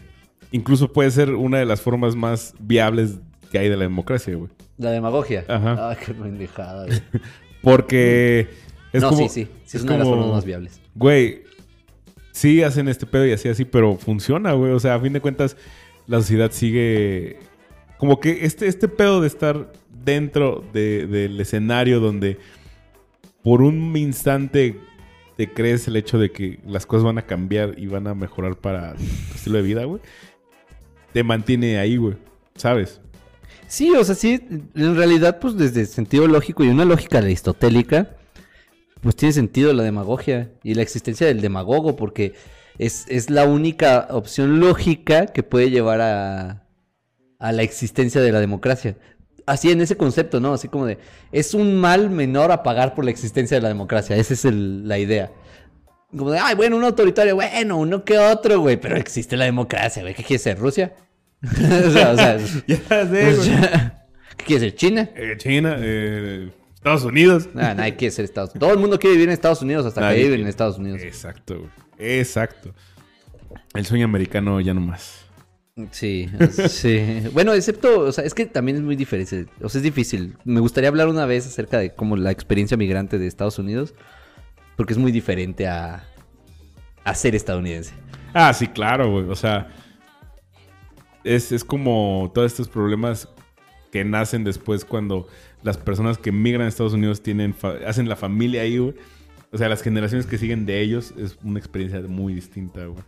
incluso 0.53 0.93
puede 0.93 1.11
ser 1.11 1.35
una 1.35 1.59
de 1.59 1.67
las 1.67 1.81
formas 1.81 2.15
más 2.15 2.55
viables 2.61 3.19
que 3.53 3.59
hay 3.59 3.69
de 3.69 3.77
la 3.77 3.83
democracia, 3.85 4.35
güey. 4.35 4.51
La 4.79 4.91
demagogia. 4.91 5.45
Ajá. 5.47 5.91
Ay, 5.91 5.97
qué 6.05 6.12
pendejada, 6.15 6.87
güey. 6.87 7.01
Porque 7.62 8.49
es 8.93 9.03
no, 9.03 9.11
como... 9.11 9.29
sí, 9.29 9.45
sí. 9.45 9.51
Sí, 9.65 9.77
es, 9.77 9.83
es 9.83 9.83
una 9.85 9.93
de 9.93 9.99
las 9.99 10.09
formas 10.09 10.29
más 10.29 10.45
viables. 10.45 10.81
Güey, 10.97 11.43
sí 12.33 12.62
hacen 12.62 12.88
este 12.88 13.07
pedo 13.07 13.27
y 13.27 13.33
así, 13.33 13.49
así, 13.49 13.65
pero 13.65 13.97
funciona, 13.97 14.53
güey. 14.55 14.73
O 14.73 14.81
sea, 14.81 14.95
a 14.95 15.01
fin 15.01 15.12
de 15.12 15.21
cuentas, 15.21 15.57
la 16.09 16.19
sociedad 16.19 16.51
sigue 16.51 17.38
como 17.99 18.19
que 18.19 18.45
este, 18.45 18.67
este 18.67 18.88
pedo 18.88 19.21
de 19.21 19.29
estar 19.29 19.71
dentro 20.05 20.65
de- 20.73 21.07
del 21.07 21.41
escenario 21.41 22.01
donde 22.01 22.38
por 23.45 23.62
un 23.62 23.97
instante 23.97 24.77
te 25.37 25.53
crees 25.53 25.87
el 25.87 25.97
hecho 25.97 26.19
de 26.19 26.33
que 26.33 26.59
las 26.67 26.85
cosas 26.87 27.05
van 27.05 27.19
a 27.19 27.23
cambiar 27.27 27.75
y 27.79 27.87
van 27.87 28.07
a 28.09 28.15
mejorar 28.15 28.57
para 28.57 28.95
tu 28.95 29.05
estilo 29.35 29.59
de 29.59 29.62
vida, 29.62 29.85
güey, 29.85 30.01
te 31.12 31.23
mantiene 31.23 31.79
ahí, 31.79 31.97
güey, 31.97 32.17
¿sabes? 32.57 33.01
Sí, 33.73 33.91
o 33.97 34.05
sea, 34.05 34.15
sí, 34.15 34.39
en 34.75 34.97
realidad, 34.97 35.39
pues 35.41 35.57
desde 35.57 35.87
sentido 35.87 36.27
lógico 36.29 36.63
y 36.63 36.69
una 36.69 36.85
lógica 36.85 37.17
aristotélica, 37.17 38.11
pues 39.01 39.17
tiene 39.17 39.33
sentido 39.33 39.73
la 39.73 39.83
demagogia 39.83 40.51
y 40.63 40.75
la 40.75 40.83
existencia 40.83 41.27
del 41.27 41.41
demagogo, 41.41 41.97
porque 41.97 42.35
es, 42.77 43.07
es 43.09 43.31
la 43.31 43.47
única 43.47 44.09
opción 44.11 44.61
lógica 44.61 45.25
que 45.25 45.43
puede 45.43 45.71
llevar 45.71 46.03
a, 46.03 46.67
a 47.39 47.53
la 47.53 47.63
existencia 47.63 48.21
de 48.21 48.31
la 48.31 48.41
democracia. 48.41 48.99
Así 49.47 49.71
en 49.71 49.81
ese 49.81 49.97
concepto, 49.97 50.39
¿no? 50.39 50.53
Así 50.53 50.69
como 50.69 50.85
de, 50.85 50.99
es 51.33 51.55
un 51.55 51.75
mal 51.75 52.11
menor 52.11 52.53
a 52.53 52.63
pagar 52.63 52.95
por 52.95 53.07
la 53.07 53.11
existencia 53.11 53.57
de 53.57 53.63
la 53.63 53.69
democracia, 53.69 54.17
esa 54.17 54.35
es 54.35 54.45
el- 54.45 54.87
la 54.87 54.99
idea. 54.99 55.33
Como 56.11 56.31
de, 56.31 56.39
ay, 56.41 56.55
bueno, 56.57 56.77
un 56.77 56.85
autoritario, 56.85 57.37
bueno, 57.37 57.79
uno 57.79 58.05
que 58.05 58.19
otro, 58.19 58.61
güey, 58.61 58.79
pero 58.79 58.99
existe 58.99 59.35
la 59.35 59.47
democracia, 59.47 60.03
güey, 60.03 60.13
¿qué 60.15 60.23
quiere 60.25 60.43
ser? 60.43 60.59
¿Rusia? 60.59 60.93
o 61.87 61.90
sea, 61.90 62.11
o 62.12 62.16
sea, 62.16 62.38
Ya 62.66 62.76
sé, 62.78 63.05
o 63.05 63.07
güey. 63.07 63.35
sea, 63.37 64.05
¿Qué 64.37 64.44
quiere 64.44 64.61
ser? 64.61 64.74
¿China? 64.74 65.11
Eh, 65.14 65.35
China, 65.37 65.76
eh, 65.78 66.50
Estados 66.74 67.05
Unidos. 67.05 67.48
Nada, 67.55 67.74
nadie 67.74 67.96
quiere 67.96 68.12
ser 68.12 68.24
Estados 68.24 68.50
Unidos. 68.50 68.61
Todo 68.61 68.72
el 68.74 68.81
mundo 68.81 68.98
quiere 68.98 69.14
vivir 69.14 69.28
en 69.28 69.35
Estados 69.35 69.62
Unidos 69.62 69.87
hasta 69.87 70.00
Nadie 70.00 70.16
que 70.16 70.22
viven 70.22 70.31
quiere. 70.31 70.42
en 70.42 70.48
Estados 70.48 70.78
Unidos. 70.78 71.00
Exacto, 71.02 71.59
güey. 71.59 71.70
Exacto. 72.20 72.74
El 73.74 73.87
sueño 73.87 74.05
americano 74.05 74.61
ya 74.61 74.74
no 74.74 74.81
más. 74.81 75.20
Sí, 75.90 76.28
sí. 76.68 77.22
Bueno, 77.33 77.55
excepto, 77.55 78.00
o 78.00 78.12
sea, 78.12 78.24
es 78.24 78.35
que 78.35 78.44
también 78.46 78.76
es 78.76 78.83
muy 78.83 78.94
difícil. 78.96 79.48
O 79.62 79.68
sea, 79.68 79.78
es 79.78 79.83
difícil. 79.83 80.37
Me 80.44 80.61
gustaría 80.61 80.88
hablar 80.88 81.09
una 81.09 81.24
vez 81.24 81.46
acerca 81.46 81.78
de 81.78 81.94
como 81.94 82.16
la 82.16 82.31
experiencia 82.31 82.76
migrante 82.76 83.18
de 83.18 83.26
Estados 83.26 83.59
Unidos. 83.59 83.94
Porque 84.76 84.92
es 84.92 84.98
muy 84.98 85.12
diferente 85.12 85.66
a, 85.68 86.05
a 87.05 87.14
ser 87.14 87.35
estadounidense. 87.35 87.92
Ah, 88.35 88.52
sí, 88.52 88.66
claro, 88.66 89.11
güey. 89.11 89.24
O 89.28 89.37
sea, 89.37 89.68
es, 91.25 91.53
es 91.53 91.65
como 91.65 92.31
todos 92.35 92.51
estos 92.53 92.69
problemas 92.69 93.29
que 93.91 94.05
nacen 94.05 94.45
después 94.45 94.85
cuando 94.85 95.29
las 95.63 95.77
personas 95.77 96.19
que 96.19 96.33
migran 96.33 96.67
a 96.67 96.69
Estados 96.69 96.95
Unidos 96.95 97.23
tienen 97.23 97.55
hacen 97.87 98.09
la 98.09 98.17
familia 98.17 98.63
ahí, 98.63 98.79
güey. 98.79 98.95
O 99.53 99.59
sea, 99.59 99.69
las 99.69 99.83
generaciones 99.83 100.27
que 100.27 100.39
siguen 100.39 100.65
de 100.65 100.81
ellos 100.81 101.13
es 101.19 101.37
una 101.45 101.59
experiencia 101.59 102.01
muy 102.01 102.33
distinta, 102.35 102.87
güey. 102.87 103.03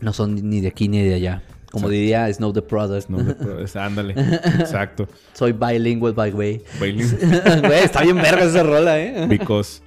No 0.00 0.12
son 0.12 0.34
ni 0.50 0.60
de 0.60 0.68
aquí 0.68 0.88
ni 0.88 1.00
de 1.02 1.14
allá. 1.14 1.42
Como 1.70 1.86
Exacto. 1.86 1.88
diría 1.88 2.32
Snow 2.32 2.52
the 2.52 2.60
Brothers. 2.60 3.08
No, 3.10 3.16
pero 3.38 3.60
es- 3.64 3.74
ándale, 3.74 4.12
exacto. 4.60 5.08
Soy 5.32 5.52
bilingual, 5.52 6.12
by 6.12 6.30
the 6.30 6.36
way. 6.36 6.62
Bailing 6.78 7.08
Güey, 7.64 7.82
está 7.82 8.02
bien 8.02 8.16
verga 8.16 8.44
esa 8.44 8.62
rola, 8.62 9.00
¿eh? 9.00 9.26
because. 9.26 9.80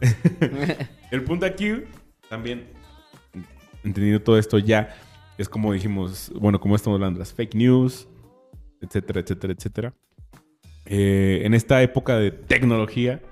El 1.10 1.22
punto 1.24 1.46
aquí, 1.46 1.84
también, 2.28 2.68
entendiendo 3.84 4.22
todo 4.22 4.38
esto 4.38 4.58
ya, 4.58 4.94
es 5.38 5.48
como 5.48 5.72
dijimos, 5.72 6.32
bueno, 6.34 6.60
como 6.60 6.76
estamos 6.76 6.96
hablando, 6.96 7.20
las 7.20 7.32
fake 7.32 7.54
news, 7.54 8.08
etcétera, 8.80 9.20
etcétera, 9.20 9.54
etcétera. 9.56 9.94
Eh, 10.84 11.42
en 11.44 11.54
esta 11.54 11.80
época 11.82 12.16
de 12.18 12.32
tecnología, 12.32 13.22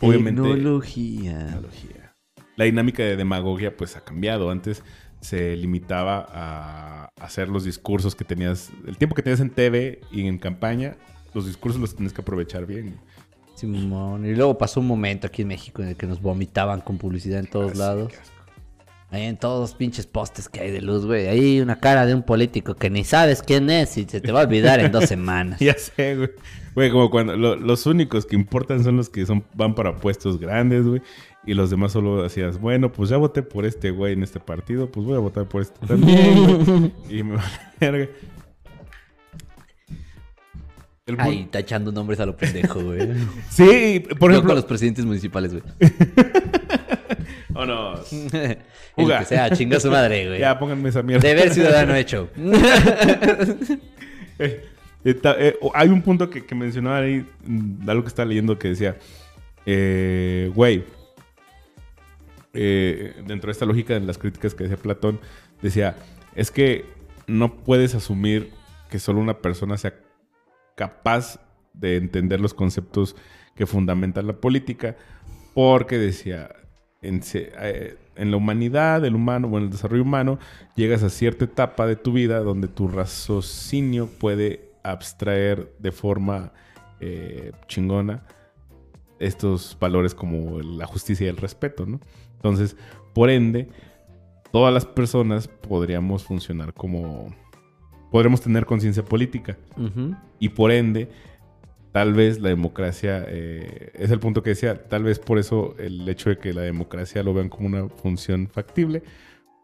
obviamente... 0.00 0.40
Tecnología. 0.40 1.46
tecnología. 1.46 2.16
La 2.56 2.64
dinámica 2.64 3.02
de 3.02 3.16
demagogia 3.16 3.76
pues 3.76 3.96
ha 3.96 4.04
cambiado. 4.04 4.50
Antes 4.50 4.82
se 5.20 5.56
limitaba 5.56 6.26
a 6.30 7.08
hacer 7.20 7.48
los 7.48 7.64
discursos 7.64 8.14
que 8.14 8.24
tenías, 8.24 8.70
el 8.86 8.96
tiempo 8.98 9.14
que 9.14 9.22
tenías 9.22 9.40
en 9.40 9.50
TV 9.50 10.00
y 10.10 10.26
en 10.26 10.38
campaña, 10.38 10.96
los 11.34 11.46
discursos 11.46 11.80
los 11.80 11.94
tienes 11.94 12.12
que 12.12 12.20
aprovechar 12.20 12.66
bien. 12.66 12.98
Simón. 13.54 14.26
Y 14.26 14.34
luego 14.34 14.58
pasó 14.58 14.80
un 14.80 14.86
momento 14.86 15.26
aquí 15.26 15.42
en 15.42 15.48
México 15.48 15.82
en 15.82 15.88
el 15.88 15.96
que 15.96 16.06
nos 16.06 16.20
vomitaban 16.20 16.80
con 16.80 16.98
publicidad 16.98 17.38
en 17.40 17.46
todos 17.46 17.72
Así, 17.72 17.78
lados. 17.78 18.12
Ahí 19.12 19.24
en 19.24 19.36
todos 19.36 19.60
los 19.60 19.74
pinches 19.76 20.06
postes 20.06 20.48
que 20.48 20.60
hay 20.60 20.70
de 20.70 20.80
luz, 20.80 21.04
güey. 21.04 21.28
Ahí 21.28 21.60
una 21.60 21.78
cara 21.78 22.06
de 22.06 22.14
un 22.14 22.22
político 22.22 22.74
que 22.74 22.88
ni 22.88 23.04
sabes 23.04 23.42
quién 23.42 23.68
es 23.68 23.96
y 23.98 24.04
se 24.04 24.20
te 24.22 24.32
va 24.32 24.40
a 24.40 24.44
olvidar 24.44 24.80
en 24.80 24.90
dos 24.90 25.04
semanas. 25.08 25.60
Ya 25.60 25.74
sé, 25.74 26.16
güey. 26.16 26.30
Güey, 26.74 26.90
como 26.90 27.10
cuando 27.10 27.36
lo- 27.36 27.56
los 27.56 27.84
únicos 27.84 28.24
que 28.24 28.34
importan 28.36 28.82
son 28.82 28.96
los 28.96 29.10
que 29.10 29.26
son, 29.26 29.44
van 29.54 29.74
para 29.74 29.96
puestos 29.98 30.40
grandes, 30.40 30.86
güey. 30.86 31.02
Y 31.44 31.52
los 31.54 31.68
demás 31.68 31.92
solo 31.92 32.24
hacías, 32.24 32.58
bueno, 32.58 32.90
pues 32.90 33.10
ya 33.10 33.18
voté 33.18 33.42
por 33.42 33.66
este 33.66 33.90
güey 33.90 34.14
en 34.14 34.22
este 34.22 34.40
partido, 34.40 34.90
pues 34.90 35.04
voy 35.04 35.16
a 35.16 35.18
votar 35.18 35.46
por 35.46 35.60
este 35.60 35.86
también, 35.86 36.64
güey. 36.64 36.92
Y 37.18 37.22
me 37.22 37.36
verga. 37.78 38.08
El 41.04 41.20
Ahí 41.20 41.48
tachando 41.50 41.90
nombres 41.92 42.20
a 42.20 42.26
lo 42.26 42.36
pendejo, 42.36 42.80
güey. 42.82 43.08
Sí, 43.50 44.02
por 44.18 44.30
ejemplo. 44.30 44.50
con 44.50 44.56
los 44.56 44.64
presidentes 44.64 45.04
municipales, 45.04 45.52
güey. 45.52 45.62
No. 47.66 47.94
El 48.12 48.58
Juga. 48.96 49.20
que 49.20 49.24
sea, 49.24 49.50
chinga 49.50 49.80
su 49.80 49.90
madre, 49.90 50.26
güey. 50.28 50.40
Ya, 50.40 50.58
pónganme 50.58 50.88
esa 50.88 51.02
mierda. 51.02 51.26
Deber 51.26 51.52
ciudadano 51.52 51.94
hecho. 51.94 52.28
Eh, 54.38 54.70
eh, 55.04 55.58
hay 55.74 55.88
un 55.88 56.00
punto 56.02 56.30
que, 56.30 56.44
que 56.44 56.54
mencionaba 56.54 56.98
ahí, 56.98 57.26
mm, 57.44 57.88
algo 57.88 58.02
que 58.02 58.08
estaba 58.08 58.26
leyendo 58.26 58.58
que 58.58 58.68
decía, 58.68 58.96
eh, 59.66 60.50
güey, 60.54 60.84
dentro 62.52 63.48
de 63.48 63.52
esta 63.52 63.66
lógica 63.66 63.94
de 63.94 64.00
las 64.00 64.18
críticas 64.18 64.54
que 64.54 64.64
decía 64.64 64.76
Platón, 64.76 65.20
decía, 65.60 65.96
es 66.34 66.50
que 66.50 66.84
no 67.26 67.56
puedes 67.56 67.94
asumir 67.94 68.50
que 68.90 68.98
solo 68.98 69.20
una 69.20 69.38
persona 69.38 69.76
sea 69.76 69.94
capaz 70.76 71.40
de 71.74 71.96
entender 71.96 72.40
los 72.40 72.54
conceptos 72.54 73.16
que 73.54 73.66
fundamentan 73.66 74.26
la 74.26 74.34
política, 74.34 74.96
porque 75.54 75.98
decía, 75.98 76.50
en, 77.02 77.20
eh, 77.34 77.96
en 78.16 78.30
la 78.30 78.36
humanidad, 78.36 79.04
el 79.04 79.14
humano, 79.14 79.48
bueno, 79.48 79.66
el 79.66 79.72
desarrollo 79.72 80.02
humano, 80.02 80.38
llegas 80.76 81.02
a 81.02 81.10
cierta 81.10 81.44
etapa 81.44 81.86
de 81.86 81.96
tu 81.96 82.12
vida 82.12 82.40
donde 82.40 82.68
tu 82.68 82.88
raciocinio 82.88 84.06
puede 84.06 84.70
abstraer 84.82 85.72
de 85.78 85.92
forma 85.92 86.52
eh, 87.00 87.52
chingona 87.68 88.22
estos 89.18 89.76
valores 89.80 90.14
como 90.14 90.60
la 90.60 90.86
justicia 90.86 91.26
y 91.26 91.28
el 91.28 91.36
respeto, 91.36 91.86
¿no? 91.86 92.00
Entonces, 92.36 92.76
por 93.12 93.30
ende, 93.30 93.68
todas 94.50 94.72
las 94.74 94.84
personas 94.84 95.48
podríamos 95.48 96.24
funcionar 96.24 96.74
como... 96.74 97.34
Podremos 98.10 98.42
tener 98.42 98.66
conciencia 98.66 99.02
política. 99.04 99.56
Y 100.38 100.50
por 100.50 100.70
ende, 100.70 101.08
tal 101.92 102.14
vez 102.14 102.40
la 102.40 102.48
democracia, 102.48 103.24
eh, 103.28 103.92
es 103.94 104.10
el 104.10 104.18
punto 104.18 104.42
que 104.42 104.50
decía, 104.50 104.88
tal 104.88 105.04
vez 105.04 105.18
por 105.18 105.38
eso 105.38 105.74
el 105.78 106.08
hecho 106.08 106.30
de 106.30 106.38
que 106.38 106.52
la 106.54 106.62
democracia 106.62 107.22
lo 107.22 107.34
vean 107.34 107.50
como 107.50 107.66
una 107.66 107.88
función 107.88 108.48
factible, 108.48 109.02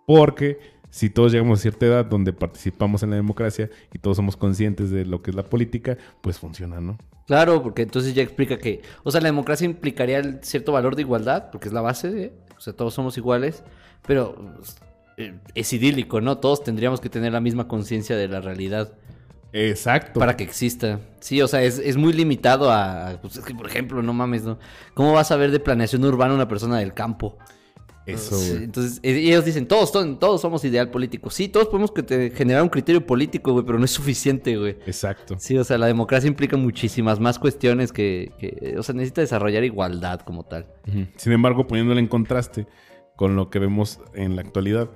porque 0.07 0.59
si 0.91 1.11
todos 1.11 1.33
llegamos 1.33 1.59
a 1.59 1.63
cierta 1.63 1.87
edad 1.87 2.05
donde 2.05 2.33
participamos 2.33 3.03
en 3.03 3.11
la 3.11 3.17
democracia 3.17 3.71
y 3.93 3.99
todos 3.99 4.17
somos 4.17 4.37
conscientes 4.37 4.91
de 4.91 5.05
lo 5.05 5.23
que 5.23 5.31
es 5.31 5.37
la 5.37 5.43
política, 5.43 5.97
pues 6.21 6.39
funciona, 6.39 6.81
¿no? 6.81 6.99
Claro, 7.27 7.63
porque 7.63 7.83
entonces 7.83 8.15
ya 8.15 8.23
explica 8.23 8.59
que, 8.59 8.81
o 9.03 9.11
sea, 9.11 9.21
la 9.21 9.29
democracia 9.29 9.67
implicaría 9.67 10.41
cierto 10.43 10.73
valor 10.73 10.97
de 10.97 11.03
igualdad, 11.03 11.51
porque 11.51 11.69
es 11.69 11.75
la 11.75 11.83
base 11.83 12.11
de, 12.11 12.33
o 12.57 12.61
sea, 12.61 12.73
todos 12.73 12.95
somos 12.95 13.19
iguales, 13.19 13.65
pero 14.07 14.57
eh, 15.19 15.35
es 15.55 15.73
idílico, 15.73 16.23
¿no? 16.23 16.39
Todos 16.39 16.65
tendríamos 16.65 17.01
que 17.01 17.11
tener 17.11 17.33
la 17.33 17.41
misma 17.41 17.69
conciencia 17.69 18.17
de 18.17 18.29
la 18.29 18.41
realidad 18.41 18.95
Exacto. 19.53 20.21
para 20.21 20.37
que 20.37 20.45
exista. 20.45 21.01
Sí, 21.21 21.41
o 21.43 21.49
sea, 21.49 21.63
es, 21.63 21.79
es 21.79 21.97
muy 21.97 22.13
limitado 22.13 22.71
a, 22.71 23.19
pues 23.23 23.37
es 23.37 23.45
que, 23.45 23.55
por 23.55 23.67
ejemplo, 23.67 24.03
no 24.03 24.13
mames, 24.13 24.45
¿no? 24.45 24.59
¿Cómo 24.95 25.13
vas 25.13 25.31
a 25.31 25.37
ver 25.37 25.51
de 25.51 25.61
planeación 25.61 26.05
urbana 26.05 26.35
una 26.35 26.49
persona 26.49 26.79
del 26.79 26.93
campo? 26.95 27.39
Eso, 28.07 28.37
güey. 28.39 28.65
Entonces, 28.65 29.01
eh, 29.03 29.13
ellos 29.19 29.45
dicen, 29.45 29.67
todos, 29.69 29.93
todos, 29.93 30.19
todos 30.19 30.41
somos 30.41 30.65
ideal 30.65 30.91
político. 30.91 31.29
Sí, 31.29 31.49
todos 31.49 31.69
podemos 31.69 31.91
que 31.93 32.03
te- 32.03 32.31
generar 32.31 32.63
un 32.63 32.71
criterio 32.71 33.05
político, 33.07 33.53
güey, 33.53 33.67
pero 33.67 33.79
no 33.79 33.85
es 33.85 33.91
suficiente, 33.91 34.57
güey. 34.57 34.79
Exacto. 34.87 35.37
Sí, 35.39 35.59
o 35.59 35.65
sea, 35.65 35.77
la 35.77 35.87
democracia 35.87 36.27
implica 36.27 36.57
muchísimas 36.57 37.21
más 37.21 37.39
cuestiones 37.39 37.93
que, 37.93 38.33
que, 38.39 38.77
o 38.79 38.83
sea, 38.83 38.95
necesita 38.95 39.21
desarrollar 39.21 39.63
igualdad 39.65 40.21
como 40.21 40.45
tal. 40.45 40.67
Sin 41.17 41.33
embargo, 41.33 41.67
poniéndolo 41.67 42.01
en 42.01 42.07
contraste 42.07 42.67
con 43.15 43.37
lo 43.37 43.51
que 43.51 43.59
vemos 43.59 44.01
en 44.15 44.37
la 44.37 44.43
actualidad, 44.43 44.89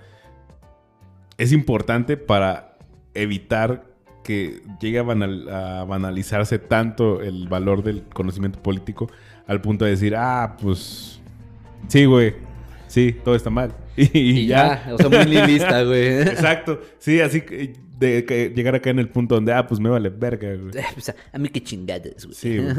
es 1.36 1.52
importante 1.52 2.16
para 2.16 2.78
evitar 3.14 3.91
que 4.22 4.62
llegue 4.80 4.98
a, 4.98 5.02
banal- 5.02 5.48
a 5.48 5.84
banalizarse 5.84 6.58
tanto 6.58 7.20
el 7.22 7.48
valor 7.48 7.82
del 7.82 8.02
conocimiento 8.04 8.62
político 8.62 9.10
al 9.46 9.60
punto 9.60 9.84
de 9.84 9.92
decir, 9.92 10.14
ah, 10.16 10.56
pues 10.60 11.20
sí, 11.88 12.04
güey, 12.04 12.34
sí, 12.86 13.14
todo 13.24 13.34
está 13.34 13.50
mal. 13.50 13.74
Y, 13.96 14.08
Y, 14.14 14.46
ya. 14.46 14.82
ya. 14.86 14.94
o 14.94 14.98
sea, 14.98 15.08
muy 15.10 15.26
nihilista, 15.26 15.82
güey. 15.82 16.20
Exacto, 16.22 16.80
sí, 16.98 17.20
así 17.20 17.42
que 17.42 17.74
de 17.98 18.24
que 18.24 18.48
llegar 18.56 18.74
acá 18.74 18.88
en 18.90 18.98
el 18.98 19.08
punto 19.10 19.34
donde, 19.34 19.52
ah, 19.52 19.66
pues 19.66 19.78
me 19.80 19.88
vale 19.90 20.08
verga, 20.08 20.48
güey. 20.54 20.72
O 20.96 21.00
sea, 21.00 21.14
a 21.32 21.38
mí 21.38 21.48
qué 21.50 21.62
chingadas, 21.62 22.24
güey. 22.24 22.34
Sí, 22.34 22.58
güey. 22.58 22.74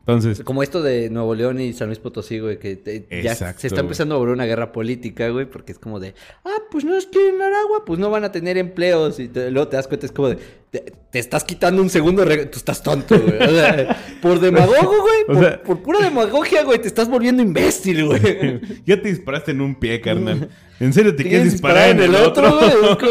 Entonces, 0.00 0.42
Como 0.42 0.62
esto 0.62 0.82
de 0.82 1.10
Nuevo 1.10 1.34
León 1.34 1.60
y 1.60 1.74
San 1.74 1.88
Luis 1.88 1.98
Potosí, 1.98 2.38
güey, 2.38 2.58
que 2.58 2.76
te- 2.76 3.06
ya 3.22 3.34
se 3.34 3.46
está 3.50 3.68
güey. 3.68 3.80
empezando 3.80 4.14
a 4.14 4.18
volver 4.18 4.34
una 4.34 4.46
guerra 4.46 4.72
política, 4.72 5.28
güey, 5.28 5.44
porque 5.44 5.72
es 5.72 5.78
como 5.78 6.00
de, 6.00 6.14
ah, 6.44 6.56
pues 6.70 6.84
no 6.86 6.96
es 6.96 7.04
que 7.06 7.28
en 7.28 7.42
Aragua, 7.42 7.84
pues 7.84 7.98
no 7.98 8.08
van 8.08 8.24
a 8.24 8.32
tener 8.32 8.56
empleos. 8.56 9.20
Y 9.20 9.28
te- 9.28 9.50
luego 9.50 9.68
te 9.68 9.76
das 9.76 9.86
cuenta, 9.86 10.06
es 10.06 10.12
como 10.12 10.30
de, 10.30 10.38
te, 10.70 10.92
te 11.10 11.18
estás 11.18 11.44
quitando 11.44 11.80
un 11.82 11.88
segundo 11.90 12.24
de 12.24 12.46
Tú 12.46 12.58
estás 12.58 12.82
tonto, 12.82 13.18
güey. 13.18 13.36
O 13.42 13.50
sea, 13.50 13.96
por 14.20 14.38
demagogo, 14.40 14.94
güey. 15.00 15.22
O 15.22 15.26
Por, 15.32 15.38
sea- 15.40 15.62
por 15.62 15.82
pura 15.82 16.00
demagogia, 16.00 16.62
güey. 16.64 16.78
Te 16.80 16.88
estás 16.88 17.08
volviendo 17.08 17.42
imbécil, 17.42 18.04
güey. 18.06 18.20
ya 18.86 19.00
te 19.00 19.08
disparaste 19.08 19.52
en 19.52 19.60
un 19.62 19.74
pie, 19.74 20.00
carnal. 20.00 20.48
¿En 20.80 20.92
serio 20.92 21.10
te 21.16 21.24
¿Te 21.24 21.28
quieres 21.28 21.52
disparar 21.52 21.88
en 21.90 22.00
el 22.00 22.14
otro? 22.14 22.60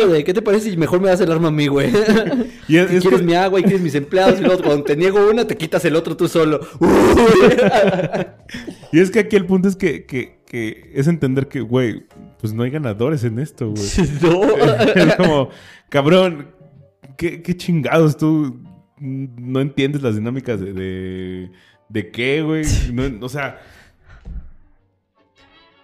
güey? 0.08 0.24
¿Qué 0.26 0.34
te 0.34 0.42
parece 0.42 0.70
si 0.72 0.78
mejor 0.78 1.02
me 1.02 1.10
das 1.10 1.20
el 1.20 1.30
arma 1.32 1.50
a 1.50 1.52
mí, 1.52 1.68
güey? 1.68 1.92
Y 2.68 2.78
es- 2.78 2.92
Y 2.94 2.96
es 2.98 3.02
quieres 3.02 3.24
mi 3.24 3.34
agua 3.34 3.60
y 3.60 3.64
quieres 3.64 3.82
mis 3.82 3.96
empleados 3.96 4.40
y 4.40 4.44
cuando 4.44 4.84
te 4.84 4.96
niego 4.96 5.30
una 5.30 5.46
te 5.46 5.58
quitas 5.58 5.84
el 5.86 5.96
otro 5.96 6.16
tú 6.16 6.28
solo. 6.30 6.62
Y 8.92 9.00
es 9.00 9.12
que 9.12 9.20
aquí 9.20 9.36
el 9.36 9.46
punto 9.46 9.68
es 9.68 9.76
que, 9.76 10.06
que, 10.06 10.40
que 10.46 10.92
es 10.96 11.08
entender 11.08 11.48
que, 11.48 11.60
güey, 11.62 12.06
pues 12.40 12.54
no 12.54 12.64
hay 12.64 12.70
ganadores 12.72 13.24
en 13.24 13.40
esto, 13.40 13.72
güey. 13.72 13.86
no. 14.22 14.44
es 14.96 15.16
como, 15.16 15.50
cabrón, 15.90 16.48
¿qué, 17.18 17.42
qué 17.42 17.58
chingados 17.58 18.16
tú 18.18 18.60
no 19.00 19.60
entiendes 19.60 20.02
las 20.02 20.16
dinámicas 20.16 20.60
de, 20.60 20.74
de, 20.74 21.52
de 21.90 22.12
qué, 22.12 22.42
güey? 22.42 22.64
No- 22.94 23.26
o 23.26 23.30
sea, 23.30 23.60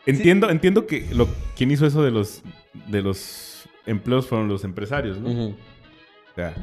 entiendo, 0.05 0.49
entiendo 0.49 0.87
que 0.87 1.07
lo, 1.13 1.27
quien 1.55 1.71
hizo 1.71 1.85
eso 1.85 2.03
de 2.03 2.11
los, 2.11 2.41
de 2.87 3.01
los 3.01 3.67
empleos 3.85 4.27
fueron 4.27 4.47
los 4.47 4.63
empresarios, 4.63 5.19
¿no? 5.19 5.49
O 5.49 5.55
sea, 6.35 6.53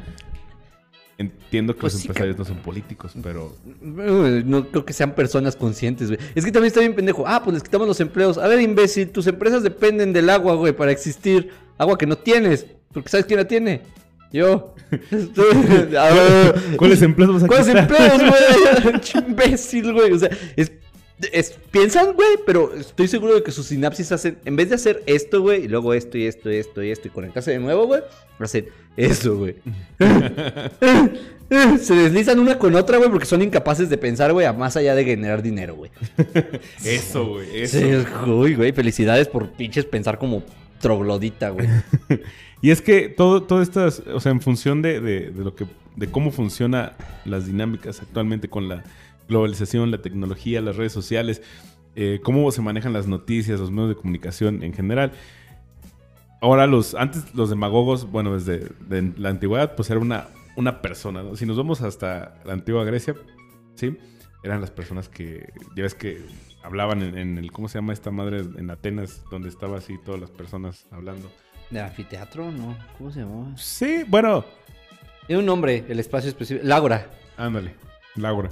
entiendo 1.17 1.73
que 1.73 1.81
Pues 1.81 1.93
los 1.93 2.01
sí, 2.01 2.07
empresarios 2.07 2.37
no 2.37 2.45
son 2.45 2.57
políticos, 2.57 3.13
pero... 3.21 3.55
No 3.81 4.67
creo 4.69 4.85
que 4.85 4.93
sean 4.93 5.13
personas 5.15 5.55
conscientes, 5.55 6.07
güey. 6.09 6.19
Es 6.35 6.43
que 6.43 6.51
también 6.51 6.67
está 6.67 6.79
bien 6.81 6.95
pendejo. 6.95 7.23
Ah, 7.27 7.41
pues 7.43 7.53
les 7.53 7.63
quitamos 7.63 7.87
los 7.87 7.99
empleos. 7.99 8.37
A 8.37 8.47
ver, 8.47 8.59
imbécil, 8.59 9.09
tus 9.09 9.27
empresas 9.27 9.63
dependen 9.63 10.13
del 10.13 10.29
agua, 10.29 10.55
güey, 10.55 10.73
para 10.75 10.91
existir. 10.91 11.51
Agua 11.77 11.97
que 11.97 12.05
no 12.07 12.17
tienes. 12.17 12.65
Porque 12.91 13.09
¿sabes 13.09 13.25
quién 13.25 13.39
la 13.39 13.47
tiene? 13.47 13.81
Yo. 14.31 14.73
A 15.99 16.09
ver, 16.13 16.55
¿Cuáles 16.77 17.01
empleos 17.01 17.33
vas 17.33 17.43
a 17.43 17.47
¿Cuáles 17.47 17.67
empleos, 17.67 18.17
güey? 18.17 19.01
Imbécil, 19.27 19.93
güey. 19.93 20.11
O 20.13 20.19
sea, 20.19 20.29
es, 20.55 20.71
es- 21.31 21.55
piensan, 21.71 22.13
güey, 22.13 22.37
pero 22.45 22.73
estoy 22.75 23.07
seguro 23.07 23.35
de 23.35 23.43
que 23.43 23.51
sus 23.51 23.67
sinapsis 23.67 24.11
hacen, 24.11 24.37
en 24.45 24.55
vez 24.55 24.69
de 24.69 24.75
hacer 24.75 25.03
esto, 25.05 25.41
güey, 25.41 25.65
y 25.65 25.67
luego 25.67 25.93
esto 25.93 26.17
y 26.17 26.25
esto 26.25 26.51
y 26.51 26.55
esto 26.57 26.81
y 26.83 26.91
esto 26.91 27.07
y 27.07 27.11
conectarse 27.11 27.51
de 27.51 27.59
nuevo, 27.59 27.85
güey, 27.87 28.01
hacen 28.39 28.67
eso, 28.97 29.37
güey. 29.37 29.55
Se 31.81 31.93
deslizan 31.93 32.39
una 32.39 32.57
con 32.57 32.73
otra, 32.75 32.97
güey, 32.97 33.09
porque 33.09 33.25
son 33.25 33.41
incapaces 33.41 33.89
de 33.89 33.97
pensar, 33.97 34.31
güey, 34.31 34.45
a 34.45 34.53
más 34.53 34.77
allá 34.77 34.95
de 34.95 35.03
generar 35.03 35.41
dinero, 35.43 35.75
güey. 35.75 35.91
Eso, 36.85 37.25
güey, 37.27 37.61
eso. 37.63 37.77
Sí, 37.77 38.29
uy, 38.29 38.55
güey, 38.55 38.71
felicidades 38.71 39.27
por 39.27 39.49
pinches 39.51 39.83
pensar 39.85 40.17
como 40.17 40.43
troglodita, 40.79 41.49
güey. 41.49 41.67
Y 42.61 42.69
es 42.71 42.81
que 42.81 43.09
todo, 43.09 43.43
todo 43.43 43.61
estas, 43.61 43.99
o 44.13 44.19
sea, 44.19 44.31
en 44.31 44.41
función 44.41 44.81
de, 44.81 44.99
de- 45.01 45.31
lo 45.31 45.55
que, 45.55 45.65
de 45.95 46.07
cómo 46.11 46.31
funciona 46.31 46.93
las 47.25 47.45
dinámicas 47.47 48.01
actualmente 48.01 48.49
con 48.49 48.69
la 48.69 48.83
globalización, 49.27 49.89
la 49.91 50.01
tecnología, 50.01 50.61
las 50.61 50.75
redes 50.75 50.91
sociales, 50.91 51.41
eh, 51.95 52.19
cómo 52.23 52.51
se 52.51 52.61
manejan 52.61 52.93
las 52.93 53.07
noticias, 53.07 53.59
los 53.59 53.71
medios 53.71 53.89
de 53.89 53.95
comunicación 53.95 54.63
en 54.63 54.73
general. 54.73 55.11
Ahora 56.41 56.67
los, 56.67 56.95
antes 56.95 57.33
los 57.35 57.49
demagogos, 57.49 58.09
bueno, 58.11 58.33
desde 58.33 58.67
de 58.87 59.13
la 59.17 59.29
antigüedad, 59.29 59.75
pues 59.75 59.89
era 59.89 59.99
una, 59.99 60.27
una 60.55 60.81
persona, 60.81 61.23
¿no? 61.23 61.35
Si 61.35 61.45
nos 61.45 61.57
vamos 61.57 61.81
hasta 61.81 62.41
la 62.45 62.53
antigua 62.53 62.83
Grecia, 62.83 63.15
¿sí? 63.75 63.97
Eran 64.43 64.59
las 64.61 64.71
personas 64.71 65.07
que, 65.07 65.51
ya 65.75 65.83
ves 65.83 65.93
que 65.93 66.19
hablaban 66.63 67.03
en, 67.03 67.17
en 67.17 67.37
el, 67.37 67.51
¿cómo 67.51 67.67
se 67.69 67.77
llama 67.77 67.93
esta 67.93 68.09
madre? 68.11 68.39
En 68.57 68.69
Atenas, 68.71 69.23
donde 69.29 69.49
estaba 69.49 69.77
así 69.77 69.97
todas 70.03 70.19
las 70.19 70.31
personas 70.31 70.87
hablando. 70.91 71.29
¿De 71.71 71.79
anfiteatro? 71.79 72.51
No. 72.51 72.77
¿Cómo 72.97 73.11
se 73.11 73.21
llamaba? 73.21 73.55
Sí, 73.57 74.03
bueno, 74.07 74.45
Era 75.27 75.39
un 75.39 75.45
nombre, 75.45 75.85
el 75.87 75.99
espacio 75.99 76.29
específico. 76.29 76.65
Lágora. 76.67 77.07
ándale, 77.37 77.73
Laura. 78.15 78.49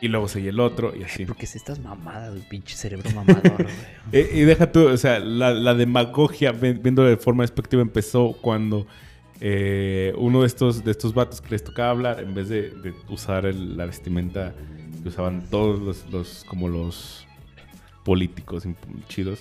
Y 0.00 0.08
luego 0.08 0.28
seguía 0.28 0.50
el 0.50 0.60
otro 0.60 0.94
y 0.94 1.02
así. 1.02 1.24
Porque 1.24 1.46
si 1.46 1.56
estás 1.58 1.78
mamada, 1.78 2.28
güey, 2.30 2.42
pinche 2.48 2.76
cerebro 2.76 3.10
mamador, 3.12 3.62
güey. 3.62 3.74
Eh, 4.12 4.30
y 4.34 4.40
deja 4.42 4.70
tú, 4.70 4.86
o 4.88 4.96
sea, 4.96 5.18
la, 5.18 5.52
la 5.52 5.74
demagogia, 5.74 6.52
viendo 6.52 7.04
de 7.04 7.16
forma 7.16 7.42
despectiva, 7.42 7.80
empezó 7.82 8.32
cuando 8.40 8.86
eh, 9.40 10.12
uno 10.18 10.42
de 10.42 10.46
estos, 10.46 10.84
de 10.84 10.90
estos 10.90 11.14
vatos 11.14 11.40
que 11.40 11.50
les 11.50 11.64
tocaba 11.64 11.90
hablar, 11.90 12.20
en 12.20 12.34
vez 12.34 12.48
de, 12.48 12.70
de 12.70 12.94
usar 13.08 13.46
el- 13.46 13.76
la 13.76 13.86
vestimenta 13.86 14.54
que 15.02 15.08
usaban 15.08 15.48
todos 15.50 15.80
los, 15.80 16.06
los- 16.12 16.44
como 16.44 16.68
los 16.68 17.26
políticos 18.04 18.64
chidos, 19.08 19.40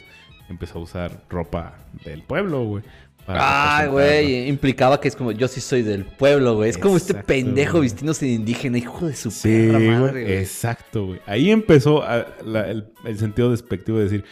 empezó 0.49 0.79
a 0.79 0.81
usar 0.81 1.11
ropa 1.29 1.73
del 2.05 2.21
pueblo, 2.23 2.63
güey. 2.65 2.83
Ay, 3.25 3.87
güey, 3.87 4.49
implicaba 4.49 4.99
que 4.99 5.07
es 5.07 5.15
como 5.15 5.31
yo 5.31 5.47
sí 5.47 5.61
soy 5.61 5.81
del 5.81 6.03
pueblo, 6.03 6.55
güey. 6.55 6.69
Es 6.69 6.77
como 6.77 6.97
este 6.97 7.13
pendejo 7.13 7.73
güey. 7.77 7.83
vistiéndose 7.83 8.25
de 8.25 8.33
indígena, 8.33 8.77
hijo 8.77 9.07
de 9.07 9.15
su 9.15 9.31
Sí, 9.31 9.69
perra 9.71 9.79
madre, 9.79 10.23
güey. 10.23 10.37
exacto, 10.37 11.05
güey. 11.05 11.21
Ahí 11.25 11.49
empezó 11.49 12.03
a- 12.03 12.25
la- 12.43 12.69
el, 12.69 12.85
el 13.05 13.17
sentido 13.17 13.49
despectivo 13.51 13.97
de 13.99 14.03
decir, 14.03 14.25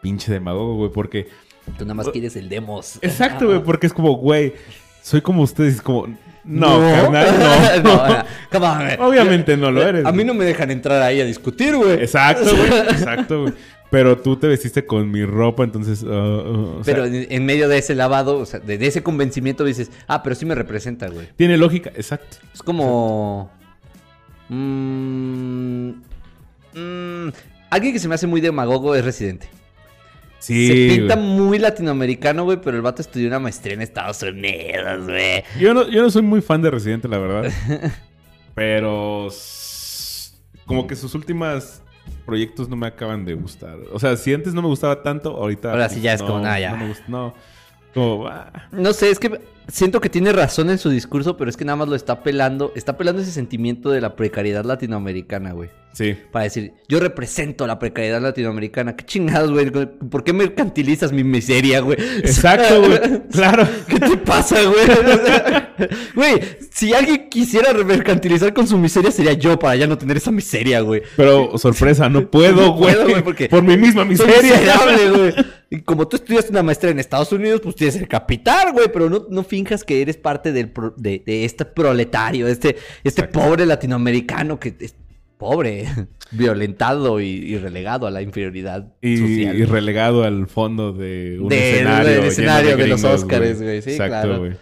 pinche 0.00 0.32
demagogo, 0.32 0.76
güey, 0.76 0.90
porque... 0.90 1.28
Tú 1.76 1.84
nada 1.84 1.94
más 1.94 2.08
quieres 2.08 2.34
el 2.36 2.48
demos. 2.48 2.98
Exacto, 3.02 3.46
güey, 3.46 3.62
porque 3.62 3.86
es 3.86 3.92
como, 3.92 4.14
güey, 4.16 4.54
soy 5.02 5.20
como 5.20 5.42
ustedes, 5.42 5.74
es 5.74 5.82
como, 5.82 6.06
no, 6.42 6.80
No. 6.80 6.94
carnal, 7.12 7.82
no. 7.84 7.96
No, 7.96 8.08
no, 8.08 8.24
come 8.50 8.66
on. 8.66 9.00
Obviamente 9.02 9.54
no 9.58 9.70
lo 9.70 9.82
eres. 9.86 10.06
A 10.06 10.12
mí 10.12 10.24
no 10.24 10.32
me 10.32 10.46
dejan 10.46 10.70
entrar 10.70 11.02
ahí 11.02 11.20
a 11.20 11.26
discutir, 11.26 11.76
güey. 11.76 11.92
Exacto, 12.00 12.56
güey, 12.56 12.68
exacto, 12.88 13.42
güey. 13.42 13.52
Pero 13.90 14.18
tú 14.18 14.36
te 14.36 14.46
vestiste 14.46 14.86
con 14.86 15.10
mi 15.10 15.24
ropa, 15.24 15.64
entonces... 15.64 16.02
uh, 16.04 16.06
uh, 16.08 16.78
o 16.80 16.84
sea, 16.84 16.94
Pero 16.94 17.06
en, 17.06 17.26
en 17.28 17.44
medio 17.44 17.68
de 17.68 17.78
ese 17.78 17.96
lavado, 17.96 18.38
o 18.38 18.46
sea, 18.46 18.60
de, 18.60 18.78
de 18.78 18.86
ese 18.86 19.02
convencimiento 19.02 19.64
dices, 19.64 19.90
ah, 20.06 20.22
pero 20.22 20.36
sí 20.36 20.46
me 20.46 20.54
representa, 20.54 21.08
güey. 21.08 21.28
tiene 21.36 21.56
lógica, 21.56 21.90
exacto. 21.96 22.36
Es 22.54 22.62
como... 22.62 23.50
mm, 24.48 25.90
mm, 26.74 27.28
alguien 27.70 27.92
que 27.92 27.98
se 27.98 28.06
me 28.06 28.14
hace 28.14 28.28
muy 28.28 28.40
demagogo 28.40 28.94
es 28.94 29.04
Residente. 29.04 29.48
Sí, 30.38 30.68
se 30.68 30.96
pinta 30.96 31.16
güey. 31.16 31.26
muy 31.26 31.58
latinoamericano, 31.58 32.44
güey, 32.44 32.60
pero 32.62 32.76
el 32.76 32.82
vato 32.82 33.02
estudió 33.02 33.26
una 33.26 33.40
maestría 33.40 33.74
en 33.74 33.82
Estados 33.82 34.22
Unidos, 34.22 35.06
güey. 35.06 35.42
Yo 35.58 35.74
no, 35.74 35.88
yo 35.88 36.00
no 36.00 36.10
soy 36.10 36.22
muy 36.22 36.40
fan 36.40 36.62
de 36.62 36.70
Residente, 36.70 37.08
la 37.08 37.18
verdad. 37.18 37.52
pero... 38.54 39.28
Como 40.64 40.86
que 40.86 40.94
sus 40.94 41.16
últimas 41.16 41.82
proyectos 42.26 42.68
no 42.68 42.76
me 42.76 42.86
acaban 42.86 43.24
de 43.24 43.34
gustar. 43.34 43.78
O 43.92 43.98
sea, 43.98 44.16
si 44.16 44.32
antes 44.32 44.54
no 44.54 44.62
me 44.62 44.68
gustaba 44.68 45.02
tanto, 45.02 45.36
ahorita... 45.36 45.70
Ahora 45.70 45.88
sí 45.88 46.00
ya 46.00 46.14
es 46.14 46.22
como, 46.22 46.44
ah, 46.44 46.58
ya. 46.58 46.70
No 46.72 46.76
me 46.78 46.88
gusta, 46.88 47.04
no. 47.08 47.34
Como, 47.94 48.26
ah, 48.26 48.50
No 48.72 48.92
sé, 48.92 49.10
es 49.10 49.18
que 49.18 49.40
siento 49.68 50.00
que 50.00 50.08
tiene 50.08 50.32
razón 50.32 50.70
en 50.70 50.78
su 50.78 50.90
discurso, 50.90 51.36
pero 51.36 51.50
es 51.50 51.56
que 51.56 51.64
nada 51.64 51.76
más 51.76 51.88
lo 51.88 51.94
está 51.96 52.22
pelando. 52.22 52.72
Está 52.74 52.96
pelando 52.96 53.22
ese 53.22 53.32
sentimiento 53.32 53.90
de 53.90 54.00
la 54.00 54.16
precariedad 54.16 54.64
latinoamericana, 54.64 55.52
güey. 55.52 55.70
sí. 55.92 56.16
Para 56.32 56.44
decir, 56.44 56.72
yo 56.88 57.00
represento 57.00 57.66
la 57.66 57.78
precariedad 57.78 58.20
latinoamericana. 58.20 58.96
¿Qué 58.96 59.04
chingados, 59.04 59.50
güey? 59.50 59.70
¿Por 59.70 60.24
qué 60.24 60.32
mercantilizas 60.32 61.12
mi 61.12 61.24
miseria, 61.24 61.80
güey? 61.80 61.98
Exacto, 62.18 62.80
güey. 62.82 63.00
Claro. 63.30 63.66
¿Qué 63.86 63.98
te 64.00 64.16
pasa, 64.16 64.56
güey? 64.62 64.86
Güey, 66.14 66.40
si 66.70 66.92
alguien 66.92 67.28
quisiera 67.30 67.72
mercantilizar 67.72 68.52
con 68.52 68.66
su 68.66 68.76
miseria 68.76 69.10
sería 69.10 69.32
yo 69.32 69.58
para 69.58 69.76
ya 69.76 69.86
no 69.86 69.96
tener 69.96 70.18
esa 70.18 70.30
miseria, 70.30 70.80
güey. 70.80 71.00
Pero, 71.16 71.56
sorpresa, 71.56 72.08
no 72.10 72.30
puedo, 72.30 72.56
No 72.66 72.72
güey. 72.74 72.92
puedo, 72.94 73.08
güey, 73.08 73.22
porque- 73.24 73.48
Por 73.48 73.62
mi 73.62 73.78
misma 73.78 74.02
Soy 74.02 74.10
miseria. 74.10 74.56
miserable, 74.58 75.10
güey. 75.10 75.34
Y 75.70 75.80
como 75.82 76.06
tú 76.06 76.16
estudiaste 76.16 76.50
una 76.50 76.62
maestría 76.64 76.90
en 76.90 76.98
Estados 76.98 77.32
Unidos, 77.32 77.60
pues 77.62 77.76
tienes 77.76 77.96
el 77.96 78.08
capital, 78.08 78.72
güey. 78.72 78.88
Pero 78.92 79.08
no, 79.08 79.24
no 79.30 79.42
finjas 79.50 79.84
que 79.84 80.00
eres 80.00 80.16
parte 80.16 80.52
del 80.52 80.70
pro- 80.70 80.94
de, 80.96 81.22
de 81.26 81.44
este 81.44 81.64
proletario, 81.66 82.48
este, 82.48 82.76
este 83.04 83.22
Exacto. 83.22 83.40
pobre 83.40 83.66
latinoamericano 83.66 84.58
que 84.58 84.74
es 84.80 84.94
pobre, 85.36 85.86
violentado 86.30 87.20
y, 87.20 87.26
y 87.26 87.58
relegado 87.58 88.06
a 88.06 88.10
la 88.10 88.22
inferioridad 88.22 88.92
Y, 89.02 89.16
social. 89.16 89.56
y 89.58 89.64
relegado 89.64 90.22
al 90.24 90.46
fondo 90.46 90.92
de 90.92 91.38
un 91.40 91.52
escenario. 91.52 92.10
del 92.10 92.24
escenario 92.24 92.76
de 92.76 92.86
los 92.86 93.04
Óscares, 93.04 93.60
güey. 93.62 93.82
Sí, 93.82 93.90
Exacto, 93.90 94.10
claro. 94.28 94.38
güey. 94.38 94.52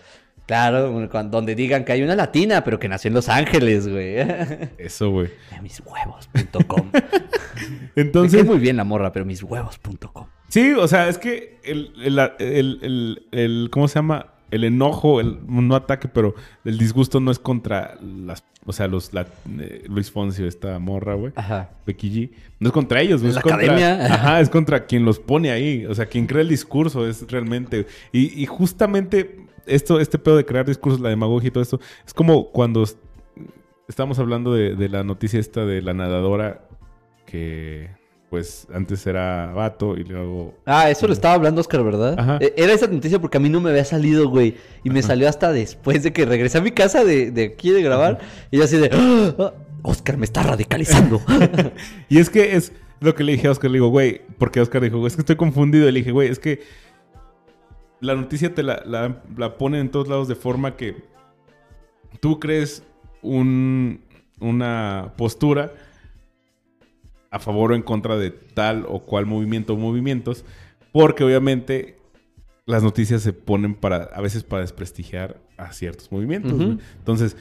Claro, 0.47 1.09
cuando- 1.11 1.37
donde 1.37 1.55
digan 1.55 1.85
que 1.85 1.93
hay 1.93 2.03
una 2.03 2.17
latina, 2.17 2.65
pero 2.65 2.79
que 2.79 2.89
nació 2.89 3.09
en 3.09 3.15
Los 3.15 3.29
Ángeles, 3.29 3.87
güey. 3.87 4.17
Eso, 4.79 5.11
güey. 5.11 5.29
mishuevos.com. 5.63 6.91
Me 7.95 8.03
Entonces, 8.03 8.41
cae 8.43 8.49
muy 8.49 8.59
bien 8.59 8.77
la 8.77 8.85
morra, 8.85 9.13
pero 9.13 9.25
mishuevos.com. 9.27 10.27
sí, 10.49 10.73
o 10.73 10.87
sea, 10.89 11.09
es 11.09 11.19
que 11.19 11.59
el, 11.65 11.93
el, 12.03 12.19
el- 12.39 13.27
el- 13.33 13.69
¿cómo 13.71 13.89
se 13.89 13.97
llama? 13.97 14.35
El 14.51 14.65
enojo, 14.65 15.21
el 15.21 15.39
no 15.47 15.75
ataque, 15.75 16.09
pero 16.09 16.35
el 16.65 16.79
disgusto 16.79 17.21
no 17.21 17.31
es 17.31 17.39
contra 17.39 17.97
las, 18.01 18.45
o 18.65 18.73
sea, 18.73 18.89
los, 18.89 19.13
la, 19.13 19.27
eh, 19.59 19.85
Luis 19.89 20.11
Foncio, 20.11 20.47
esta 20.47 20.79
morra, 20.79 21.15
güey. 21.15 21.33
Ajá. 21.37 21.71
Becky 21.87 22.11
G. 22.11 22.31
No 22.59 22.69
es 22.69 22.73
contra 22.73 23.01
ellos, 23.03 23.21
güey, 23.21 23.33
La 23.35 23.39
es 23.41 23.43
contra, 23.45 23.63
academia. 23.63 24.15
Ajá, 24.15 24.41
es 24.43 24.49
contra 24.49 24.87
quien 24.87 25.05
los 25.05 25.19
pone 25.19 25.51
ahí. 25.51 25.85
O 25.87 25.95
sea, 25.95 26.07
quien 26.07 26.27
crea 26.27 26.43
el 26.43 26.49
discurso 26.49 27.07
es 27.07 27.31
realmente. 27.31 27.87
Y, 28.13 28.43
y 28.43 28.47
justamente 28.47 29.37
esto, 29.67 30.01
este 30.01 30.19
pedo 30.19 30.37
de 30.37 30.47
crear 30.47 30.65
discursos, 30.65 31.01
la 31.01 31.11
demagogia 31.11 31.49
y 31.49 31.51
todo 31.51 31.63
esto, 31.63 31.79
es 32.07 32.15
como 32.15 32.51
cuando 32.51 32.83
est- 32.85 32.99
estamos 33.87 34.19
hablando 34.19 34.55
de, 34.55 34.75
de 34.77 34.89
la 34.89 35.05
noticia 35.05 35.39
esta 35.41 35.67
de 35.67 35.83
la 35.83 35.93
nadadora 35.93 36.63
que 37.27 37.91
pues 38.31 38.67
antes 38.75 39.07
era 39.07 39.53
vato 39.55 39.97
y 39.97 40.05
luego... 40.05 40.55
Ah, 40.67 40.91
eso 40.91 41.07
lo 41.07 41.13
estaba 41.15 41.35
hablando 41.35 41.61
Oscar, 41.63 41.83
¿verdad? 41.83 42.15
Ajá. 42.19 42.39
E- 42.41 42.53
Era 42.57 42.73
esa 42.75 42.87
noticia 42.87 43.19
porque 43.21 43.39
a 43.39 43.41
mí 43.41 43.49
no 43.49 43.61
me 43.61 43.71
había 43.71 43.85
salido, 43.85 44.29
güey. 44.29 44.57
Y 44.85 44.91
me 44.91 45.01
salió 45.03 45.29
hasta 45.29 45.51
después 45.53 46.03
de 46.03 46.13
que 46.13 46.27
regresé 46.27 46.59
a 46.59 46.61
mi 46.61 46.71
casa 46.73 47.05
de, 47.05 47.31
de 47.31 47.45
aquí 47.45 47.71
de 47.71 47.83
grabar. 47.83 48.19
Y 48.51 48.59
yo 48.59 48.65
así 48.65 48.77
de... 48.77 48.91
"Ah, 48.93 49.53
Oscar 49.83 50.17
me 50.19 50.25
está 50.25 50.43
radicalizando. 50.43 51.21
Y 52.09 52.19
es 52.19 52.29
que 52.31 52.57
es 52.57 52.73
lo 53.01 53.15
que 53.15 53.25
le 53.25 53.33
dije 53.33 53.47
a 53.49 53.53
Oscar, 53.53 53.71
le 53.71 53.77
digo, 53.77 53.89
güey, 53.89 54.21
porque 54.39 54.61
Oscar 54.61 54.83
dijo, 54.83 55.07
es 55.07 55.15
que 55.15 55.23
estoy 55.23 55.37
confundido. 55.37 55.89
Y 55.89 55.93
le 55.93 56.01
dije, 56.01 56.11
güey, 56.13 56.29
es 56.29 56.39
que 56.39 56.61
la 58.01 58.15
noticia 58.15 58.55
te 58.55 58.63
la, 58.63 58.83
la, 58.85 59.23
la 59.37 59.57
ponen 59.57 59.81
en 59.83 59.91
todos 59.91 60.09
lados 60.09 60.29
de 60.29 60.35
forma 60.35 60.77
que 60.77 60.97
tú 62.21 62.39
crees 62.41 62.83
un, 63.23 64.03
una 64.41 65.15
postura 65.17 65.73
a 67.31 67.39
favor 67.39 67.73
o 67.73 67.75
en 67.75 67.83
contra 67.83 68.17
de 68.17 68.31
tal 68.31 68.85
o 68.89 69.01
cual 69.01 69.27
movimiento 69.27 69.75
o 69.75 69.77
movimientos, 69.77 70.45
porque 70.93 71.25
obviamente 71.25 71.97
las 72.67 72.83
noticias 72.83 73.23
se 73.23 73.33
ponen 73.33 73.75
para, 73.75 74.05
a 74.15 74.21
veces 74.21 74.43
para 74.45 74.63
desprestigiar 74.63 75.37
a 75.57 75.73
ciertos 75.73 76.11
movimientos. 76.13 76.53
Entonces, 76.99 77.37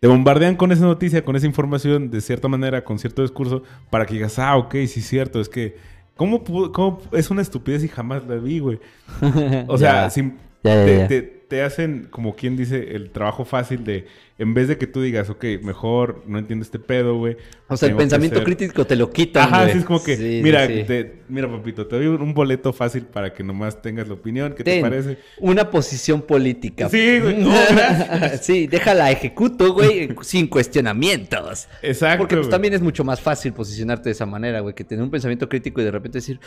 te 0.00 0.06
bombardean 0.08 0.56
con 0.56 0.72
esa 0.72 0.84
noticia, 0.84 1.24
con 1.24 1.36
esa 1.36 1.46
información, 1.46 2.10
de 2.10 2.20
cierta 2.20 2.48
manera, 2.48 2.82
con 2.84 2.98
cierto 2.98 3.22
discurso, 3.22 3.62
para 3.90 4.06
que 4.06 4.14
digas, 4.14 4.38
ah, 4.38 4.56
ok, 4.56 4.72
sí 4.86 5.00
es 5.00 5.06
cierto, 5.08 5.40
es 5.40 5.48
que, 5.48 5.76
¿cómo, 6.16 6.42
pudo- 6.44 6.72
cómo 6.72 7.00
es 7.12 7.30
una 7.30 7.42
estupidez 7.42 7.84
y 7.84 7.88
jamás 7.88 8.26
la 8.26 8.36
vi, 8.36 8.60
güey? 8.60 8.78
O 9.68 9.76
sea, 9.76 10.08
sin- 10.10 10.38
Ya, 10.62 10.74
ya, 10.74 10.84
te, 10.84 10.96
ya. 10.98 11.08
te- 11.08 11.40
te 11.50 11.62
hacen, 11.62 12.06
como 12.12 12.36
quien 12.36 12.56
dice, 12.56 12.94
el 12.94 13.10
trabajo 13.10 13.44
fácil 13.44 13.82
de, 13.82 14.06
en 14.38 14.54
vez 14.54 14.68
de 14.68 14.78
que 14.78 14.86
tú 14.86 15.02
digas, 15.02 15.30
ok, 15.30 15.44
mejor 15.64 16.22
no 16.28 16.38
entiendo 16.38 16.62
este 16.62 16.78
pedo, 16.78 17.16
güey. 17.18 17.36
O 17.66 17.76
sea, 17.76 17.88
el 17.88 17.96
pensamiento 17.96 18.44
crítico 18.44 18.86
te 18.86 18.94
lo 18.94 19.10
quitan, 19.10 19.48
Ajá, 19.48 19.62
güey. 19.62 19.72
sí, 19.72 19.78
es 19.78 19.84
como 19.84 20.00
que, 20.00 20.16
Sí, 20.16 20.40
mira, 20.44 20.68
sí. 20.68 20.84
te- 20.86 21.22
mira, 21.28 21.50
papito, 21.50 21.88
te 21.88 21.96
doy 21.96 22.06
un 22.06 22.34
boleto 22.34 22.72
fácil 22.72 23.02
para 23.02 23.32
que 23.34 23.42
nomás 23.42 23.82
tengas 23.82 24.06
la 24.06 24.14
opinión, 24.14 24.54
¿qué 24.54 24.62
te 24.62 24.80
parece? 24.80 25.18
Una 25.40 25.68
posición 25.70 26.22
política. 26.22 26.88
Sí, 26.88 27.18
güey, 27.18 27.38
no, 27.42 27.52
sí, 28.40 28.68
déjala 28.68 29.10
ejecuto, 29.10 29.72
güey, 29.74 30.14
sin 30.22 30.46
cuestionamientos. 30.46 31.66
Exacto. 31.82 32.18
Porque 32.18 32.36
pues 32.36 32.46
güey. 32.46 32.50
también 32.52 32.74
es 32.74 32.80
mucho 32.80 33.02
más 33.02 33.20
fácil 33.20 33.52
posicionarte 33.54 34.04
de 34.10 34.12
esa 34.12 34.24
manera, 34.26 34.60
güey, 34.60 34.74
que 34.76 34.84
tener 34.84 35.02
un 35.02 35.10
pensamiento 35.10 35.48
crítico 35.48 35.80
y 35.80 35.84
de 35.84 35.90
repente 35.90 36.18
decir, 36.18 36.38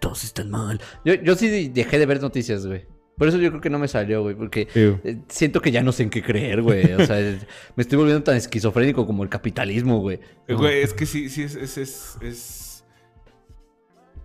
todos 0.00 0.22
están 0.24 0.50
mal. 0.50 0.80
Yo, 1.02 1.14
yo 1.14 1.34
sí 1.34 1.68
dejé 1.72 1.98
de 1.98 2.04
ver 2.04 2.20
noticias, 2.20 2.66
güey. 2.66 2.84
Por 3.20 3.28
eso 3.28 3.36
yo 3.36 3.50
creo 3.50 3.60
que 3.60 3.68
no 3.68 3.78
me 3.78 3.86
salió, 3.86 4.22
güey, 4.22 4.34
porque 4.34 4.66
eh, 4.74 5.18
siento 5.28 5.60
que 5.60 5.70
ya 5.70 5.82
no 5.82 5.92
sé 5.92 6.04
en 6.04 6.08
qué 6.08 6.22
creer, 6.22 6.62
güey. 6.62 6.90
O 6.94 7.04
sea, 7.04 7.16
me 7.76 7.82
estoy 7.82 7.98
volviendo 7.98 8.22
tan 8.22 8.34
esquizofrénico 8.34 9.04
como 9.04 9.22
el 9.22 9.28
capitalismo, 9.28 9.98
güey. 9.98 10.20
Eh, 10.48 10.54
Güey, 10.54 10.80
es 10.80 10.94
que 10.94 11.04
sí, 11.04 11.28
sí, 11.28 11.42
es, 11.42 11.54
es, 11.54 11.76
es, 11.76 12.16
es, 12.22 12.84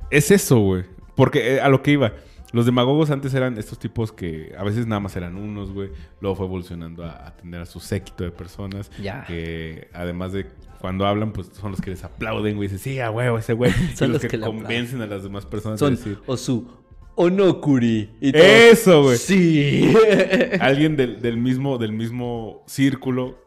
es 0.09 0.31
eso, 0.31 0.59
güey. 0.59 0.85
Porque 1.13 1.55
eh, 1.55 1.59
a 1.59 1.67
lo 1.67 1.83
que 1.83 1.91
iba, 1.91 2.13
los 2.53 2.65
demagogos 2.65 3.11
antes 3.11 3.33
eran 3.33 3.57
estos 3.57 3.79
tipos 3.79 4.13
que 4.13 4.55
a 4.57 4.63
veces 4.63 4.87
nada 4.87 5.01
más 5.01 5.13
eran 5.17 5.35
unos, 5.35 5.73
güey. 5.73 5.89
Luego 6.21 6.37
fue 6.37 6.45
evolucionando 6.45 7.03
a, 7.03 7.27
a 7.27 7.35
tener 7.35 7.59
a 7.59 7.65
su 7.65 7.81
séquito 7.81 8.23
de 8.23 8.31
personas. 8.31 8.89
Ya. 8.97 9.25
Que 9.25 9.89
además 9.91 10.31
de 10.31 10.45
cuando 10.79 11.05
hablan, 11.05 11.33
pues 11.33 11.49
son 11.51 11.71
los 11.71 11.81
que 11.81 11.89
les 11.89 12.05
aplauden, 12.05 12.55
güey. 12.55 12.69
Dicen, 12.69 12.79
sí, 12.79 12.99
a 13.01 13.11
huevo, 13.11 13.39
ese 13.39 13.51
güey. 13.51 13.71
y 13.91 13.97
Son 13.97 14.13
los, 14.13 14.23
los 14.23 14.31
que, 14.31 14.39
convencen 14.39 15.01
a 15.01 15.05
las 15.05 15.23
demás 15.23 15.45
personas 15.45 15.81
Son 15.81 15.95
de 15.95 15.97
decir. 15.97 16.19
Osu, 16.27 16.84
Onokuri. 17.15 18.09
Y 18.21 18.31
todos, 18.31 18.45
Eso, 18.45 19.03
güey. 19.03 19.17
Sí. 19.17 19.93
Alguien 20.59 20.95
del, 20.95 21.21
del 21.21 21.37
mismo, 21.37 21.77
del 21.77 21.91
mismo 21.93 22.63
círculo, 22.67 23.43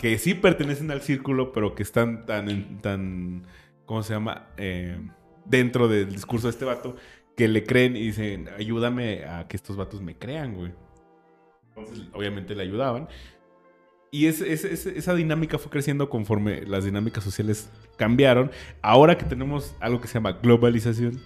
que 0.00 0.18
sí 0.18 0.34
pertenecen 0.34 0.90
al 0.90 1.00
círculo, 1.02 1.52
pero 1.52 1.74
que 1.74 1.82
están 1.82 2.26
tan, 2.26 2.78
tan 2.78 3.44
¿cómo 3.86 4.02
se 4.02 4.14
llama? 4.14 4.48
Eh, 4.56 4.98
dentro 5.44 5.88
del 5.88 6.10
discurso 6.10 6.46
de 6.48 6.52
este 6.52 6.64
vato, 6.64 6.96
que 7.36 7.48
le 7.48 7.64
creen 7.64 7.96
y 7.96 8.00
dicen, 8.02 8.48
ayúdame 8.58 9.24
a 9.24 9.46
que 9.48 9.56
estos 9.56 9.76
vatos 9.76 10.00
me 10.02 10.16
crean, 10.16 10.54
güey. 10.54 10.72
Entonces, 11.68 12.04
obviamente 12.12 12.54
le 12.54 12.62
ayudaban. 12.64 13.08
Y 14.12 14.26
es- 14.26 14.40
es- 14.40 14.64
es- 14.64 14.86
esa 14.86 15.14
dinámica 15.14 15.56
fue 15.58 15.70
creciendo 15.70 16.10
conforme 16.10 16.62
las 16.66 16.84
dinámicas 16.84 17.22
sociales 17.22 17.70
cambiaron. 17.96 18.50
Ahora 18.82 19.16
que 19.16 19.24
tenemos 19.24 19.74
algo 19.80 20.00
que 20.00 20.08
se 20.08 20.14
llama 20.14 20.32
globalización, 20.42 21.20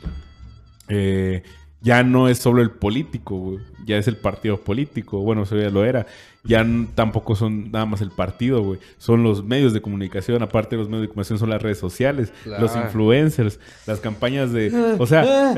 eh, 0.88 1.42
ya 1.84 2.02
no 2.02 2.28
es 2.30 2.38
solo 2.38 2.62
el 2.62 2.70
político, 2.70 3.36
güey. 3.36 3.58
Ya 3.84 3.98
es 3.98 4.08
el 4.08 4.16
partido 4.16 4.56
político. 4.56 5.18
Bueno, 5.18 5.42
eso 5.42 5.54
ya 5.54 5.68
lo 5.68 5.84
era. 5.84 6.06
Ya 6.42 6.66
tampoco 6.94 7.36
son 7.36 7.70
nada 7.70 7.84
más 7.84 8.00
el 8.00 8.10
partido, 8.10 8.62
güey. 8.62 8.80
Son 8.96 9.22
los 9.22 9.44
medios 9.44 9.74
de 9.74 9.82
comunicación. 9.82 10.42
Aparte 10.42 10.76
de 10.76 10.80
los 10.80 10.88
medios 10.88 11.02
de 11.02 11.08
comunicación 11.08 11.38
son 11.38 11.50
las 11.50 11.60
redes 11.60 11.76
sociales, 11.78 12.32
los 12.46 12.74
influencers, 12.74 13.60
las 13.86 14.00
campañas 14.00 14.50
de... 14.50 14.96
O 14.98 15.06
sea, 15.06 15.24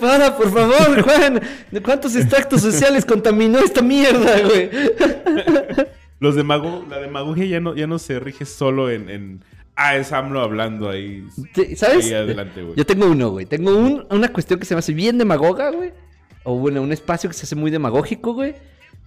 Para, 0.00 0.38
por 0.38 0.50
favor, 0.50 1.02
Juan. 1.04 1.42
¿De 1.70 1.82
cuántos 1.82 2.16
extractos 2.16 2.62
sociales 2.62 3.04
contaminó 3.04 3.58
esta 3.58 3.82
mierda, 3.82 4.40
güey? 4.40 4.70
los 6.18 6.34
demago 6.34 6.82
la 6.88 6.98
demagogia 6.98 7.44
ya 7.44 7.60
no, 7.60 7.74
ya 7.74 7.86
no 7.86 7.98
se 7.98 8.18
rige 8.18 8.46
solo 8.46 8.90
en... 8.90 9.10
en 9.10 9.44
ah, 9.76 9.96
es 9.96 10.12
AMLO 10.12 10.40
hablando 10.40 10.88
ahí. 10.90 11.24
¿Sabes? 11.76 12.06
Ahí 12.06 12.14
adelante, 12.14 12.62
güey. 12.62 12.74
Yo 12.76 12.84
tengo 12.84 13.06
uno, 13.06 13.30
güey. 13.30 13.46
Tengo 13.46 13.76
un- 13.76 14.06
una 14.10 14.32
cuestión 14.32 14.58
que 14.58 14.66
se 14.66 14.74
me 14.74 14.80
hace 14.80 14.92
bien 14.94 15.18
demagoga, 15.18 15.70
güey. 15.70 15.92
O 16.44 16.56
bueno, 16.58 16.82
un 16.82 16.92
espacio 16.92 17.28
que 17.30 17.34
se 17.34 17.44
hace 17.44 17.54
muy 17.56 17.70
demagógico, 17.70 18.34
güey. 18.34 18.54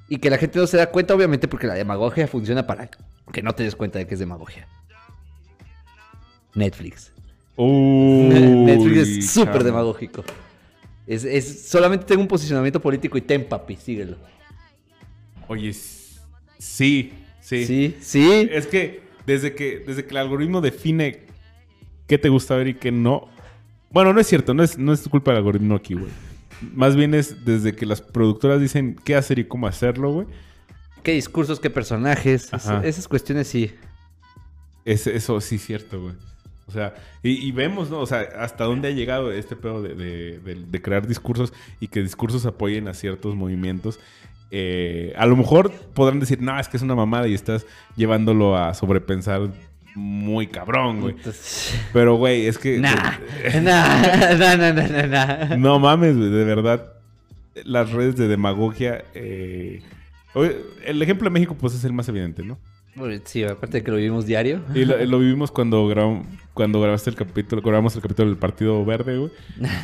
Y 0.09 0.17
que 0.17 0.29
la 0.29 0.37
gente 0.37 0.57
no 0.59 0.67
se 0.67 0.77
da 0.77 0.89
cuenta, 0.89 1.13
obviamente, 1.13 1.47
porque 1.47 1.67
la 1.67 1.73
demagogia 1.75 2.27
funciona 2.27 2.65
para 2.65 2.89
que 3.31 3.41
no 3.43 3.53
te 3.53 3.63
des 3.63 3.75
cuenta 3.75 3.99
de 3.99 4.07
que 4.07 4.13
es 4.15 4.19
demagogia. 4.19 4.67
Netflix. 6.55 7.11
Uy, 7.55 8.29
Netflix 8.65 8.97
es 8.97 9.31
súper 9.31 9.63
demagógico. 9.63 10.23
Es, 11.05 11.23
es- 11.25 11.67
solamente 11.69 12.05
tengo 12.05 12.21
un 12.21 12.27
posicionamiento 12.27 12.79
político 12.79 13.17
y 13.17 13.21
ten, 13.21 13.45
papi, 13.47 13.75
síguelo. 13.75 14.17
Oye, 15.47 15.73
sí, 15.73 17.13
sí. 17.39 17.65
Sí, 17.65 17.97
sí. 18.01 18.47
Es 18.51 18.67
que 18.67 19.01
desde 19.29 19.53
que 19.55 19.79
desde 19.85 20.03
que 20.05 20.09
el 20.11 20.17
algoritmo 20.17 20.61
define 20.61 21.21
qué 22.07 22.17
te 22.17 22.29
gusta 22.29 22.55
ver 22.55 22.67
y 22.67 22.73
qué 22.73 22.91
no. 22.91 23.27
Bueno, 23.91 24.13
no 24.13 24.19
es 24.19 24.27
cierto, 24.27 24.53
no 24.53 24.63
es, 24.63 24.77
no 24.77 24.91
es 24.93 25.07
culpa 25.07 25.31
del 25.31 25.37
algoritmo 25.39 25.75
aquí, 25.75 25.93
güey. 25.93 26.11
Más 26.73 26.95
bien 26.95 27.13
es 27.13 27.45
desde 27.45 27.73
que 27.75 27.85
las 27.85 28.01
productoras 28.01 28.59
dicen 28.59 28.95
qué 29.05 29.15
hacer 29.15 29.39
y 29.39 29.45
cómo 29.45 29.67
hacerlo, 29.67 30.11
güey. 30.11 30.27
¿Qué 31.03 31.13
discursos, 31.13 31.59
qué 31.59 31.69
personajes? 31.69 32.51
Es- 32.53 32.67
esas 32.83 33.07
cuestiones 33.07 33.47
sí. 33.47 33.71
Es, 34.85 35.07
eso 35.07 35.39
sí 35.41 35.55
es 35.55 35.65
cierto, 35.65 36.01
güey. 36.01 36.15
O 36.67 36.71
sea, 36.71 36.93
y, 37.23 37.31
y 37.47 37.51
vemos, 37.51 37.89
¿no? 37.89 37.99
O 37.99 38.05
sea, 38.05 38.21
hasta 38.39 38.65
dónde 38.65 38.89
ha 38.89 38.91
llegado 38.91 39.31
este 39.31 39.55
pedo 39.55 39.81
de, 39.81 39.95
de- 39.95 40.39
de- 40.39 40.65
de 40.65 40.81
crear 40.81 41.07
discursos 41.07 41.51
y 41.79 41.87
que 41.87 42.01
discursos 42.01 42.45
apoyen 42.45 42.87
a 42.87 42.93
ciertos 42.93 43.35
movimientos. 43.35 43.99
Eh, 44.51 45.13
a 45.17 45.25
lo 45.25 45.35
mejor 45.35 45.71
podrán 45.93 46.19
decir, 46.19 46.41
no, 46.41 46.59
es 46.59 46.67
que 46.67 46.77
es 46.77 46.83
una 46.83 46.95
mamada 46.95 47.27
y 47.27 47.33
estás 47.33 47.65
llevándolo 47.95 48.57
a 48.57 48.73
sobrepensar 48.73 49.49
muy 49.95 50.47
cabrón, 50.47 51.01
güey. 51.01 51.15
Entonces, 51.15 51.79
Pero, 51.93 52.15
güey, 52.15 52.45
es 52.47 52.57
que... 52.57 52.79
nah, 52.79 52.93
nah, 53.61 54.35
nah, 54.37 54.55
nah, 54.55 54.71
nah, 54.71 55.05
nah. 55.47 55.55
No 55.57 55.79
mames, 55.79 56.15
güey, 56.17 56.29
de 56.29 56.43
verdad. 56.43 56.93
Las 57.65 57.91
redes 57.91 58.15
de 58.15 58.27
demagogia. 58.27 59.03
eh, 59.13 59.81
oye, 60.33 60.57
el 60.85 61.01
ejemplo 61.01 61.25
de 61.25 61.31
México, 61.31 61.55
pues 61.59 61.73
es 61.75 61.83
el 61.83 61.93
más 61.93 62.07
evidente, 62.09 62.43
¿no? 62.43 62.57
Sí, 63.23 63.43
aparte 63.43 63.77
de 63.77 63.83
que 63.83 63.91
lo 63.91 63.97
vivimos 63.97 64.25
diario. 64.25 64.61
Y 64.73 64.83
lo, 64.83 64.97
lo 65.05 65.19
vivimos 65.19 65.51
cuando, 65.51 65.87
grabamos, 65.87 66.27
cuando 66.53 66.81
grabaste 66.81 67.09
el 67.09 67.15
capítulo, 67.15 67.61
grabamos 67.61 67.95
el 67.95 68.01
capítulo 68.01 68.27
del 68.29 68.37
Partido 68.37 68.83
Verde, 68.83 69.17
güey. 69.17 69.31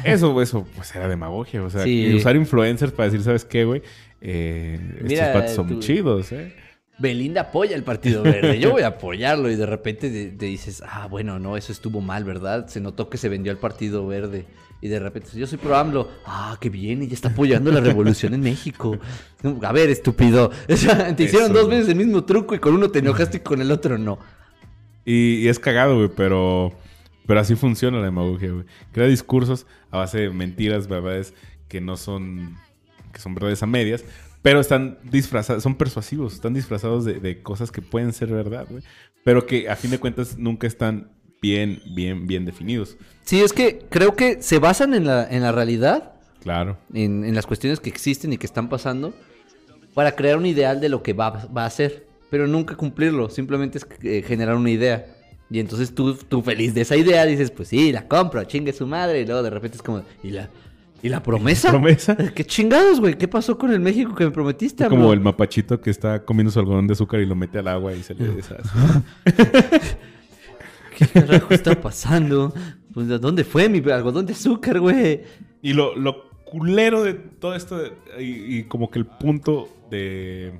Eso, 0.03 0.41
eso, 0.41 0.67
pues 0.75 0.93
era 0.95 1.07
demagogia. 1.07 1.63
O 1.63 1.69
sea, 1.69 1.83
Sí. 1.83 2.13
usar 2.15 2.35
influencers 2.35 2.91
para 2.91 3.05
decir, 3.09 3.23
¿sabes 3.23 3.45
qué, 3.45 3.63
güey? 3.63 3.81
Eh, 4.27 4.79
Mira, 5.03 5.27
estos 5.27 5.41
patos 5.41 5.55
son 5.55 5.67
tú- 5.67 5.79
chidos, 5.79 6.31
¿eh? 6.31 6.51
Belinda 6.97 7.41
apoya 7.41 7.75
el 7.75 7.83
Partido 7.83 8.23
Verde. 8.23 8.57
Yo 8.59 8.71
voy 8.71 8.81
a 8.81 8.87
apoyarlo 8.97 9.51
y 9.51 9.55
de 9.55 9.65
repente 9.65 10.09
te, 10.09 10.31
te 10.31 10.45
dices, 10.45 10.81
ah, 10.87 11.07
bueno, 11.07 11.37
no, 11.39 11.57
eso 11.57 11.71
estuvo 11.71 12.01
mal, 12.01 12.23
¿verdad? 12.23 12.67
Se 12.67 12.79
notó 12.79 13.09
que 13.09 13.17
se 13.17 13.29
vendió 13.29 13.51
al 13.51 13.57
Partido 13.59 14.07
Verde. 14.07 14.45
Y 14.81 14.87
de 14.87 14.99
repente, 14.99 15.29
yo 15.35 15.45
soy 15.45 15.57
pro 15.57 15.75
AMLO. 15.75 16.09
Ah, 16.25 16.57
qué 16.59 16.69
bien, 16.69 17.01
ella 17.01 17.13
está 17.13 17.29
apoyando 17.29 17.71
la 17.71 17.81
revolución 17.81 18.33
en 18.33 18.41
México. 18.41 18.97
A 19.63 19.71
ver, 19.71 19.89
estúpido. 19.89 20.51
O 20.69 20.75
sea, 20.77 21.15
te 21.15 21.23
hicieron 21.23 21.51
Eso, 21.51 21.59
dos 21.61 21.69
veces 21.69 21.89
el 21.89 21.95
mismo 21.95 22.23
truco 22.23 22.55
y 22.55 22.59
con 22.59 22.73
uno 22.73 22.89
te 22.89 22.99
enojaste 22.99 23.37
y 23.37 23.39
con 23.41 23.61
el 23.61 23.71
otro 23.71 23.97
no. 23.97 24.17
Y, 25.05 25.35
y 25.43 25.47
es 25.49 25.59
cagado, 25.59 25.97
güey, 25.97 26.09
pero, 26.15 26.71
pero 27.27 27.39
así 27.39 27.55
funciona 27.55 27.99
la 27.99 28.05
demagogia, 28.05 28.51
güey. 28.51 28.65
Crea 28.91 29.07
discursos 29.07 29.67
a 29.91 29.97
base 29.97 30.19
de 30.19 30.29
mentiras, 30.29 30.87
verdades 30.87 31.33
que 31.67 31.81
no 31.81 31.97
son, 31.97 32.55
que 33.15 33.21
son 33.21 33.33
verdades 33.33 33.63
a 33.63 33.65
medias, 33.65 34.03
pero 34.43 34.59
están 34.59 34.99
disfrazados, 35.03 35.63
son 35.63 35.75
persuasivos, 35.75 36.33
están 36.35 36.53
disfrazados 36.53 37.05
de, 37.05 37.15
de 37.19 37.41
cosas 37.41 37.71
que 37.71 37.81
pueden 37.81 38.13
ser 38.13 38.27
verdad, 38.31 38.67
güey, 38.69 38.83
pero 39.23 39.47
que 39.47 39.69
a 39.69 39.75
fin 39.75 39.89
de 39.89 39.97
cuentas 39.99 40.37
nunca 40.37 40.67
están 40.67 41.09
bien, 41.41 41.81
bien, 41.95 42.27
bien 42.27 42.45
definidos. 42.45 42.97
Sí, 43.23 43.41
es 43.41 43.53
que 43.53 43.79
creo 43.89 44.15
que 44.15 44.41
se 44.43 44.59
basan 44.59 44.93
en 44.93 45.05
la, 45.07 45.27
en 45.29 45.41
la 45.41 45.51
realidad, 45.51 46.11
Claro. 46.43 46.77
en, 46.93 47.23
en 47.25 47.33
las 47.33 47.47
cuestiones 47.47 47.79
que 47.79 47.89
existen 47.89 48.33
y 48.33 48.37
que 48.37 48.45
están 48.45 48.69
pasando, 48.69 49.15
para 49.95 50.11
crear 50.11 50.37
un 50.37 50.45
ideal 50.45 50.79
de 50.81 50.89
lo 50.89 51.01
que 51.01 51.13
va, 51.13 51.47
va 51.55 51.65
a 51.65 51.69
ser. 51.69 52.05
Pero 52.29 52.47
nunca 52.47 52.75
cumplirlo, 52.75 53.29
simplemente 53.29 53.77
es 53.77 53.87
eh, 54.03 54.21
generar 54.27 54.55
una 54.55 54.69
idea. 54.69 55.05
Y 55.49 55.59
entonces 55.59 55.93
tú, 55.95 56.15
tú 56.15 56.41
feliz 56.41 56.73
de 56.73 56.81
esa 56.81 56.97
idea 56.97 57.25
dices, 57.25 57.49
pues 57.51 57.69
sí, 57.69 57.91
la 57.91 58.07
compro, 58.07 58.43
chingue 58.43 58.73
su 58.73 58.85
madre. 58.87 59.21
Y 59.21 59.25
luego 59.25 59.41
de 59.43 59.51
repente 59.51 59.77
es 59.77 59.83
como, 59.83 60.03
¿y 60.23 60.31
la, 60.31 60.49
¿y 61.05 61.09
la 61.09 61.21
promesa? 61.21 61.69
¿Promesa? 61.69 62.17
¿Qué 62.35 62.43
chingados, 62.43 62.99
güey? 62.99 63.15
¿Qué 63.15 63.27
pasó 63.27 63.59
con 63.59 63.71
el 63.71 63.79
México 63.79 64.15
que 64.15 64.25
me 64.25 64.31
prometiste, 64.31 64.83
Es 64.85 64.89
como 64.89 65.13
el 65.13 65.19
mapachito 65.19 65.79
que 65.79 65.91
está 65.91 66.25
comiendo 66.25 66.51
su 66.51 66.59
algodón 66.59 66.87
de 66.87 66.93
azúcar 66.93 67.19
y 67.19 67.27
lo 67.27 67.35
mete 67.35 67.59
al 67.59 67.67
agua 67.67 67.93
y 67.93 68.01
se 68.01 68.15
le 68.15 68.29
deshace. 68.29 68.67
¿Qué 70.97 71.05
carajo 71.07 71.53
está 71.53 71.79
pasando? 71.79 72.51
Pues, 72.91 73.11
¿a 73.11 73.19
¿Dónde 73.19 73.43
fue 73.43 73.69
mi 73.69 73.87
algodón 73.91 74.25
de 74.25 74.33
azúcar, 74.33 74.79
güey? 74.79 75.21
Y 75.61 75.73
lo, 75.73 75.95
lo 75.95 76.27
culero 76.43 77.03
de 77.03 77.13
todo 77.13 77.53
esto, 77.53 77.77
de- 77.77 77.91
y, 78.19 78.57
y 78.57 78.63
como 78.63 78.89
que 78.89 78.97
el 78.97 79.05
punto 79.05 79.69
de... 79.91 80.53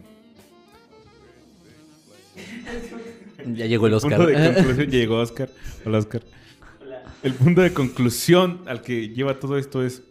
Ya 3.48 3.66
llegó 3.66 3.88
el 3.88 3.94
el 3.94 3.98
Oscar. 3.98 4.18
punto 4.18 4.28
de 4.32 4.54
conclusión, 4.54 4.90
ya 4.92 5.00
llegó 5.00 5.18
Oscar. 5.20 5.50
Hola, 5.86 5.98
Oscar. 5.98 6.22
El 7.24 7.34
punto 7.34 7.62
de 7.62 7.74
conclusión 7.74 8.62
al 8.68 8.82
que 8.84 9.10
lleva 9.10 9.40
todo 9.40 9.58
esto 9.58 9.84
es, 9.84 10.04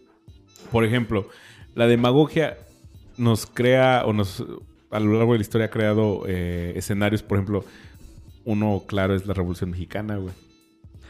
por 0.70 0.84
ejemplo, 0.84 1.28
la 1.74 1.86
demagogia 1.86 2.58
nos 3.16 3.46
crea 3.46 4.02
o 4.06 4.12
nos 4.12 4.44
a 4.90 5.00
lo 5.00 5.14
largo 5.14 5.32
de 5.32 5.38
la 5.38 5.42
historia 5.42 5.66
ha 5.66 5.70
creado 5.70 6.22
eh, 6.26 6.72
escenarios, 6.76 7.22
por 7.22 7.38
ejemplo, 7.38 7.64
uno 8.44 8.84
claro 8.86 9.14
es 9.16 9.26
la 9.26 9.34
Revolución 9.34 9.70
Mexicana, 9.70 10.16
güey. 10.16 10.32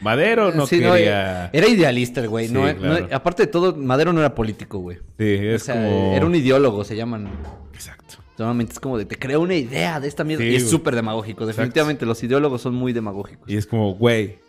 Madero 0.01 0.51
no 0.51 0.65
Sí, 0.65 0.79
no, 0.79 0.93
quería... 0.93 1.49
Era 1.53 1.67
idealista 1.67 2.19
el 2.21 2.27
güey. 2.29 2.47
Sí, 2.47 2.53
no, 2.53 2.65
no- 2.67 2.77
claro. 2.77 3.07
aparte 3.11 3.43
de 3.43 3.47
todo, 3.47 3.75
Madero 3.75 4.11
no 4.11 4.19
era 4.19 4.33
político, 4.35 4.79
güey. 4.79 4.97
Sí, 5.17 5.35
es 5.39 5.61
o 5.61 5.65
sea, 5.65 5.75
como... 5.75 6.13
era 6.13 6.25
un 6.25 6.35
ideólogo, 6.35 6.83
se 6.83 6.95
llaman. 6.95 7.29
Exacto. 7.73 8.15
Normalmente 8.37 8.73
es 8.73 8.79
como 8.79 8.97
de 8.97 9.05
te 9.05 9.17
creo 9.17 9.39
una 9.39 9.55
idea 9.55 9.99
de 9.99 10.07
esta 10.07 10.23
mierda. 10.23 10.43
Sí, 10.43 10.49
y 10.49 10.55
es 10.55 10.69
súper 10.69 10.95
demagógico. 10.95 11.45
Definitivamente 11.45 12.05
los 12.05 12.21
ideólogos 12.23 12.61
son 12.61 12.73
muy 12.73 12.91
demagógicos. 12.91 13.49
Y 13.49 13.55
es 13.55 13.65
como, 13.65 13.93
güey, 13.93 14.39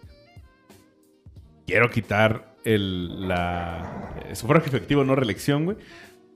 quiero 1.67 1.91
quitar 1.91 2.56
el, 2.67 3.27
la... 3.29 4.15
el 4.29 4.37
sufragio 4.37 4.69
efectivo, 4.69 5.05
no 5.05 5.15
reelección, 5.15 5.65
güey. 5.65 5.77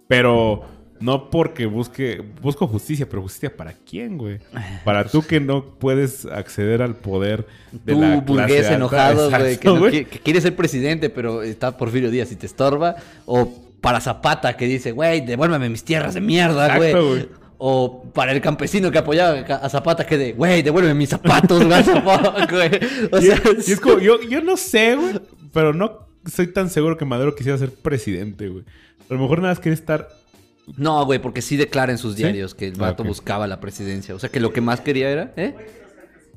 Pero 0.08 0.64
no 1.00 1.30
porque 1.30 1.66
busque... 1.66 2.22
Busco 2.42 2.66
justicia, 2.66 3.08
pero 3.08 3.22
justicia 3.22 3.56
para 3.56 3.72
quién, 3.72 4.18
güey. 4.18 4.38
Para 4.84 5.04
tú 5.04 5.22
que 5.22 5.40
no 5.40 5.64
puedes 5.64 6.26
acceder 6.26 6.82
al 6.82 6.94
poder 6.96 7.46
de 7.72 7.94
Tú, 7.94 8.00
la 8.00 8.16
burgués 8.20 8.46
clase 8.46 8.58
alta. 8.60 8.74
enojado, 8.74 9.30
güey, 9.30 9.56
que, 9.58 9.68
no 9.68 9.78
güey. 9.78 9.92
qui- 9.92 10.06
que 10.06 10.18
quiere 10.20 10.40
ser 10.40 10.54
presidente, 10.56 11.08
pero 11.10 11.42
está 11.42 11.76
Porfirio 11.76 12.10
Díaz 12.10 12.32
y 12.32 12.36
te 12.36 12.46
estorba. 12.46 12.96
O 13.26 13.52
para 13.80 14.00
Zapata, 14.00 14.56
que 14.56 14.66
dice, 14.66 14.92
güey, 14.92 15.24
devuélveme 15.24 15.68
mis 15.70 15.84
tierras 15.84 16.12
de 16.14 16.20
mierda, 16.20 16.76
güey. 16.76 16.90
Exacto, 16.90 17.08
güey. 17.08 17.28
O 17.62 18.02
para 18.14 18.32
el 18.32 18.40
campesino 18.40 18.90
que 18.90 18.98
apoyaba 18.98 19.38
a 19.38 19.68
Zapata, 19.70 20.04
que 20.06 20.16
de, 20.18 20.32
güey, 20.32 20.62
devuélveme 20.62 20.94
mis 20.94 21.08
zapatos, 21.10 21.62
güey. 21.66 22.70
O 23.12 23.18
Y, 23.18 23.22
sea, 23.22 23.40
y 23.66 23.72
es 23.72 23.80
como, 23.80 23.98
yo, 24.00 24.20
yo 24.22 24.42
no 24.42 24.56
sé, 24.56 24.96
güey, 24.96 25.20
pero 25.52 25.72
no 25.72 26.09
soy 26.26 26.48
tan 26.52 26.70
seguro 26.70 26.96
que 26.96 27.04
Madero 27.04 27.34
quisiera 27.34 27.56
ser 27.58 27.72
presidente, 27.72 28.48
güey. 28.48 28.64
A 29.08 29.14
lo 29.14 29.20
mejor 29.20 29.38
nada 29.40 29.52
más 29.52 29.60
quiere 29.60 29.74
estar... 29.74 30.08
No, 30.76 31.04
güey, 31.04 31.18
porque 31.20 31.42
sí 31.42 31.56
declara 31.56 31.90
en 31.92 31.98
sus 31.98 32.14
¿Sí? 32.14 32.22
diarios 32.22 32.54
que 32.54 32.68
el 32.68 32.74
Ah, 32.76 32.90
vato 32.90 33.02
buscaba 33.04 33.46
la 33.46 33.60
presidencia. 33.60 34.14
O 34.14 34.18
sea, 34.18 34.30
que 34.30 34.38
lo 34.40 34.52
que 34.52 34.60
más 34.60 34.80
quería 34.80 35.10
era, 35.10 35.32
¿eh? 35.36 35.54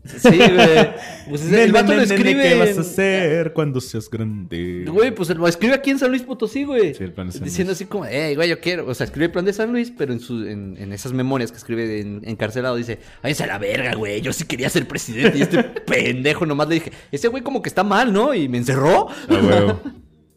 Sí, 0.06 0.30
güey. 0.30 0.93
Pues 1.30 1.49
el 1.49 1.72
vato 1.72 1.93
lo 1.93 2.01
escribe. 2.01 2.43
¿Qué 2.43 2.56
vas 2.60 2.78
a 2.78 2.82
hacer 2.82 3.54
cuando 3.54 3.80
seas 3.80 4.10
grande? 4.10 4.84
Güey, 4.89 5.12
pues 5.12 5.30
lo 5.30 5.47
escribe 5.47 5.74
aquí 5.74 5.91
en 5.91 5.99
San 5.99 6.10
Luis 6.10 6.22
Potosí, 6.24 6.66
güey. 6.66 6.93
Sí, 6.93 7.06
el 7.06 7.14
plan 7.14 7.28
de 7.28 7.34
San 7.34 7.45
Diciendo 7.45 7.70
Luis. 7.72 7.78
así 7.78 7.86
como, 7.86 8.06
hey, 8.06 8.36
güey, 8.36 8.49
yo 8.49 8.60
quiero. 8.60 8.86
O 8.86 8.93
sea, 8.93 9.06
escribe 9.06 9.28
el 9.28 9.32
plan 9.32 9.45
de 9.45 9.54
San 9.54 9.72
Luis, 9.72 9.93
pero 9.97 10.12
en, 10.12 10.20
su, 10.20 10.45
en, 10.45 10.76
en 10.78 10.91
esas 10.91 11.14
memorias 11.14 11.51
que 11.51 11.58
escribe 11.58 12.01
en, 12.01 12.22
encarcelado 12.26 12.76
dice, 12.76 12.99
váyanse 13.22 13.45
a 13.45 13.47
la 13.47 13.58
verga, 13.58 13.95
güey. 13.95 14.20
Yo 14.20 14.34
sí 14.34 14.43
quería 14.43 14.70
ser 14.70 14.86
presidente. 14.86 15.38
Y 15.38 15.43
este 15.43 15.64
pendejo 15.88 16.45
nomás 16.45 16.68
le 16.68 16.76
dije, 16.76 16.91
ese 17.10 17.30
güey 17.30 17.41
como 17.41 17.62
que 17.62 17.70
está 17.70 17.86
mal, 17.86 18.12
¿no? 18.12 18.34
Y 18.34 18.49
me 18.49 18.58
encerró. 18.58 19.08
A 19.10 19.34
huevo. 19.34 19.80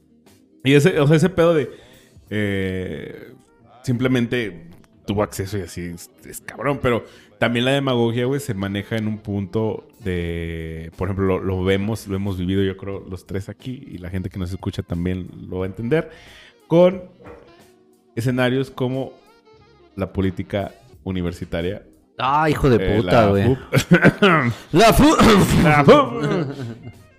y 0.64 0.74
ese, 0.74 1.00
o 1.00 1.08
sea, 1.08 1.16
ese 1.16 1.30
pedo 1.30 1.52
de. 1.52 1.68
eh, 2.30 3.32
simplemente 3.82 4.68
tuvo 5.06 5.22
acceso 5.22 5.56
y 5.56 5.62
así 5.62 5.80
es, 5.82 6.10
es 6.24 6.40
cabrón. 6.40 6.80
Pero 6.82 7.04
también 7.38 7.64
la 7.64 7.72
demagogia, 7.72 8.26
güey, 8.26 8.40
se 8.40 8.54
maneja 8.54 8.96
en 8.96 9.08
un 9.08 9.18
punto 9.18 9.86
de. 10.00 10.90
Por 10.96 11.08
ejemplo, 11.08 11.26
lo, 11.26 11.38
lo 11.40 11.64
vemos, 11.64 12.06
lo 12.06 12.16
hemos 12.16 12.38
vivido, 12.38 12.62
yo 12.62 12.76
creo, 12.76 13.04
los 13.08 13.26
tres 13.26 13.48
aquí. 13.48 13.82
Y 13.86 13.98
la 13.98 14.10
gente 14.10 14.30
que 14.30 14.38
nos 14.38 14.50
escucha 14.50 14.82
también 14.82 15.28
lo 15.48 15.58
va 15.58 15.66
a 15.66 15.68
entender. 15.68 16.10
Con 16.66 17.02
escenarios 18.14 18.70
como 18.70 19.12
la 19.94 20.12
política 20.12 20.72
universitaria. 21.04 21.82
Ah, 22.18 22.48
hijo 22.48 22.70
de 22.70 22.76
eh, 22.80 22.96
puta, 22.96 23.26
la 23.26 23.28
güey. 23.28 23.44
FUP. 23.44 23.58
La 24.72 24.92
fu... 24.92 25.16
La 25.62 25.84
FUP. 25.84 26.54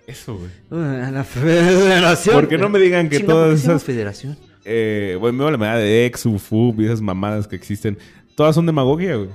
Eso, 0.06 0.36
güey. 0.36 0.50
La 1.12 1.22
federación. 1.22 2.34
¿Por 2.34 2.48
qué 2.48 2.58
no 2.58 2.68
me 2.68 2.78
digan 2.80 3.08
que 3.08 3.18
Chinga, 3.18 3.32
¿por 3.32 3.42
todas 3.44 3.60
esas 3.62 3.84
federación? 3.84 4.36
eh, 4.64 5.16
bueno, 5.20 5.38
me 5.38 5.44
vale 5.44 5.56
madre 5.56 5.82
de 5.82 6.06
ex, 6.06 6.26
UFUB 6.26 6.80
y 6.80 6.86
esas 6.86 7.00
mamadas 7.00 7.46
que 7.46 7.56
existen. 7.56 7.96
Todas 8.34 8.54
son 8.54 8.66
demagogia, 8.66 9.16
güey. 9.16 9.30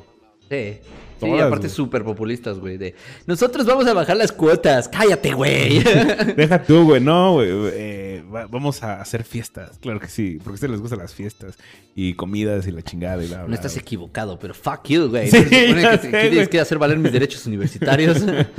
Sí. 0.53 0.77
Sí, 1.21 1.29
Todas, 1.29 1.43
aparte 1.45 1.69
súper 1.69 2.03
populistas, 2.03 2.59
güey. 2.59 2.77
De 2.77 2.95
nosotros 3.27 3.65
vamos 3.65 3.87
a 3.87 3.93
bajar 3.93 4.17
las 4.17 4.33
cuotas. 4.33 4.89
Cállate, 4.89 5.31
güey. 5.33 5.79
Deja 6.35 6.61
tú, 6.61 6.83
güey. 6.83 6.99
No, 6.99 7.33
güey. 7.35 7.47
eh, 7.71 8.23
va- 8.33 8.47
vamos 8.47 8.83
a 8.83 8.99
hacer 8.99 9.23
fiestas. 9.23 9.77
Claro 9.79 10.01
que 10.01 10.07
sí. 10.07 10.37
Porque 10.39 10.49
a 10.49 10.53
ustedes 10.55 10.71
les 10.71 10.81
gustan 10.81 10.99
las 10.99 11.13
fiestas. 11.13 11.55
Y 11.95 12.15
comidas 12.15 12.67
y 12.67 12.71
la 12.71 12.81
chingada 12.81 13.23
y 13.23 13.27
bla, 13.27 13.37
bla. 13.37 13.47
No 13.47 13.53
estás 13.55 13.77
equivocado, 13.77 14.37
pero 14.37 14.53
fuck 14.53 14.85
you, 14.89 15.07
güey. 15.07 15.29
Sí, 15.31 15.45
que, 15.45 15.97
sé, 16.01 16.09
que 16.11 16.29
tienes 16.29 16.49
que 16.49 16.59
hacer 16.59 16.77
valer 16.77 16.97
mis 16.97 17.13
derechos 17.13 17.45
universitarios. 17.45 18.17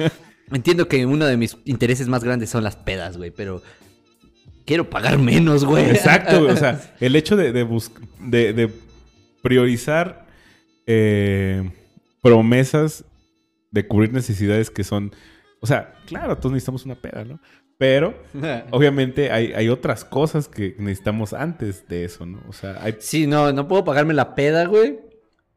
Entiendo 0.50 0.88
que 0.88 1.04
uno 1.04 1.26
de 1.26 1.36
mis 1.36 1.58
intereses 1.66 2.08
más 2.08 2.24
grandes 2.24 2.48
son 2.48 2.64
las 2.64 2.76
pedas, 2.76 3.18
güey, 3.18 3.30
pero 3.30 3.62
quiero 4.64 4.88
pagar 4.88 5.18
menos, 5.18 5.66
güey. 5.66 5.90
Exacto, 5.90 6.40
güey. 6.40 6.52
O 6.52 6.56
sea, 6.56 6.80
el 7.00 7.14
hecho 7.14 7.36
de, 7.36 7.52
de, 7.52 7.66
de, 8.20 8.52
de 8.54 8.70
priorizar 9.42 10.26
eh, 10.86 11.70
promesas 12.24 13.04
de 13.70 13.86
cubrir 13.86 14.12
necesidades 14.12 14.70
que 14.70 14.82
son. 14.82 15.12
O 15.60 15.66
sea, 15.66 15.94
claro, 16.06 16.36
todos 16.38 16.52
necesitamos 16.52 16.84
una 16.86 16.94
peda, 16.96 17.24
¿no? 17.24 17.38
Pero 17.78 18.14
obviamente 18.70 19.30
hay, 19.30 19.52
hay 19.52 19.68
otras 19.68 20.04
cosas 20.04 20.48
que 20.48 20.74
necesitamos 20.78 21.32
antes 21.34 21.86
de 21.86 22.04
eso, 22.04 22.24
¿no? 22.24 22.42
O 22.48 22.52
sea, 22.52 22.78
hay. 22.82 22.96
Sí, 22.98 23.26
no, 23.26 23.52
no 23.52 23.68
puedo 23.68 23.84
pagarme 23.84 24.14
la 24.14 24.34
peda, 24.34 24.64
güey. 24.66 24.98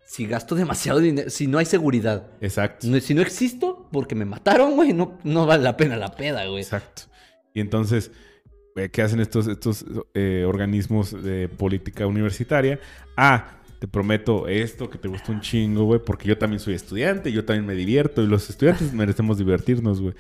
Si 0.06 0.26
gasto 0.26 0.56
demasiado 0.56 1.00
dinero, 1.00 1.30
si 1.30 1.48
no 1.48 1.58
hay 1.58 1.66
seguridad. 1.66 2.28
Exacto. 2.42 2.88
No- 2.88 3.00
si 3.00 3.14
no 3.14 3.22
existo 3.22 3.90
porque 3.92 4.16
me 4.16 4.26
mataron, 4.26 4.76
güey, 4.76 4.94
no, 4.94 5.18
no 5.24 5.46
vale 5.46 5.64
la 5.64 5.76
pena 5.78 5.96
la 5.98 6.16
peda, 6.16 6.46
güey. 6.48 6.62
Exacto. 6.64 7.04
Y 7.54 7.60
entonces, 7.60 8.12
eh, 8.78 8.90
¿qué 8.90 9.02
hacen 9.02 9.20
estos, 9.20 9.48
estos 9.48 9.86
eh, 10.14 10.46
organismos 10.48 11.12
de 11.24 11.50
política 11.50 12.08
universitaria? 12.08 12.80
Ah, 13.18 13.58
te 13.80 13.88
prometo 13.88 14.48
esto, 14.48 14.90
que 14.90 14.98
te 14.98 15.08
gusta 15.08 15.32
un 15.32 15.42
chingo, 15.42 15.84
güey, 15.84 16.00
porque 16.04 16.28
yo 16.28 16.38
también 16.38 16.60
soy 16.60 16.74
estudiante, 16.74 17.32
yo 17.32 17.46
también 17.46 17.66
me 17.66 17.76
divierto, 17.76 18.24
y 18.24 18.28
los 18.28 18.50
estudiantes 18.50 18.94
merecemos 18.94 19.38
divertirnos, 19.38 20.02
güey. 20.02 20.16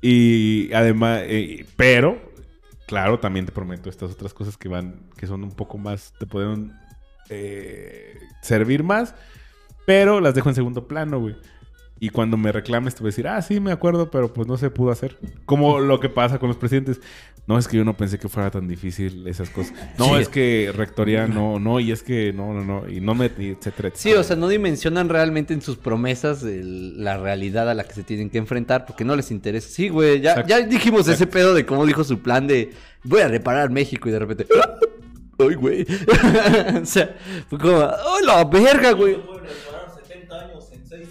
Y 0.00 0.72
además, 0.72 1.22
eh, 1.24 1.66
pero, 1.76 2.20
claro, 2.86 3.18
también 3.20 3.46
te 3.46 3.52
prometo 3.52 3.90
estas 3.90 4.12
otras 4.12 4.32
cosas 4.32 4.56
que 4.56 4.68
van, 4.68 5.00
que 5.16 5.26
son 5.26 5.44
un 5.44 5.52
poco 5.52 5.78
más, 5.78 6.14
te 6.18 6.26
pueden 6.26 6.72
eh, 7.28 8.18
servir 8.42 8.82
más, 8.82 9.14
pero 9.86 10.20
las 10.20 10.34
dejo 10.34 10.48
en 10.48 10.54
segundo 10.54 10.88
plano, 10.88 11.20
güey. 11.20 11.36
Y 12.00 12.10
cuando 12.10 12.36
me 12.36 12.52
reclames 12.52 12.94
te 12.94 13.00
voy 13.00 13.08
a 13.08 13.12
decir, 13.12 13.28
ah, 13.28 13.40
sí, 13.40 13.60
me 13.60 13.72
acuerdo, 13.72 14.10
pero 14.10 14.32
pues 14.32 14.48
no 14.48 14.56
se 14.56 14.68
pudo 14.68 14.90
hacer. 14.90 15.16
Como 15.46 15.78
lo 15.78 16.00
que 16.00 16.08
pasa 16.08 16.38
con 16.38 16.48
los 16.48 16.58
presidentes. 16.58 17.00
No, 17.46 17.58
es 17.58 17.68
que 17.68 17.76
yo 17.76 17.84
no 17.84 17.94
pensé 17.94 18.18
que 18.18 18.30
fuera 18.30 18.50
tan 18.50 18.66
difícil 18.66 19.26
esas 19.28 19.50
cosas. 19.50 19.74
No, 19.98 20.06
Sí. 20.16 20.22
es 20.22 20.28
que 20.30 20.72
rectoría 20.74 21.26
no, 21.28 21.58
no, 21.58 21.78
y 21.78 21.92
es 21.92 22.02
que 22.02 22.32
no, 22.32 22.54
no, 22.54 22.64
no, 22.64 22.88
y 22.88 23.00
no 23.00 23.14
me, 23.14 23.30
y 23.38 23.50
etcétera, 23.50 23.90
Sí, 23.94 24.08
etcétera. 24.08 24.20
o 24.20 24.24
sea, 24.24 24.36
no 24.36 24.48
dimensionan 24.48 25.08
realmente 25.10 25.52
en 25.52 25.60
sus 25.60 25.76
promesas 25.76 26.42
el- 26.42 27.02
la 27.04 27.18
realidad 27.18 27.68
a 27.68 27.74
la 27.74 27.84
que 27.84 27.92
se 27.94 28.02
tienen 28.02 28.30
que 28.30 28.38
enfrentar 28.38 28.86
porque 28.86 29.04
no 29.04 29.14
les 29.14 29.30
interesa. 29.30 29.68
Sí, 29.68 29.88
güey, 29.90 30.20
ya, 30.22 30.30
Exacto. 30.30 30.48
ya 30.50 30.60
dijimos 30.66 31.06
ese 31.08 31.26
pedo 31.26 31.52
de 31.54 31.66
cómo 31.66 31.84
dijo 31.84 32.02
su 32.04 32.20
plan 32.20 32.46
de 32.46 32.72
voy 33.02 33.20
a 33.20 33.28
reparar 33.28 33.70
México 33.70 34.08
y 34.08 34.12
de 34.12 34.18
repente... 34.20 34.46
¡Ay, 35.38 35.54
güey! 35.56 35.84
o 36.80 36.86
sea, 36.86 37.14
fue 37.50 37.58
como... 37.58 37.76
¡Oh, 37.78 38.20
la 38.24 38.44
verga, 38.44 38.92
güey! 38.92 39.16
Pueden 39.20 39.42
reparar 39.44 39.92
70 40.06 40.40
años 40.40 40.70
en 40.72 40.86
6 40.86 41.08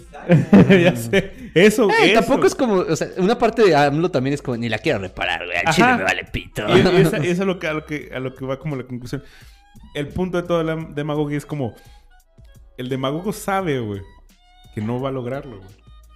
años. 0.50 0.82
ya 0.82 0.96
sé. 0.96 1.43
Eso, 1.54 1.88
Eh, 1.90 2.12
eso. 2.12 2.20
tampoco 2.20 2.46
es 2.46 2.54
como... 2.54 2.74
O 2.78 2.96
sea, 2.96 3.08
una 3.18 3.38
parte 3.38 3.62
de 3.64 3.76
AMLO 3.76 4.10
también 4.10 4.34
es 4.34 4.42
como... 4.42 4.56
Ni 4.56 4.68
la 4.68 4.78
quiero 4.78 4.98
reparar, 4.98 5.44
güey. 5.46 5.56
Al 5.56 5.68
Ajá. 5.68 5.72
chile 5.72 5.94
me 5.96 6.02
vale 6.02 6.24
pito. 6.24 6.62
Y, 6.68 6.80
y 6.80 6.80
esa- 7.02 7.16
eso 7.18 7.42
es 7.42 7.46
lo 7.46 7.58
que, 7.58 7.68
a, 7.68 7.72
lo 7.74 7.86
que, 7.86 8.10
a 8.14 8.18
lo 8.20 8.34
que 8.34 8.44
va 8.44 8.58
como 8.58 8.76
la 8.76 8.84
conclusión. 8.84 9.22
El 9.94 10.08
punto 10.08 10.40
de 10.40 10.46
toda 10.48 10.64
la 10.64 10.74
demagogia 10.76 11.38
es 11.38 11.46
como... 11.46 11.74
El 12.76 12.88
demagogo 12.88 13.32
sabe, 13.32 13.78
güey, 13.78 14.00
que 14.74 14.80
no 14.80 15.00
va 15.00 15.10
a 15.10 15.12
lograrlo, 15.12 15.58
güey. 15.58 15.70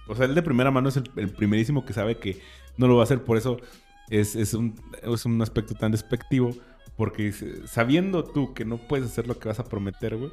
O 0.09 0.15
sea, 0.15 0.25
él 0.25 0.35
de 0.35 0.41
primera 0.41 0.71
mano 0.71 0.89
es 0.89 0.97
el, 0.97 1.09
el 1.15 1.29
primerísimo 1.29 1.85
que 1.85 1.93
sabe 1.93 2.17
que 2.17 2.41
no 2.75 2.87
lo 2.87 2.95
va 2.95 3.01
a 3.01 3.05
hacer. 3.05 3.23
Por 3.23 3.37
eso 3.37 3.57
es, 4.09 4.35
es, 4.35 4.53
un, 4.53 4.75
es 5.01 5.23
un 5.25 5.41
aspecto 5.41 5.73
tan 5.75 5.91
despectivo. 5.93 6.51
Porque 6.97 7.31
sabiendo 7.65 8.25
tú 8.25 8.53
que 8.53 8.65
no 8.65 8.77
puedes 8.77 9.05
hacer 9.09 9.25
lo 9.25 9.39
que 9.39 9.47
vas 9.47 9.59
a 9.59 9.63
prometer, 9.63 10.17
güey, 10.17 10.31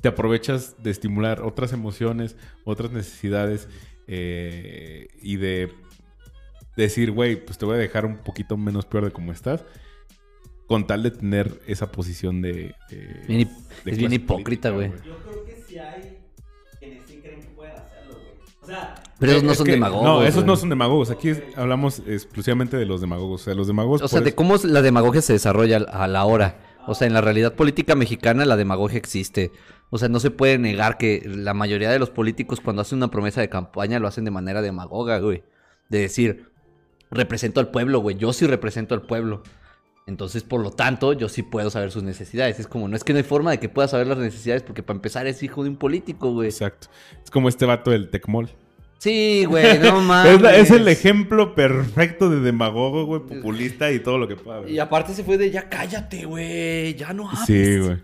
te 0.00 0.08
aprovechas 0.08 0.82
de 0.82 0.90
estimular 0.90 1.42
otras 1.42 1.74
emociones, 1.74 2.34
otras 2.64 2.92
necesidades 2.92 3.68
eh, 4.14 5.08
y 5.22 5.36
de 5.36 5.72
decir, 6.76 7.10
güey, 7.12 7.36
pues 7.42 7.56
te 7.56 7.64
voy 7.64 7.76
a 7.76 7.78
dejar 7.78 8.04
un 8.04 8.18
poquito 8.18 8.56
menos 8.58 8.84
peor 8.84 9.06
de 9.06 9.10
como 9.10 9.32
estás. 9.32 9.64
Con 10.66 10.86
tal 10.86 11.02
de 11.02 11.10
tener 11.10 11.60
esa 11.66 11.90
posición 11.90 12.40
de. 12.42 12.74
de- 12.90 13.24
Bien 13.26 13.40
hip- 13.40 13.50
de 13.84 13.90
es 13.90 13.98
bien 13.98 14.12
hipócrita, 14.12 14.70
güey. 14.70 14.90
Yo 15.04 15.16
creo 15.18 15.44
que 15.44 15.62
sí 15.66 15.78
hay 15.78 16.18
quienes 16.78 17.02
sí 17.06 17.20
creen 17.22 17.40
que 17.40 17.48
pueden 17.48 17.74
hacerlo, 17.74 18.14
güey. 18.14 18.32
O 18.62 18.66
sea, 18.66 18.94
Pero 19.18 19.32
esos 19.32 19.44
no 19.44 19.52
Es 19.52 19.58
son 19.58 19.66
que- 19.66 19.72
demagogos. 19.72 20.04
No, 20.04 20.22
esos 20.22 20.34
güey. 20.36 20.46
no 20.46 20.56
son 20.56 20.68
demagogos. 20.70 21.10
Aquí 21.10 21.28
es- 21.30 21.42
hablamos 21.56 22.02
exclusivamente 22.06 22.76
de 22.76 22.86
los 22.86 23.00
demagogos. 23.00 23.42
O 23.42 23.44
sea, 23.44 23.54
los 23.54 23.66
demagogos. 23.66 24.02
O 24.02 24.08
sea, 24.08 24.20
de 24.20 24.28
eso- 24.30 24.36
cómo 24.36 24.56
la 24.64 24.82
demagogia 24.82 25.20
se 25.22 25.32
desarrolla 25.34 25.78
a 25.78 26.06
la 26.06 26.24
hora. 26.24 26.58
O 26.86 26.94
sea, 26.94 27.06
en 27.06 27.14
la 27.14 27.20
realidad 27.20 27.54
política 27.54 27.94
mexicana 27.94 28.44
la 28.44 28.56
demagogia 28.56 28.98
existe. 28.98 29.52
O 29.90 29.98
sea, 29.98 30.08
no 30.08 30.20
se 30.20 30.30
puede 30.30 30.58
negar 30.58 30.98
que 30.98 31.22
la 31.24 31.54
mayoría 31.54 31.90
de 31.90 31.98
los 31.98 32.10
políticos 32.10 32.60
cuando 32.60 32.82
hacen 32.82 32.98
una 32.98 33.10
promesa 33.10 33.40
de 33.40 33.48
campaña 33.48 33.98
lo 33.98 34.08
hacen 34.08 34.24
de 34.24 34.30
manera 34.30 34.62
demagoga, 34.62 35.18
güey. 35.18 35.44
De 35.88 36.00
decir, 36.00 36.50
represento 37.10 37.60
al 37.60 37.70
pueblo, 37.70 38.00
güey. 38.00 38.16
Yo 38.16 38.32
sí 38.32 38.46
represento 38.46 38.94
al 38.94 39.02
pueblo. 39.02 39.42
Entonces, 40.06 40.42
por 40.42 40.60
lo 40.60 40.72
tanto, 40.72 41.12
yo 41.12 41.28
sí 41.28 41.42
puedo 41.42 41.70
saber 41.70 41.92
sus 41.92 42.02
necesidades. 42.02 42.58
Es 42.58 42.66
como, 42.66 42.88
no 42.88 42.96
es 42.96 43.04
que 43.04 43.12
no 43.12 43.18
hay 43.18 43.22
forma 43.22 43.52
de 43.52 43.58
que 43.58 43.68
pueda 43.68 43.86
saber 43.86 44.06
las 44.06 44.18
necesidades 44.18 44.62
porque 44.62 44.82
para 44.82 44.96
empezar 44.96 45.26
es 45.26 45.42
hijo 45.42 45.62
de 45.62 45.70
un 45.70 45.76
político, 45.76 46.32
güey. 46.32 46.48
Exacto. 46.48 46.88
Es 47.22 47.30
como 47.30 47.48
este 47.48 47.66
vato 47.66 47.90
del 47.90 48.10
Tecmol. 48.10 48.50
Sí, 49.02 49.44
güey, 49.46 49.80
no 49.80 50.00
mames. 50.00 50.32
Es, 50.36 50.40
la- 50.40 50.56
es 50.56 50.70
el 50.70 50.86
ejemplo 50.86 51.56
perfecto 51.56 52.30
de 52.30 52.38
demagogo, 52.38 53.04
güey, 53.04 53.20
populista 53.20 53.90
y 53.90 53.98
todo 53.98 54.16
lo 54.16 54.28
que 54.28 54.36
pueda. 54.36 54.68
Y 54.68 54.78
aparte 54.78 55.12
se 55.12 55.24
fue 55.24 55.38
de, 55.38 55.50
ya 55.50 55.68
cállate, 55.68 56.24
güey. 56.24 56.94
Ya 56.94 57.12
no 57.12 57.28
hables. 57.28 57.46
Sí, 57.46 57.78
güey. 57.78 57.98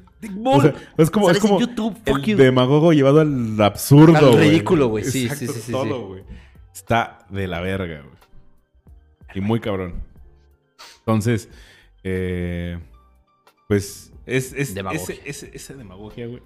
O 0.45 0.61
sea, 0.61 0.75
es 0.97 1.09
como, 1.11 1.31
es 1.31 1.39
como 1.39 1.61
YouTube, 1.61 1.97
el 2.05 2.21
you. 2.23 2.37
demagogo 2.37 2.93
llevado 2.93 3.21
al 3.21 3.61
absurdo, 3.61 4.17
Al 4.17 4.33
güey. 4.33 4.51
ridículo, 4.51 4.89
güey. 4.89 5.05
Sí, 5.05 5.27
Exacto, 5.27 5.47
sí, 5.47 5.53
sí, 5.53 5.61
sí, 5.67 5.71
todo, 5.73 5.85
sí. 6.01 6.05
güey. 6.09 6.23
Está 6.75 7.19
de 7.29 7.47
la 7.47 7.61
verga, 7.61 8.01
güey. 8.03 8.17
Y 9.37 9.41
muy 9.41 9.61
cabrón. 9.61 10.03
Entonces, 10.99 11.49
eh, 12.03 12.77
pues, 13.69 14.13
es, 14.27 14.53
es 14.53 14.75
Demagogia. 14.75 15.15
esa 15.25 15.75
demagogia, 15.75 16.27
güey. 16.27 16.43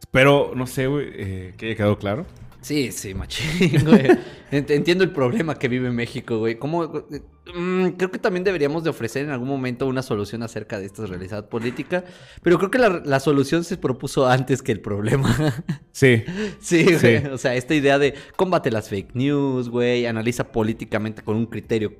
Espero, 0.00 0.52
no 0.56 0.66
sé, 0.66 0.86
güey, 0.86 1.08
eh, 1.12 1.54
que 1.58 1.66
haya 1.66 1.76
quedado 1.76 1.98
claro. 1.98 2.24
Sí, 2.64 2.92
sí, 2.92 3.12
machín, 3.12 3.84
güey. 3.84 4.06
Ent- 4.50 4.70
Entiendo 4.70 5.04
el 5.04 5.12
problema 5.12 5.58
que 5.58 5.68
vive 5.68 5.90
México, 5.90 6.38
güey. 6.38 6.58
¿Cómo? 6.58 7.06
Mm, 7.54 7.88
creo 7.98 8.10
que 8.10 8.18
también 8.18 8.42
deberíamos 8.42 8.82
de 8.84 8.88
ofrecer 8.88 9.26
en 9.26 9.32
algún 9.32 9.48
momento 9.48 9.86
una 9.86 10.00
solución 10.02 10.42
acerca 10.42 10.78
de 10.78 10.86
esta 10.86 11.04
realidad 11.04 11.50
política. 11.50 12.04
Pero 12.42 12.56
creo 12.56 12.70
que 12.70 12.78
la, 12.78 13.02
la 13.04 13.20
solución 13.20 13.64
se 13.64 13.76
propuso 13.76 14.26
antes 14.26 14.62
que 14.62 14.72
el 14.72 14.80
problema. 14.80 15.34
Sí, 15.92 16.24
sí, 16.58 16.84
güey. 16.84 17.20
Sí. 17.20 17.26
O 17.30 17.38
sea, 17.38 17.54
esta 17.54 17.74
idea 17.74 17.98
de 17.98 18.14
combate 18.36 18.70
las 18.70 18.88
fake 18.88 19.14
news, 19.14 19.68
güey. 19.68 20.06
Analiza 20.06 20.50
políticamente 20.50 21.22
con 21.22 21.36
un 21.36 21.46
criterio 21.46 21.92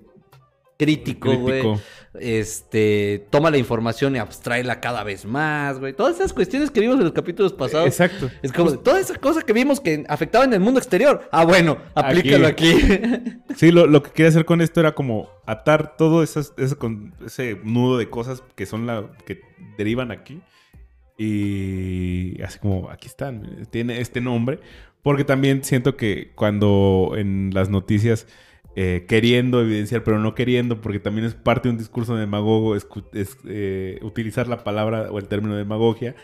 crítico, 0.79 1.35
güey. 1.37 1.63
Este, 2.21 3.27
toma 3.31 3.51
la 3.51 3.59
información 3.59 4.15
y 4.15 4.19
abstraela 4.19 4.81
cada 4.81 5.03
vez 5.03 5.25
más, 5.25 5.79
güey. 5.81 5.93
Todas 5.93 6.15
esas 6.17 6.33
cuestiones 6.33 6.71
que 6.71 6.81
vimos 6.81 6.97
en 6.99 7.05
los 7.05 7.13
capítulos 7.13 7.53
pasados. 7.53 7.87
Exacto. 7.87 8.31
Es 8.43 8.53
como 8.53 8.79
toda 8.79 9.01
esa 9.01 9.17
cosa 9.17 9.43
que 9.43 9.53
vimos 9.53 9.81
que 9.81 10.05
afectaba 10.09 10.45
en 10.45 10.53
el 10.53 10.61
mundo 10.61 10.79
exterior. 10.79 11.29
Ah, 11.33 11.45
bueno, 11.45 11.79
aplícalo 11.95 12.47
aquí. 12.47 12.73
Sí, 13.57 13.71
lo, 13.71 13.87
lo 13.87 14.03
que 14.03 14.11
quería 14.11 14.31
hacer 14.31 14.45
con 14.45 14.61
esto 14.61 14.81
era 14.81 14.97
como 14.97 15.29
atar 15.47 15.97
todo 15.97 16.25
esas, 16.25 16.53
ese, 16.57 16.75
con- 16.75 17.15
ese 17.25 17.61
nudo 17.63 17.99
de 17.99 18.11
cosas 18.11 18.43
que 18.57 18.67
son 18.67 18.87
la 18.87 19.13
que 19.27 19.41
derivan 19.79 20.11
aquí. 20.11 20.41
Y 21.17 22.41
así 22.43 22.59
como, 22.59 22.91
aquí 22.91 23.07
están, 23.07 23.67
tiene 23.71 24.01
este 24.01 24.21
nombre. 24.21 24.59
Porque 25.03 25.25
también 25.25 25.63
siento 25.65 25.97
que 25.97 26.33
cuando 26.35 27.13
en 27.17 27.51
las 27.53 27.69
noticias, 27.69 28.27
eh, 28.77 29.05
queriendo 29.09 29.61
evidenciar, 29.61 30.03
pero 30.05 30.19
no 30.19 30.35
queriendo, 30.35 30.81
porque 30.81 30.99
también 31.01 31.27
es 31.27 31.35
parte 31.35 31.69
de 31.69 31.73
un 31.75 31.79
discurso 31.79 32.17
demagogo, 32.17 32.77
es, 32.77 32.87
es, 33.13 33.37
eh, 33.47 33.99
utilizar 34.03 34.49
la 34.49 34.65
palabra 34.65 35.11
o 35.11 35.19
el 35.19 35.29
término 35.29 35.55
demagogia. 35.57 36.15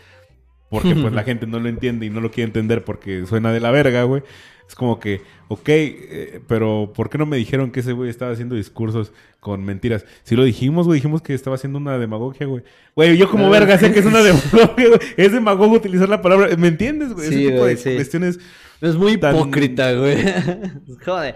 Porque 0.68 0.94
pues 0.94 1.12
la 1.12 1.22
gente 1.24 1.46
no 1.48 1.58
lo 1.58 1.68
entiende 1.68 2.06
y 2.06 2.10
no 2.10 2.20
lo 2.20 2.30
quiere 2.30 2.46
entender 2.48 2.84
porque 2.84 3.26
suena 3.26 3.52
de 3.52 3.58
la 3.60 3.70
verga, 3.72 4.04
güey. 4.04 4.22
Es 4.68 4.76
como 4.76 5.00
que, 5.00 5.20
ok, 5.48 5.68
eh, 5.68 6.40
pero 6.46 6.92
¿por 6.94 7.10
qué 7.10 7.18
no 7.18 7.26
me 7.26 7.36
dijeron 7.36 7.72
que 7.72 7.80
ese 7.80 7.90
güey 7.92 8.08
estaba 8.08 8.30
haciendo 8.30 8.54
discursos 8.54 9.12
con 9.40 9.64
mentiras? 9.64 10.04
Si 10.22 10.36
lo 10.36 10.44
dijimos, 10.44 10.86
güey, 10.86 10.98
dijimos 10.98 11.22
que 11.22 11.34
estaba 11.34 11.56
haciendo 11.56 11.80
una 11.80 11.98
demagogia, 11.98 12.46
güey. 12.46 12.62
Güey, 12.94 13.16
yo 13.16 13.28
como 13.28 13.46
Ah, 13.46 13.50
verga 13.50 13.78
sé 13.78 13.92
que 13.92 13.98
es 13.98 14.06
una 14.06 14.22
demagogia, 14.22 14.86
güey. 14.88 15.00
Es 15.16 15.32
demagogo 15.32 15.74
utilizar 15.74 16.08
la 16.08 16.22
palabra, 16.22 16.56
¿me 16.56 16.68
entiendes, 16.68 17.12
güey? 17.14 17.28
Sí, 17.28 17.34
Ese 17.46 17.50
tipo 17.52 17.64
de 17.66 17.76
sí. 17.76 17.94
cuestiones. 17.96 18.38
Es 18.80 18.94
muy 18.94 19.18
Tan- 19.18 19.34
hipócrita, 19.34 19.92
güey. 19.94 20.18
Joder. 21.04 21.34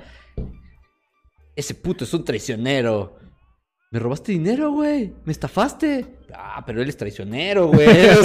Ese 1.57 1.75
puto 1.75 2.05
es 2.05 2.13
un 2.15 2.25
traicionero. 2.25 3.17
Me 3.91 3.99
robaste 4.01 4.33
dinero, 4.33 4.73
güey. 4.73 5.13
Me 5.25 5.33
estafaste. 5.33 6.05
Ah, 6.35 6.63
pero 6.67 6.83
él 6.83 6.89
es 6.89 6.97
traicionero, 6.97 7.69
güey. 7.69 7.87
O 8.19 8.23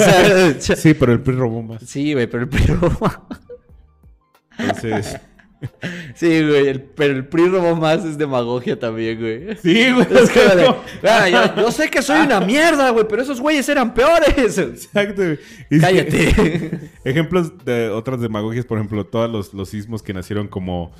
sea, 0.60 0.76
Sí, 0.76 0.94
pero 0.94 1.12
el 1.12 1.20
PRI 1.22 1.36
robó 1.36 1.62
más. 1.62 1.82
sí, 1.84 2.12
güey, 2.12 2.26
pero 2.26 2.42
el 2.42 2.48
PRI 2.48 2.64
robó. 2.74 3.10
Entonces, 4.58 5.16
Sí, 6.14 6.26
güey, 6.42 6.68
el- 6.68 6.80
pero 6.82 7.12
el 7.12 7.26
PRI 7.28 7.48
robó 7.48 7.76
más 7.76 8.02
es 8.04 8.16
demagogia 8.16 8.78
también, 8.78 9.20
güey. 9.20 9.56
sí, 9.58 9.92
güey. 9.92 10.06
Es 10.10 10.34
de, 10.34 10.62
no. 10.66 10.76
"Ah, 11.02 11.28
yo, 11.28 11.62
yo 11.62 11.70
sé 11.70 11.90
que 11.90 12.00
soy 12.00 12.20
una 12.22 12.40
mierda, 12.40 12.88
güey, 12.90 13.06
pero 13.06 13.20
esos 13.22 13.40
güeyes 13.40 13.68
eran 13.68 13.92
peores. 13.92 14.56
Exacto, 14.58 15.22
güey. 15.22 15.38
Que- 15.68 15.78
Cállate. 15.78 16.90
Ejemplos 17.04 17.52
de 17.64 17.90
otras 17.90 18.20
demagogias, 18.22 18.64
por 18.64 18.78
ejemplo, 18.78 19.04
todos 19.06 19.30
los, 19.30 19.52
los 19.54 19.68
sismos 19.68 20.02
que 20.02 20.14
nacieron 20.14 20.48
como 20.48 20.92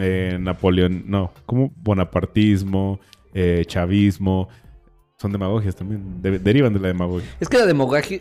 eh, 0.00 0.36
Napoleón, 0.40 1.04
no, 1.06 1.32
como 1.46 1.70
bonapartismo, 1.76 3.00
eh, 3.34 3.64
chavismo, 3.66 4.48
son 5.16 5.32
demagogias 5.32 5.74
también, 5.74 6.22
de- 6.22 6.38
derivan 6.38 6.72
de 6.72 6.80
la 6.80 6.88
demagogia. 6.88 7.28
Es 7.40 7.48
que 7.48 7.58
la 7.58 7.66
demagogia, 7.66 8.20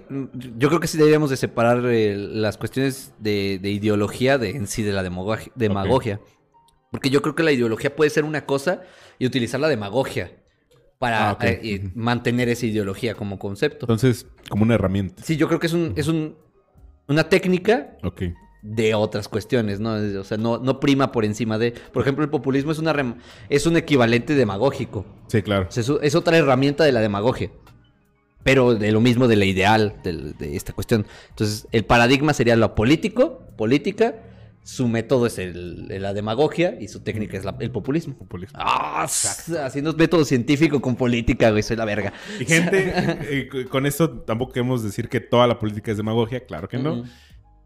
yo 0.58 0.68
creo 0.70 0.80
que 0.80 0.88
sí 0.88 0.98
deberíamos 0.98 1.30
de 1.30 1.38
separar 1.38 1.84
eh, 1.86 2.16
las 2.18 2.58
cuestiones 2.58 3.14
de, 3.20 3.60
de 3.62 3.70
ideología 3.72 4.38
de 4.38 4.52
en 4.52 4.68
sí 4.68 4.82
de 4.84 4.94
la 4.94 5.04
demagogia, 5.04 5.52
demagogia. 5.56 6.20
Porque 6.92 7.10
yo 7.10 7.22
creo 7.22 7.36
que 7.36 7.44
la 7.44 7.52
ideología 7.52 7.96
puede 7.96 8.10
ser 8.10 8.24
una 8.24 8.46
cosa 8.46 8.82
y 9.20 9.26
utilizar 9.26 9.60
la 9.60 9.68
demagogia 9.68 10.32
para 11.00 11.32
Ah, 11.32 11.38
eh, 11.42 11.92
mantener 11.94 12.50
esa 12.50 12.66
ideología 12.66 13.14
como 13.14 13.38
concepto. 13.38 13.86
Entonces, 13.86 14.26
como 14.50 14.64
una 14.64 14.74
herramienta. 14.76 15.22
Sí, 15.22 15.38
yo 15.38 15.48
creo 15.48 15.60
que 15.60 15.68
es 15.68 15.74
un, 15.74 15.94
es 15.96 16.08
un 16.08 16.36
una 17.10 17.30
técnica 17.30 17.96
Ok. 18.04 18.24
De 18.70 18.93
otras 18.95 19.28
cuestiones, 19.30 19.80
¿no? 19.80 19.93
O 20.20 20.24
sea, 20.24 20.38
no, 20.38 20.57
no 20.57 20.80
prima 20.80 21.11
por 21.11 21.24
encima 21.26 21.57
de. 21.57 21.72
Por 21.72 22.01
ejemplo, 22.01 22.24
el 22.24 22.30
populismo 22.30 22.72
es 22.72 22.80
una 22.80 22.93
es 23.49 23.65
un 23.65 23.78
equivalente 23.78 24.36
demagógico. 24.36 25.05
Sí, 25.28 25.41
claro. 25.41 25.68
O 25.70 25.72
sea, 25.72 25.82
es, 25.82 25.91
es 26.01 26.15
otra 26.15 26.38
herramienta 26.38 26.84
de 26.84 26.91
la 26.91 26.99
demagogia. 27.01 27.49
Pero 28.43 28.76
de 28.76 28.91
lo 28.91 29.01
mismo 29.01 29.28
de 29.28 29.36
la 29.36 29.45
ideal 29.45 29.95
de, 30.03 30.55
esta 30.55 30.74
cuestión. 30.74 31.05
Entonces, 31.30 31.68
el 31.72 31.84
paradigma 31.86 32.34
sería 32.34 32.55
lo 32.55 32.76
político, 32.76 33.41
política. 33.57 34.15
Su 34.63 34.89
método 34.89 35.28
es 35.28 35.38
el, 35.38 35.88
la 36.01 36.13
demagogia 36.13 36.78
y 36.80 36.89
su 36.89 36.99
técnica 36.99 37.38
es 37.38 37.45
la- 37.45 37.55
el 37.59 37.72
populismo. 37.72 38.15
Populismo. 38.18 38.59
S- 39.05 39.57
haciendo 39.59 39.93
método 39.93 40.26
científico 40.26 40.82
con 40.82 40.97
política, 40.97 41.51
güey, 41.51 41.63
soy 41.63 41.78
la 41.78 41.86
verga. 41.86 42.11
Y 42.38 42.43
gente, 42.43 42.93
eh, 42.95 43.49
eh, 43.53 43.65
con 43.70 43.86
esto 43.86 44.09
tampoco 44.09 44.51
queremos 44.51 44.84
decir 44.84 45.07
que 45.07 45.22
toda 45.22 45.47
la 45.47 45.57
política 45.57 45.91
es 45.91 45.97
demagogia, 45.97 46.45
claro 46.45 46.68
que 46.68 46.78
no. 46.78 47.05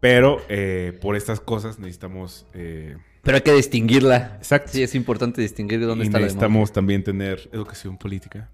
Pero 0.02 0.42
eh, 0.48 0.98
por 1.00 1.14
estas 1.14 1.38
cosas 1.38 1.78
necesitamos... 1.78 2.44
eh, 2.54 2.96
Pero 3.22 3.36
hay 3.36 3.42
que 3.42 3.52
distinguirla. 3.52 4.34
Exacto. 4.38 4.72
Sí, 4.72 4.82
es 4.82 4.96
importante 4.96 5.40
distinguir 5.40 5.80
dónde 5.86 6.04
y 6.04 6.08
está 6.08 6.18
la 6.18 6.24
necesitamos 6.24 6.72
también 6.72 7.04
tener 7.04 7.48
educación 7.52 7.96
política, 7.96 8.50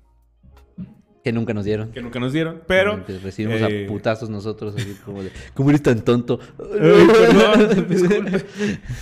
Que 1.24 1.32
nunca 1.32 1.55
nos 1.55 1.64
dieron. 1.64 1.90
que 1.90 2.03
nunca 2.03 2.20
nos 2.20 2.34
dieron, 2.34 2.61
pero... 2.66 3.03
Recibimos 3.22 3.62
eh, 3.62 3.86
a 3.86 3.88
putazos 3.88 4.28
nosotros, 4.28 4.74
así 4.76 4.94
como 5.07 5.22
de, 5.22 5.30
¿cómo 5.55 5.70
eres 5.70 5.82
tan 5.82 6.05
tonto? 6.05 6.38
Ay, 6.59 7.07
perdón, 7.07 7.86
disculpe. 7.88 8.44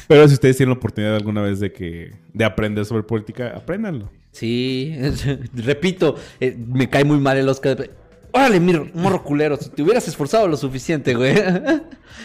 Pero 0.06 0.28
si 0.28 0.34
ustedes 0.34 0.56
tienen 0.56 0.70
la 0.70 0.76
oportunidad 0.78 1.16
alguna 1.16 1.42
vez 1.42 1.58
de 1.58 1.72
que 1.72 2.12
de 2.32 2.44
aprender 2.44 2.84
sobre 2.84 3.02
política, 3.02 3.54
apréndanlo. 3.56 4.08
Sí, 4.30 4.94
repito, 5.54 6.14
eh, 6.38 6.56
me 6.56 6.88
cae 6.88 7.02
muy 7.02 7.18
mal 7.18 7.36
el 7.38 7.48
Oscar. 7.48 7.90
Órale, 8.36 8.60
mira, 8.60 8.84
morro 8.94 9.22
culero, 9.24 9.56
si 9.56 9.70
te 9.70 9.82
hubieras 9.82 10.06
esforzado 10.08 10.46
lo 10.48 10.56
suficiente, 10.56 11.14
güey. 11.14 11.34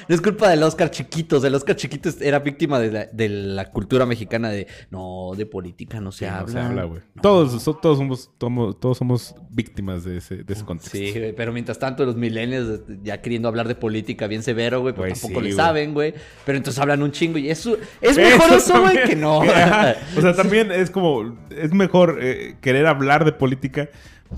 No 0.07 0.15
es 0.15 0.21
culpa 0.21 0.49
del 0.49 0.63
Oscar 0.63 0.89
chiquito, 0.89 1.37
o 1.37 1.39
sea, 1.39 1.49
el 1.49 1.55
Oscar 1.55 1.75
chiquito 1.75 2.07
es- 2.09 2.21
era 2.21 2.39
víctima 2.39 2.79
de 2.79 2.91
la, 2.91 3.05
de 3.11 3.27
la 3.29 3.69
cultura 3.71 4.05
mexicana 4.05 4.49
de, 4.49 4.65
no, 4.89 5.31
de 5.35 5.45
política 5.45 5.99
no 5.99 6.11
se 6.11 6.25
Sí, 6.25 6.31
no 6.31 6.37
habla. 6.37 6.51
se 6.53 6.59
habla, 6.59 6.83
güey. 6.85 7.01
No. 7.15 7.21
Todos, 7.21 7.61
so- 7.61 7.75
todos, 7.75 7.97
somos, 7.97 8.31
todos, 8.37 8.79
todos 8.79 8.97
somos 8.97 9.35
víctimas 9.49 10.03
de 10.05 10.17
ese, 10.17 10.43
de 10.43 10.53
ese 10.53 10.63
contexto. 10.63 10.97
Sí, 10.97 11.11
güey, 11.11 11.33
pero 11.35 11.51
mientras 11.51 11.77
tanto 11.77 12.05
los 12.05 12.15
millennials 12.15 12.79
eh, 12.89 12.97
ya 13.03 13.21
queriendo 13.21 13.47
hablar 13.49 13.67
de 13.67 13.75
política 13.75 14.27
bien 14.27 14.43
severo, 14.43 14.79
güey, 14.81 14.93
Güey, 14.93 15.11
tampoco 15.11 15.27
sí, 15.39 15.41
le 15.41 15.49
güey. 15.49 15.53
saben, 15.53 15.93
güey. 15.93 16.13
Pero 16.45 16.57
entonces 16.57 16.79
hablan 16.81 17.03
un 17.03 17.11
chingo 17.11 17.37
y 17.37 17.49
eso 17.49 17.77
es 17.99 18.15
mejor 18.17 18.53
eso, 18.53 18.81
güey, 18.81 19.03
que 19.03 19.15
no. 19.15 19.39
O 20.17 20.21
sea, 20.21 20.33
también 20.35 20.71
es 20.71 20.89
como, 20.89 21.37
es 21.49 21.73
mejor 21.73 22.17
eh, 22.21 22.55
querer 22.61 22.87
hablar 22.87 23.25
de 23.25 23.33
política 23.33 23.89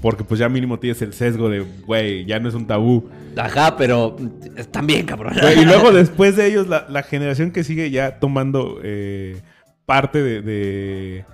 porque 0.02 0.24
pues 0.24 0.39
ya 0.39 0.50
mínimo 0.50 0.80
tienes 0.80 1.02
el 1.02 1.14
sesgo 1.14 1.50
de, 1.50 1.62
güey, 1.86 2.26
ya 2.26 2.39
no 2.39 2.50
es 2.50 2.56
un 2.56 2.68
tabú. 2.68 3.10
Ajá, 3.38 3.78
pero 3.78 4.16
también, 4.72 5.06
cabrón. 5.06 5.34
Güey, 5.39 5.62
y 5.62 5.66
luego 5.66 5.91
después 5.94 6.36
de 6.36 6.48
ellos, 6.48 6.68
la, 6.68 6.86
la 6.89 7.04
generación 7.04 7.52
que 7.52 7.64
sigue 7.64 7.89
ya 7.91 8.20
tomando 8.20 8.80
eh, 8.84 9.41
parte 9.86 10.22
de, 10.22 10.41
de, 10.41 11.26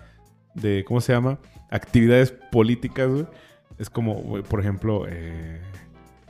de, 0.55 0.84
¿cómo 0.86 1.01
se 1.01 1.14
llama? 1.14 1.39
Actividades 1.70 2.32
políticas, 2.51 3.10
güey. 3.10 3.26
Es 3.78 3.89
como, 3.89 4.16
güey, 4.16 4.43
por 4.43 4.60
ejemplo, 4.60 5.05
eh, 5.07 5.62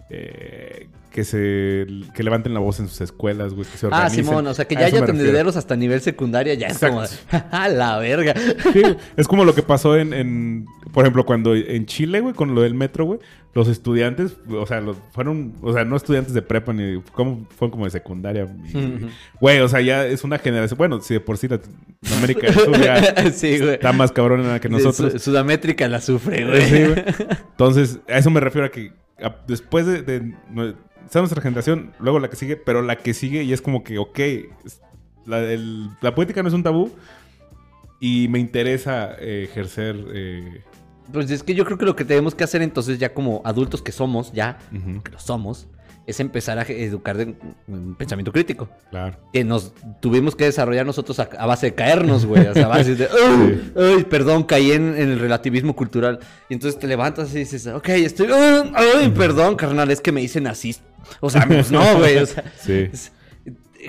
eh, 0.09 0.87
que 1.11 1.23
se 1.23 1.87
que 2.15 2.21
levanten 2.23 2.53
la 2.53 2.59
voz 2.59 2.79
en 2.79 2.87
sus 2.87 3.01
escuelas, 3.01 3.53
güey, 3.53 3.67
que 3.67 3.77
se 3.77 3.87
Ah. 3.91 4.09
Simón, 4.09 4.45
o 4.45 4.53
sea, 4.53 4.65
que 4.65 4.75
ya 4.75 4.85
haya 4.85 5.03
tendederos 5.05 5.55
hasta 5.55 5.75
nivel 5.75 6.01
secundaria, 6.01 6.53
ya 6.53 6.67
es 6.67 6.77
como, 6.79 7.01
a 7.51 7.67
la 7.69 7.97
verga. 7.97 8.33
Sí, 8.73 8.83
es 9.17 9.27
como 9.27 9.43
lo 9.43 9.55
que 9.55 9.63
pasó 9.63 9.97
en, 9.97 10.13
en- 10.13 10.65
por 10.93 11.03
ejemplo, 11.03 11.25
cuando 11.25 11.55
en 11.55 11.85
Chile, 11.87 12.19
güey, 12.21 12.33
con 12.35 12.53
lo 12.53 12.61
del 12.61 12.75
metro, 12.75 13.05
güey, 13.05 13.19
los 13.55 13.67
estudiantes, 13.67 14.37
o 14.49 14.65
sea, 14.67 14.81
los, 14.81 14.97
fueron, 15.11 15.53
o 15.63 15.73
sea, 15.73 15.83
no 15.83 15.95
estudiantes 15.95 16.33
de 16.35 16.43
prepa 16.43 16.73
ni, 16.73 17.01
como, 17.13 17.47
fueron 17.57 17.71
como 17.71 17.85
de 17.85 17.91
secundaria. 17.91 18.47
y- 18.71 19.07
Güey, 19.41 19.59
o 19.61 19.67
sea, 19.67 19.81
ya 19.81 20.05
es 20.05 20.23
una 20.23 20.37
generación, 20.37 20.77
bueno, 20.77 21.01
si 21.01 21.15
de 21.15 21.19
por 21.19 21.37
sí 21.39 21.47
Latinoamérica 21.47 22.47
del 22.51 22.53
Sur 22.53 22.79
ya 22.83 23.31
sí, 23.33 23.57
güey. 23.57 23.73
está 23.73 23.93
más 23.93 24.11
cabrón 24.11 24.59
que 24.59 24.69
nosotros. 24.69 25.13
Su- 25.13 25.19
Sudamétrica 25.19 25.87
la 25.87 26.01
sufre, 26.01 26.45
güey. 26.45 26.61
Sí, 26.69 26.83
güey. 26.85 27.03
Entonces, 27.51 27.99
a 28.07 28.19
eso 28.19 28.29
me 28.29 28.39
refiero 28.39 28.67
a 28.67 28.69
que 28.69 28.91
después 29.47 29.85
de, 29.85 30.01
de 30.03 30.33
está 31.05 31.19
nuestra 31.19 31.41
generación, 31.41 31.91
luego 31.99 32.19
la 32.19 32.29
que 32.29 32.35
sigue, 32.35 32.55
pero 32.57 32.81
la 32.81 32.97
que 32.97 33.13
sigue 33.13 33.43
y 33.43 33.53
es 33.53 33.61
como 33.61 33.83
que, 33.83 33.97
ok, 33.97 34.19
la, 35.25 35.39
el- 35.39 35.89
la 36.01 36.13
política 36.15 36.41
no 36.41 36.47
es 36.49 36.53
un 36.53 36.63
tabú 36.63 36.91
y 37.99 38.27
me 38.29 38.39
interesa 38.39 39.13
eh, 39.19 39.43
ejercer... 39.49 39.95
eh, 40.13 40.63
Pues 41.11 41.29
es 41.31 41.43
que 41.43 41.53
yo 41.55 41.65
creo 41.65 41.77
que 41.77 41.85
lo 41.85 41.95
que 41.95 42.05
tenemos 42.05 42.35
que 42.35 42.43
hacer 42.43 42.61
entonces 42.61 42.97
ya 42.99 43.13
como 43.13 43.41
adultos 43.43 43.81
que 43.81 43.91
somos, 43.91 44.31
ya, 44.31 44.57
que 45.03 45.11
lo 45.11 45.19
somos, 45.19 45.67
es 46.09 46.19
empezar 46.19 46.57
a 46.59 46.63
educar 46.63 47.17
de 47.17 47.35
un 47.67 47.95
pensamiento 47.95 48.31
crítico. 48.31 48.69
claro. 48.89 49.17
Que 49.31 49.43
nos 49.43 49.73
tuvimos 50.01 50.35
que 50.35 50.45
desarrollar 50.45 50.85
nosotros 50.85 51.19
a, 51.19 51.29
a 51.37 51.45
base 51.45 51.67
de 51.67 51.75
caernos, 51.75 52.25
güey. 52.25 52.45
O 52.47 52.53
sea, 52.53 52.65
a 52.65 52.67
base 52.77 52.95
de, 52.95 53.05
"Ay, 53.07 53.71
ay, 53.75 54.03
perdón, 54.05 54.43
caí 54.43 54.71
en, 54.71 54.95
en 54.97 55.09
el 55.11 55.19
relativismo 55.19 55.75
cultural. 55.75 56.19
Y 56.49 56.53
entonces 56.55 56.79
te 56.79 56.87
levantas 56.87 57.33
y 57.35 57.39
dices, 57.39 57.67
ok, 57.67 57.89
estoy, 57.89 58.27
ay, 58.33 58.71
ay, 58.75 59.09
perdón, 59.09 59.55
carnal, 59.55 59.89
es 59.91 60.01
que 60.01 60.11
me 60.11 60.21
dicen 60.21 60.47
así. 60.47 60.75
O 61.19 61.29
sea, 61.29 61.45
pues 61.47 61.71
no, 61.71 61.97
güey. 61.97 62.17
O 62.17 62.25
sea, 62.25 62.43
Sí. 62.59 62.89
es- 62.91 63.11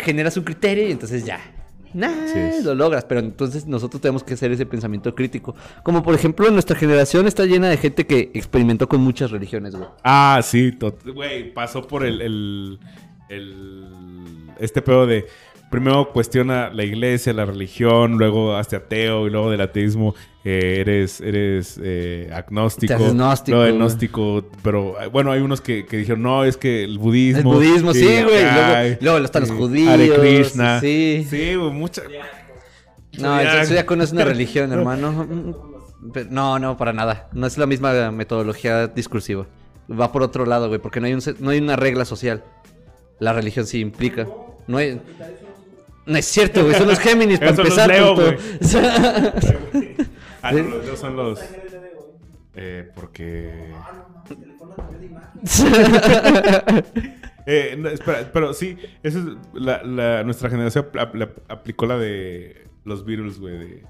generas 0.00 0.36
un 0.36 0.44
criterio 0.44 0.88
y 0.88 0.92
entonces 0.92 1.24
ya. 1.24 1.40
Nah, 1.92 2.08
lo 2.64 2.74
logras, 2.74 3.04
pero 3.04 3.20
entonces 3.20 3.66
nosotros 3.66 4.00
tenemos 4.00 4.22
que 4.22 4.34
hacer 4.34 4.52
ese 4.52 4.64
pensamiento 4.66 5.14
crítico. 5.14 5.54
Como 5.82 6.02
por 6.02 6.14
ejemplo, 6.14 6.50
nuestra 6.50 6.76
generación 6.76 7.26
está 7.26 7.44
llena 7.46 7.68
de 7.68 7.76
gente 7.76 8.06
que 8.06 8.30
experimentó 8.34 8.88
con 8.88 9.00
muchas 9.00 9.30
religiones, 9.30 9.74
güey. 9.74 9.88
Ah, 10.04 10.40
sí, 10.42 10.72
güey, 11.12 11.52
pasó 11.52 11.82
por 11.86 12.04
el, 12.06 12.20
el, 12.22 12.78
el- 13.28 14.50
este 14.58 14.82
pedo 14.82 15.06
de 15.06 15.26
primero 15.70 16.12
cuestiona 16.12 16.68
la 16.70 16.84
iglesia, 16.84 17.32
la 17.32 17.46
religión, 17.46 18.18
luego 18.18 18.56
hazte 18.56 18.76
ateo 18.76 19.26
y 19.26 19.30
luego 19.30 19.50
del 19.50 19.60
ateísmo 19.60 20.14
eh, 20.44 20.78
eres, 20.80 21.20
eres 21.20 21.80
eh, 21.82 22.30
agnóstico. 22.34 22.88
Te 22.88 22.94
haces 22.94 23.14
gnóstico, 23.14 23.56
Luego 23.56 23.64
de 23.64 23.70
güey. 23.70 23.80
gnóstico, 23.80 24.44
pero 24.62 25.00
eh, 25.00 25.06
bueno, 25.06 25.32
hay 25.32 25.40
unos 25.40 25.60
que, 25.60 25.86
que 25.86 25.98
dijeron, 25.98 26.22
no, 26.22 26.44
es 26.44 26.56
que 26.56 26.84
el 26.84 26.98
budismo. 26.98 27.52
El 27.52 27.58
budismo, 27.58 27.94
sí, 27.94 28.04
güey. 28.04 28.42
Luego, 28.42 28.96
luego 29.00 29.18
están 29.18 29.42
los 29.42 29.52
judíos. 29.52 29.92
Hare 29.92 30.10
Krishna. 30.14 30.80
Sí. 30.80 31.26
Sí, 31.28 31.54
güey, 31.54 31.70
mucha... 31.70 32.02
No, 33.18 33.38
el 33.40 33.66
zodiaco 33.66 33.96
no 33.96 34.04
es 34.04 34.12
una 34.12 34.24
religión, 34.24 34.72
hermano. 34.72 35.26
No, 36.30 36.58
no, 36.58 36.76
para 36.76 36.92
nada. 36.92 37.28
No 37.32 37.46
es 37.46 37.58
la 37.58 37.66
misma 37.66 38.10
metodología 38.10 38.86
discursiva. 38.86 39.46
Va 39.90 40.12
por 40.12 40.22
otro 40.22 40.46
lado, 40.46 40.68
güey, 40.68 40.80
porque 40.80 41.00
no 41.00 41.06
hay, 41.06 41.14
un, 41.14 41.22
no 41.40 41.50
hay 41.50 41.58
una 41.58 41.76
regla 41.76 42.04
social. 42.04 42.44
La 43.18 43.32
religión 43.32 43.66
sí 43.66 43.80
implica. 43.80 44.26
No 44.66 44.78
hay... 44.78 45.00
No 46.06 46.16
es 46.18 46.26
cierto, 46.26 46.62
güey. 46.64 46.74
Son 46.74 46.88
los 46.88 46.98
Géminis 46.98 47.38
para 47.40 47.50
los 47.52 47.58
empezar. 47.60 47.88
Leo. 47.88 48.16
Ah, 50.42 50.52
no, 50.52 50.62
los 50.70 50.84
dedos 50.84 50.98
son 50.98 51.16
los... 51.16 51.38
Eh, 52.54 52.90
porque... 52.94 53.70
Eh, 57.46 57.74
no, 57.78 57.88
espera, 57.88 58.30
pero 58.32 58.52
sí, 58.54 58.76
esa 59.02 59.18
es 59.18 59.24
la, 59.54 59.82
la- 59.82 60.22
nuestra 60.24 60.50
generación 60.50 60.86
apl- 60.92 61.00
apl- 61.10 61.32
aplicó 61.48 61.86
la 61.86 61.96
de 61.98 62.66
los 62.84 63.04
Beatles, 63.04 63.38
güey, 63.40 63.58
de 63.58 63.84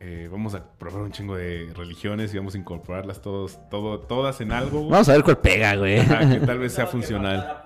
eh, 0.00 0.28
vamos 0.30 0.54
a 0.54 0.64
probar 0.76 1.02
un 1.02 1.12
chingo 1.12 1.36
de 1.36 1.72
religiones 1.76 2.34
y 2.34 2.36
vamos 2.38 2.54
a 2.56 2.58
incorporarlas 2.58 3.22
todos, 3.22 3.58
todo, 3.70 4.00
todas 4.00 4.40
en 4.40 4.50
algo, 4.52 4.80
güey, 4.80 4.90
Vamos 4.90 5.08
a 5.08 5.12
ver 5.12 5.22
cuál 5.22 5.38
pega, 5.38 5.76
güey. 5.76 5.98
ajá, 6.00 6.28
que 6.28 6.40
tal 6.46 6.58
vez 6.58 6.72
sea 6.72 6.86
funcional. 6.86 7.62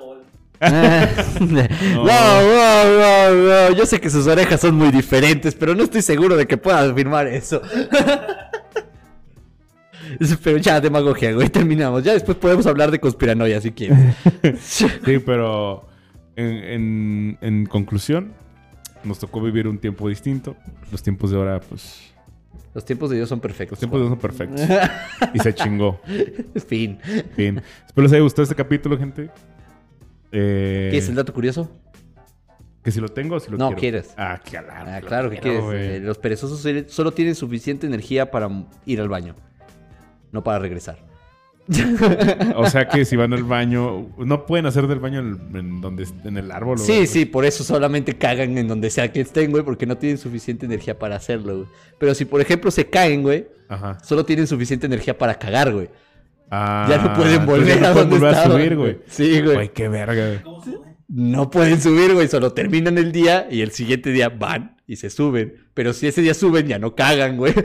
Wow, 0.61 2.05
wow, 2.05 2.85
wow, 2.99 3.35
wow. 3.47 3.75
Yo 3.77 3.87
sé 3.87 4.01
que 4.01 4.11
sus 4.11 4.27
orejas 4.27 4.61
son 4.61 4.75
muy 4.77 4.91
diferentes, 4.91 5.55
pero 5.55 5.75
no 5.75 5.85
estoy 5.85 6.03
seguro 6.03 6.37
de 6.37 6.47
que 6.47 6.57
pueda 6.57 6.81
afirmar 6.91 7.27
eso. 7.27 7.61
pero 10.43 10.59
ya, 10.59 10.81
demagogia, 10.81 11.33
güey. 11.33 11.49
Terminamos. 11.49 12.03
Ya 12.05 12.13
después 12.13 12.37
podemos 12.39 12.67
hablar 12.67 12.91
de 12.91 12.99
conspiranoia 13.01 13.61
si 13.61 13.73
quieres. 13.73 13.99
Sí, 14.61 14.87
pero 15.25 15.87
en, 16.37 16.47
en- 16.47 17.39
en 17.41 17.67
conclusión, 17.67 18.33
nos 19.05 19.19
tocó 19.19 19.41
vivir 19.41 19.67
un 19.69 19.79
tiempo 19.79 20.09
distinto. 20.09 20.57
Los 20.91 21.03
tiempos 21.03 21.31
de 21.31 21.37
ahora, 21.37 21.61
pues, 21.61 22.13
Los 22.75 22.85
tiempos 22.85 23.11
de 23.11 23.17
Dios 23.17 23.29
son 23.29 23.37
los 23.39 23.43
perfectos. 23.43 23.79
tiempos 23.79 24.01
de 24.01 24.07
ahora 24.07 24.21
son 24.21 24.21
perfectos. 24.21 24.61
Y 25.35 25.39
se 25.41 25.55
chingó. 25.55 26.01
fin. 26.69 26.99
Fin. 27.35 27.61
Espero 27.87 28.03
les 28.05 28.13
haya 28.13 28.23
gustado 28.23 28.45
este 28.45 28.55
capítulo, 28.55 28.97
gente. 28.99 29.31
Eh, 30.33 30.89
¿Qué 30.91 30.99
es 30.99 31.09
el 31.09 31.15
dato 31.15 31.33
curioso? 31.33 31.71
Que 32.83 32.91
si 32.93 33.01
lo 33.01 33.09
tengo 33.09 33.37
o 33.37 33.41
si 33.41 33.51
lo 33.51 33.59
No, 33.59 33.67
quiero. 33.69 33.81
quieres. 33.81 34.15
Ah, 34.17 34.41
claro. 34.45 34.69
Ah, 34.71 35.01
claro 35.01 35.31
que 35.31 35.39
quieres. 35.39 35.63
Eh, 35.73 36.01
Los 36.01 36.19
perezosos 36.19 36.65
solo- 36.89 37.13
tienen 37.13 37.35
suficiente 37.35 37.87
energía 37.87 38.31
para 38.31 38.49
ir 38.85 39.01
al 39.01 39.09
baño, 39.09 39.35
no 40.33 40.45
para 40.45 40.59
regresar. 40.61 40.99
O 42.55 42.67
sea 42.71 42.87
que 42.89 43.05
si 43.05 43.17
van 43.17 43.33
al 43.33 43.43
baño, 43.43 44.07
no 44.19 44.47
pueden 44.47 44.67
hacer 44.67 44.87
del 44.87 45.01
baño 45.01 45.19
en, 45.19 45.57
en 45.57 45.81
donde 45.81 46.07
en 46.25 46.37
el 46.37 46.53
árbol. 46.53 46.79
Sí, 46.79 47.09
sí, 47.09 47.25
por 47.25 47.45
eso 47.45 47.65
solamente 47.65 48.17
cagan 48.17 48.57
en 48.57 48.69
donde 48.69 48.89
sea 48.89 49.11
que 49.13 49.21
estén, 49.23 49.51
güey, 49.51 49.65
porque 49.65 49.85
no 49.85 49.97
tienen 49.99 50.17
suficiente 50.19 50.65
energía 50.67 50.97
para 50.97 51.17
hacerlo, 51.17 51.57
güey. 51.57 51.69
Pero 51.99 52.15
si, 52.15 52.25
por 52.25 52.41
ejemplo, 52.41 52.71
se 52.71 52.87
caen, 52.89 53.23
güey, 53.23 53.49
Ajá. 53.69 53.99
solo 54.05 54.25
tienen 54.25 54.47
suficiente 54.47 54.87
energía 54.87 55.19
para 55.19 55.35
cagar, 55.37 55.73
güey. 55.73 55.89
Ah, 56.51 56.87
Ya 56.89 56.99
no 56.99 57.13
pueden 57.15 57.45
volver 57.47 57.81
no 57.81 57.87
a 57.89 57.91
donde 57.93 58.15
volver 58.19 58.35
a 58.35 58.39
estaban, 58.39 58.59
subir, 58.59 58.77
güey. 58.77 58.99
Sí, 59.07 59.41
güey. 59.41 59.55
Güey, 59.55 59.69
qué 59.73 59.89
verga. 59.89 60.43
No 61.09 61.51
pueden 61.51 61.81
subir, 61.81 62.15
güey, 62.15 62.29
solo 62.29 62.53
terminan 62.53 62.99
el 62.99 63.13
día 63.13 63.47
y 63.51 63.61
el 63.63 63.71
siguiente 63.73 64.11
día 64.11 64.29
van 64.29 64.77
y 64.87 64.97
se 64.97 65.11
suben. 65.11 65.55
Pero 65.75 65.93
si 65.93 66.07
ese 66.07 66.21
día 66.23 66.35
suben, 66.35 66.67
ya 66.67 66.79
no 66.79 66.95
cagan, 66.95 67.37
güey. 67.37 67.55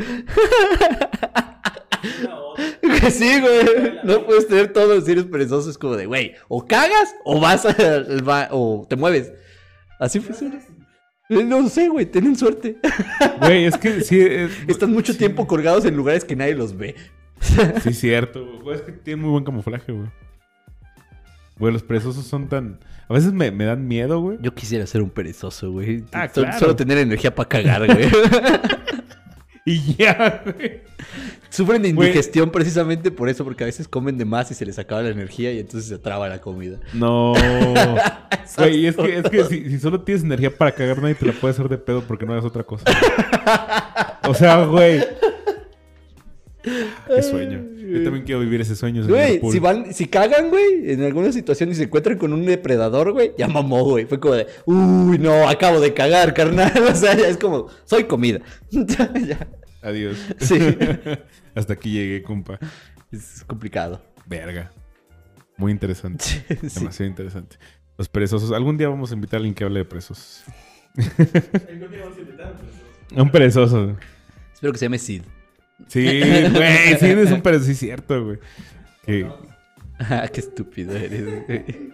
Sí, 3.11 3.39
güey. 3.41 3.93
No 4.03 4.25
puedes 4.25 4.47
tener 4.47 4.73
todos 4.73 4.95
los 4.99 5.07
eres 5.07 5.25
perezoso. 5.25 5.69
Es 5.69 5.77
como 5.77 5.95
de, 5.95 6.05
güey, 6.05 6.34
o 6.47 6.65
cagas 6.65 7.15
o 7.25 7.39
vas 7.39 7.65
al 7.65 8.21
ba- 8.23 8.49
o 8.51 8.86
te 8.88 8.95
mueves. 8.95 9.32
Así 9.99 10.19
funciona. 10.19 10.59
Eh, 11.29 11.43
No 11.43 11.67
sé, 11.69 11.88
güey, 11.89 12.05
tienen 12.05 12.36
suerte. 12.36 12.77
Güey, 13.39 13.65
es 13.65 13.77
que 13.77 14.01
sí. 14.01 14.19
es- 14.19 14.51
Están 14.67 14.91
mucho 14.91 15.13
sí, 15.13 15.19
tiempo 15.19 15.47
colgados 15.47 15.86
en 15.86 15.95
lugares 15.95 16.23
que 16.25 16.36
nadie 16.36 16.55
los 16.55 16.75
ve. 16.77 16.95
Sí, 17.83 17.93
cierto. 17.93 18.45
Güey, 18.61 18.77
es 18.77 18.81
que 18.83 18.91
tienen 18.91 19.23
muy 19.23 19.31
buen 19.31 19.43
camuflaje, 19.43 19.91
güey. 19.91 20.07
Güey, 21.57 21.73
los 21.73 21.83
perezosos 21.83 22.25
son 22.25 22.47
tan. 22.47 22.79
A 23.07 23.13
veces 23.13 23.33
me, 23.33 23.51
me 23.51 23.65
dan 23.65 23.87
miedo, 23.87 24.19
güey. 24.19 24.37
Yo 24.41 24.53
quisiera 24.55 24.85
ser 24.87 25.01
un 25.01 25.09
perezoso, 25.09 25.71
güey. 25.71 26.03
Ah, 26.11 26.27
claro. 26.27 26.57
Solo 26.57 26.75
tener 26.75 26.97
energía 26.97 27.35
para 27.35 27.49
cagar, 27.49 27.85
güey. 27.85 28.09
Y 29.63 29.93
ya, 29.95 30.41
güey. 30.43 30.81
Sufren 31.49 31.83
de 31.83 31.93
Güey. 31.93 32.07
indigestión 32.07 32.49
precisamente 32.49 33.11
por 33.11 33.29
eso, 33.29 33.43
porque 33.43 33.63
a 33.63 33.67
veces 33.67 33.87
comen 33.87 34.17
de 34.17 34.25
más 34.25 34.49
y 34.49 34.55
se 34.55 34.65
les 34.65 34.79
acaba 34.79 35.03
la 35.03 35.09
energía 35.09 35.51
y 35.51 35.59
entonces 35.59 35.87
se 35.87 35.99
traba 35.99 36.27
la 36.29 36.41
comida. 36.41 36.79
No. 36.93 37.33
Güey, 38.57 38.79
y 38.79 38.87
es 38.87 38.95
que, 38.97 39.17
es 39.19 39.29
que 39.29 39.43
si, 39.45 39.69
si 39.69 39.79
solo 39.79 40.01
tienes 40.01 40.23
energía 40.23 40.49
para 40.49 40.71
cagar, 40.73 40.99
nadie 41.01 41.15
te 41.15 41.25
la 41.25 41.31
puede 41.33 41.53
hacer 41.53 41.69
de 41.69 41.77
pedo 41.77 42.01
porque 42.01 42.25
no 42.25 42.33
hagas 42.33 42.43
otra 42.43 42.63
cosa. 42.63 42.83
O 44.27 44.33
sea, 44.33 44.65
güey. 44.65 45.01
Qué 47.07 47.24
sueño. 47.24 47.64
Yo 47.76 48.03
también 48.03 48.24
quiero 48.26 48.41
vivir 48.41 48.62
ese 48.62 48.76
sueño. 48.76 49.05
Güey, 49.07 49.41
si 49.51 49.59
van, 49.59 49.93
si 49.93 50.07
cagan, 50.07 50.49
güey, 50.49 50.91
en 50.91 51.03
alguna 51.03 51.32
situación 51.32 51.72
y 51.72 51.76
se 51.76 51.84
encuentran 51.84 52.18
con 52.18 52.34
un 52.34 52.45
depredador, 52.45 53.12
güey, 53.12 53.34
ya 53.38 53.47
mamó, 53.47 53.84
güey. 53.84 54.05
Fue 54.05 54.20
como 54.20 54.36
de, 54.36 54.47
uy, 54.66 55.18
no, 55.18 55.47
acabo 55.47 55.80
de 55.80 55.93
cagar, 55.93 56.34
carnal. 56.34 56.72
O 56.91 56.95
sea, 56.95 57.16
ya 57.16 57.28
es 57.28 57.38
como, 57.38 57.68
soy 57.86 58.05
comida. 58.05 58.39
Ya, 58.72 59.47
Adiós. 59.82 60.18
Sí. 60.39 60.59
Hasta 61.55 61.74
aquí 61.74 61.91
llegué, 61.91 62.22
compa. 62.22 62.59
Es 63.12 63.43
complicado. 63.45 64.01
Verga. 64.28 64.72
Muy 65.57 65.72
interesante. 65.72 66.24
Sí. 66.24 66.80
Demasiado 66.80 67.09
interesante. 67.09 67.57
Los 67.97 68.07
perezosos. 68.07 68.51
Algún 68.51 68.78
día 68.78 68.89
vamos 68.89 69.12
a 69.12 69.16
invitar 69.16 69.38
a 69.38 69.39
alguien 69.39 69.55
que 69.55 69.64
hable 69.64 69.80
de 69.80 69.86
presos. 69.86 70.43
A 73.16 73.22
un 73.22 73.32
perezoso. 73.32 73.97
Espero 74.53 74.74
que 74.74 74.80
se 74.80 74.86
llame 74.86 74.99
Sid. 74.99 75.24
Sí, 75.88 76.03
güey. 76.51 76.97
Sí, 76.99 77.05
es 77.05 77.32
un 77.32 77.41
perezoso. 77.41 77.67
Sí, 77.69 77.75
cierto, 77.75 78.23
güey. 78.25 78.38
Que- 79.05 79.27
Ah, 79.99 80.27
Qué 80.34 80.39
estúpido 80.39 80.95
eres, 80.95 81.45
güey. 81.47 81.91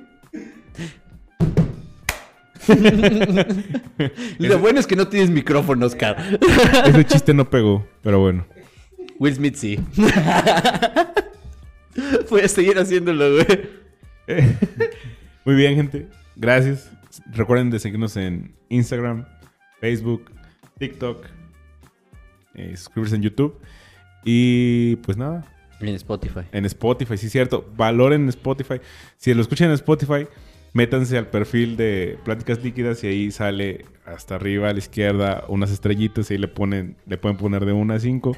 Lo 4.40 4.60
bueno 4.60 4.80
es 4.80 4.88
que 4.88 4.96
no 4.96 5.08
tienes 5.08 5.30
micrófono, 5.30 5.86
Oscar. 5.86 6.18
Ese 6.86 7.06
chiste 7.06 7.34
no 7.34 7.50
pegó, 7.50 7.86
pero 8.02 8.20
bueno. 8.20 8.46
Will 9.20 9.34
Smith 9.36 9.56
sí. 9.56 9.80
Voy 12.30 12.42
a 12.42 12.48
seguir 12.48 12.78
haciéndolo, 12.78 13.32
güey. 13.34 13.46
Muy 15.46 15.56
bien, 15.56 15.76
gente. 15.76 16.08
Gracias. 16.36 16.92
Recuerden 17.34 17.70
de 17.72 17.80
seguirnos 17.80 18.16
en 18.18 18.54
Instagram, 18.70 19.26
Facebook, 19.82 20.30
TikTok, 20.78 21.26
eh, 22.56 22.76
suscribirse 22.78 23.16
en 23.16 23.24
YouTube. 23.24 23.60
Y 24.30 24.98
pues 24.98 25.16
nada, 25.18 25.46
En 25.80 25.96
Spotify. 25.96 26.42
en 26.52 26.66
Spotify, 26.66 27.18
sí, 27.18 27.30
cierto. 27.30 27.66
Valoren 27.78 28.28
Spotify. 28.28 28.82
Si 29.16 29.34
lo 29.34 29.42
escuchan 29.42 29.70
en 29.70 29.76
Spotify, 29.76 30.28
métanse 30.74 31.18
al 31.18 31.28
perfil 31.28 31.78
de 31.78 32.20
Pláticas 32.26 32.62
Líquidas 32.62 33.02
y 33.06 33.08
ahí 33.08 33.32
sale 33.32 33.86
hasta 34.06 34.36
arriba 34.36 34.70
a 34.70 34.74
la 34.74 34.80
izquierda 34.80 35.46
unas 35.48 35.72
estrellitas 35.72 36.30
y 36.30 36.34
ahí 36.34 36.40
le 36.40 36.50
ponen, 36.50 36.98
le 37.06 37.18
pueden 37.18 37.38
poner 37.38 37.64
de 37.66 37.72
una 37.72 37.96
a 37.96 38.00
cinco, 38.02 38.36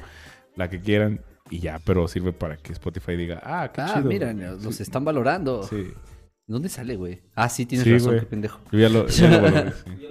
la 0.54 0.70
que 0.70 0.80
quieran. 0.80 1.22
Y 1.50 1.58
ya, 1.58 1.80
pero 1.84 2.06
sirve 2.06 2.32
para 2.32 2.56
que 2.56 2.72
Spotify 2.72 3.16
diga, 3.16 3.40
ah, 3.42 3.72
qué 3.74 3.80
Ah, 3.80 3.94
chido. 3.96 4.08
mira, 4.08 4.32
los 4.32 4.76
Sí. 4.76 4.84
están 4.84 5.04
valorando. 5.04 5.64
Sí. 5.64 5.88
¿Dónde 6.46 6.68
sale, 6.68 6.94
güey? 6.94 7.20
Ah, 7.34 7.48
sí, 7.48 7.66
tienes 7.66 7.84
Sí, 7.84 7.92
razón, 7.92 8.08
güey. 8.10 8.20
qué 8.20 8.26
pendejo. 8.26 8.60
Yo 8.70 8.78
ya 8.78 8.88
lo, 8.88 9.08
ya 9.08 9.28
lo 9.28 9.42
valoré, 9.42 9.72
sí. 9.84 10.06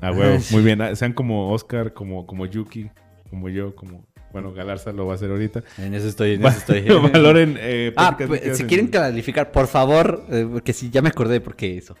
Ah, 0.00 0.12
huevo. 0.12 0.38
Muy 0.52 0.62
bien. 0.62 0.96
Sean 0.96 1.12
como 1.12 1.50
Oscar, 1.52 1.92
como, 1.92 2.26
como 2.26 2.46
Yuki, 2.46 2.90
como 3.28 3.48
yo, 3.48 3.74
como... 3.74 4.06
Bueno, 4.32 4.52
Galarza 4.52 4.92
lo 4.92 5.06
va 5.06 5.12
a 5.12 5.16
hacer 5.16 5.30
ahorita. 5.30 5.62
En 5.78 5.94
eso 5.94 6.06
estoy, 6.08 6.34
en 6.34 6.44
eso 6.46 6.58
estoy. 6.58 6.82
Valoren 6.82 7.56
eh, 7.58 7.92
Ah, 7.96 8.16
pues, 8.16 8.56
si 8.56 8.62
en- 8.62 8.68
quieren 8.68 8.88
calificar, 8.88 9.50
por 9.50 9.66
favor, 9.66 10.24
eh, 10.30 10.46
porque 10.50 10.72
sí, 10.72 10.88
ya 10.90 11.02
me 11.02 11.08
acordé 11.08 11.40
porque 11.40 11.76
eso. 11.76 11.96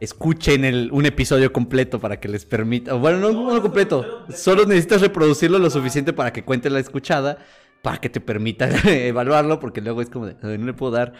Escuchen 0.00 0.64
el, 0.64 0.88
un 0.92 1.06
episodio 1.06 1.52
completo 1.52 2.00
para 2.00 2.18
que 2.18 2.28
les 2.28 2.44
permita. 2.44 2.94
Bueno, 2.94 3.18
no 3.18 3.28
uno 3.40 3.62
completo. 3.62 4.26
Solo 4.34 4.64
necesitas 4.66 5.00
reproducirlo 5.00 5.58
lo 5.60 5.70
suficiente 5.70 6.12
para 6.12 6.32
que 6.32 6.42
cuente 6.42 6.68
la 6.70 6.80
escuchada, 6.80 7.38
para 7.82 7.98
que 7.98 8.08
te 8.08 8.20
permita 8.20 8.68
evaluarlo, 8.90 9.60
porque 9.60 9.80
luego 9.80 10.02
es 10.02 10.10
como 10.10 10.26
de, 10.26 10.36
"Ay, 10.42 10.58
no 10.58 10.66
le 10.66 10.72
puedo 10.74 10.90
dar. 10.92 11.12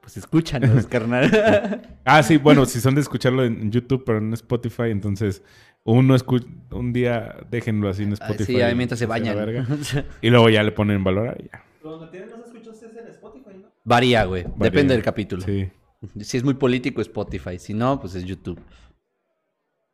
Pues 0.00 0.16
escúchanos, 0.16 0.86
carnal. 0.90 1.82
Ah, 2.04 2.22
sí, 2.22 2.36
bueno, 2.36 2.66
si 2.66 2.80
son 2.80 2.94
de 2.94 3.00
escucharlo 3.00 3.44
en 3.44 3.72
YouTube, 3.72 4.04
pero 4.06 4.18
en 4.18 4.32
Spotify, 4.34 4.90
entonces 4.90 5.42
uno 5.84 6.14
escu- 6.16 6.46
un 6.72 6.92
día 6.92 7.36
déjenlo 7.50 7.88
así 7.88 8.02
en 8.04 8.12
Ah, 8.12 8.14
Spotify. 8.20 8.44
sí, 8.54 8.60
ahí 8.60 8.74
mientras 8.74 8.98
se 8.98 9.06
bañan. 9.06 9.36
verga. 9.36 9.66
Y 10.22 10.30
luego 10.30 10.48
ya 10.50 10.62
le 10.62 10.72
ponen 10.72 11.02
valor 11.04 11.36
y 11.40 11.44
ya. 11.44 11.64
Pero 11.78 11.96
donde 11.96 12.10
tienen 12.10 12.30
más 12.30 12.40
escuchos 12.46 12.76
es 12.82 12.96
en 12.96 13.06
Spotify, 13.08 13.56
¿no? 13.62 13.68
Varía, 13.84 14.24
güey. 14.24 14.42
Varía. 14.44 14.64
Depende 14.70 14.94
del 14.94 15.02
capítulo. 15.02 15.42
Sí, 15.42 15.68
Si 16.20 16.36
es 16.36 16.44
muy 16.44 16.54
político, 16.54 17.00
Spotify. 17.00 17.58
Si 17.58 17.74
no, 17.74 18.00
pues 18.00 18.14
es 18.14 18.24
YouTube. 18.24 18.60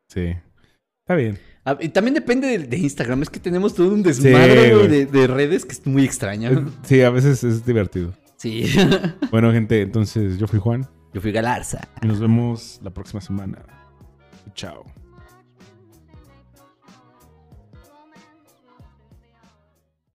sí. 0.08 0.34
Está 1.02 1.14
bien. 1.14 1.38
Ah, 1.64 1.78
y 1.80 1.88
también 1.90 2.14
depende 2.14 2.48
de, 2.48 2.58
de 2.66 2.76
Instagram. 2.78 3.22
Es 3.22 3.30
que 3.30 3.38
tenemos 3.38 3.74
todo 3.76 3.94
un 3.94 4.02
desmadre 4.02 4.74
de, 4.88 5.06
de 5.06 5.26
redes 5.28 5.64
que 5.64 5.70
es 5.72 5.86
muy 5.86 6.04
extraño. 6.04 6.68
Sí, 6.82 7.00
a 7.02 7.10
veces 7.10 7.44
es 7.44 7.64
divertido. 7.64 8.12
Sí. 8.36 8.64
Bueno, 9.30 9.52
gente, 9.52 9.80
entonces 9.82 10.36
yo 10.36 10.48
fui 10.48 10.58
Juan 10.58 10.84
Yo 11.14 11.20
fui 11.20 11.30
Galarza. 11.30 11.86
y 12.02 12.06
nos 12.08 12.18
vemos 12.18 12.80
la 12.82 12.90
próxima 12.90 13.20
semana. 13.20 13.62
Chao. 14.54 14.84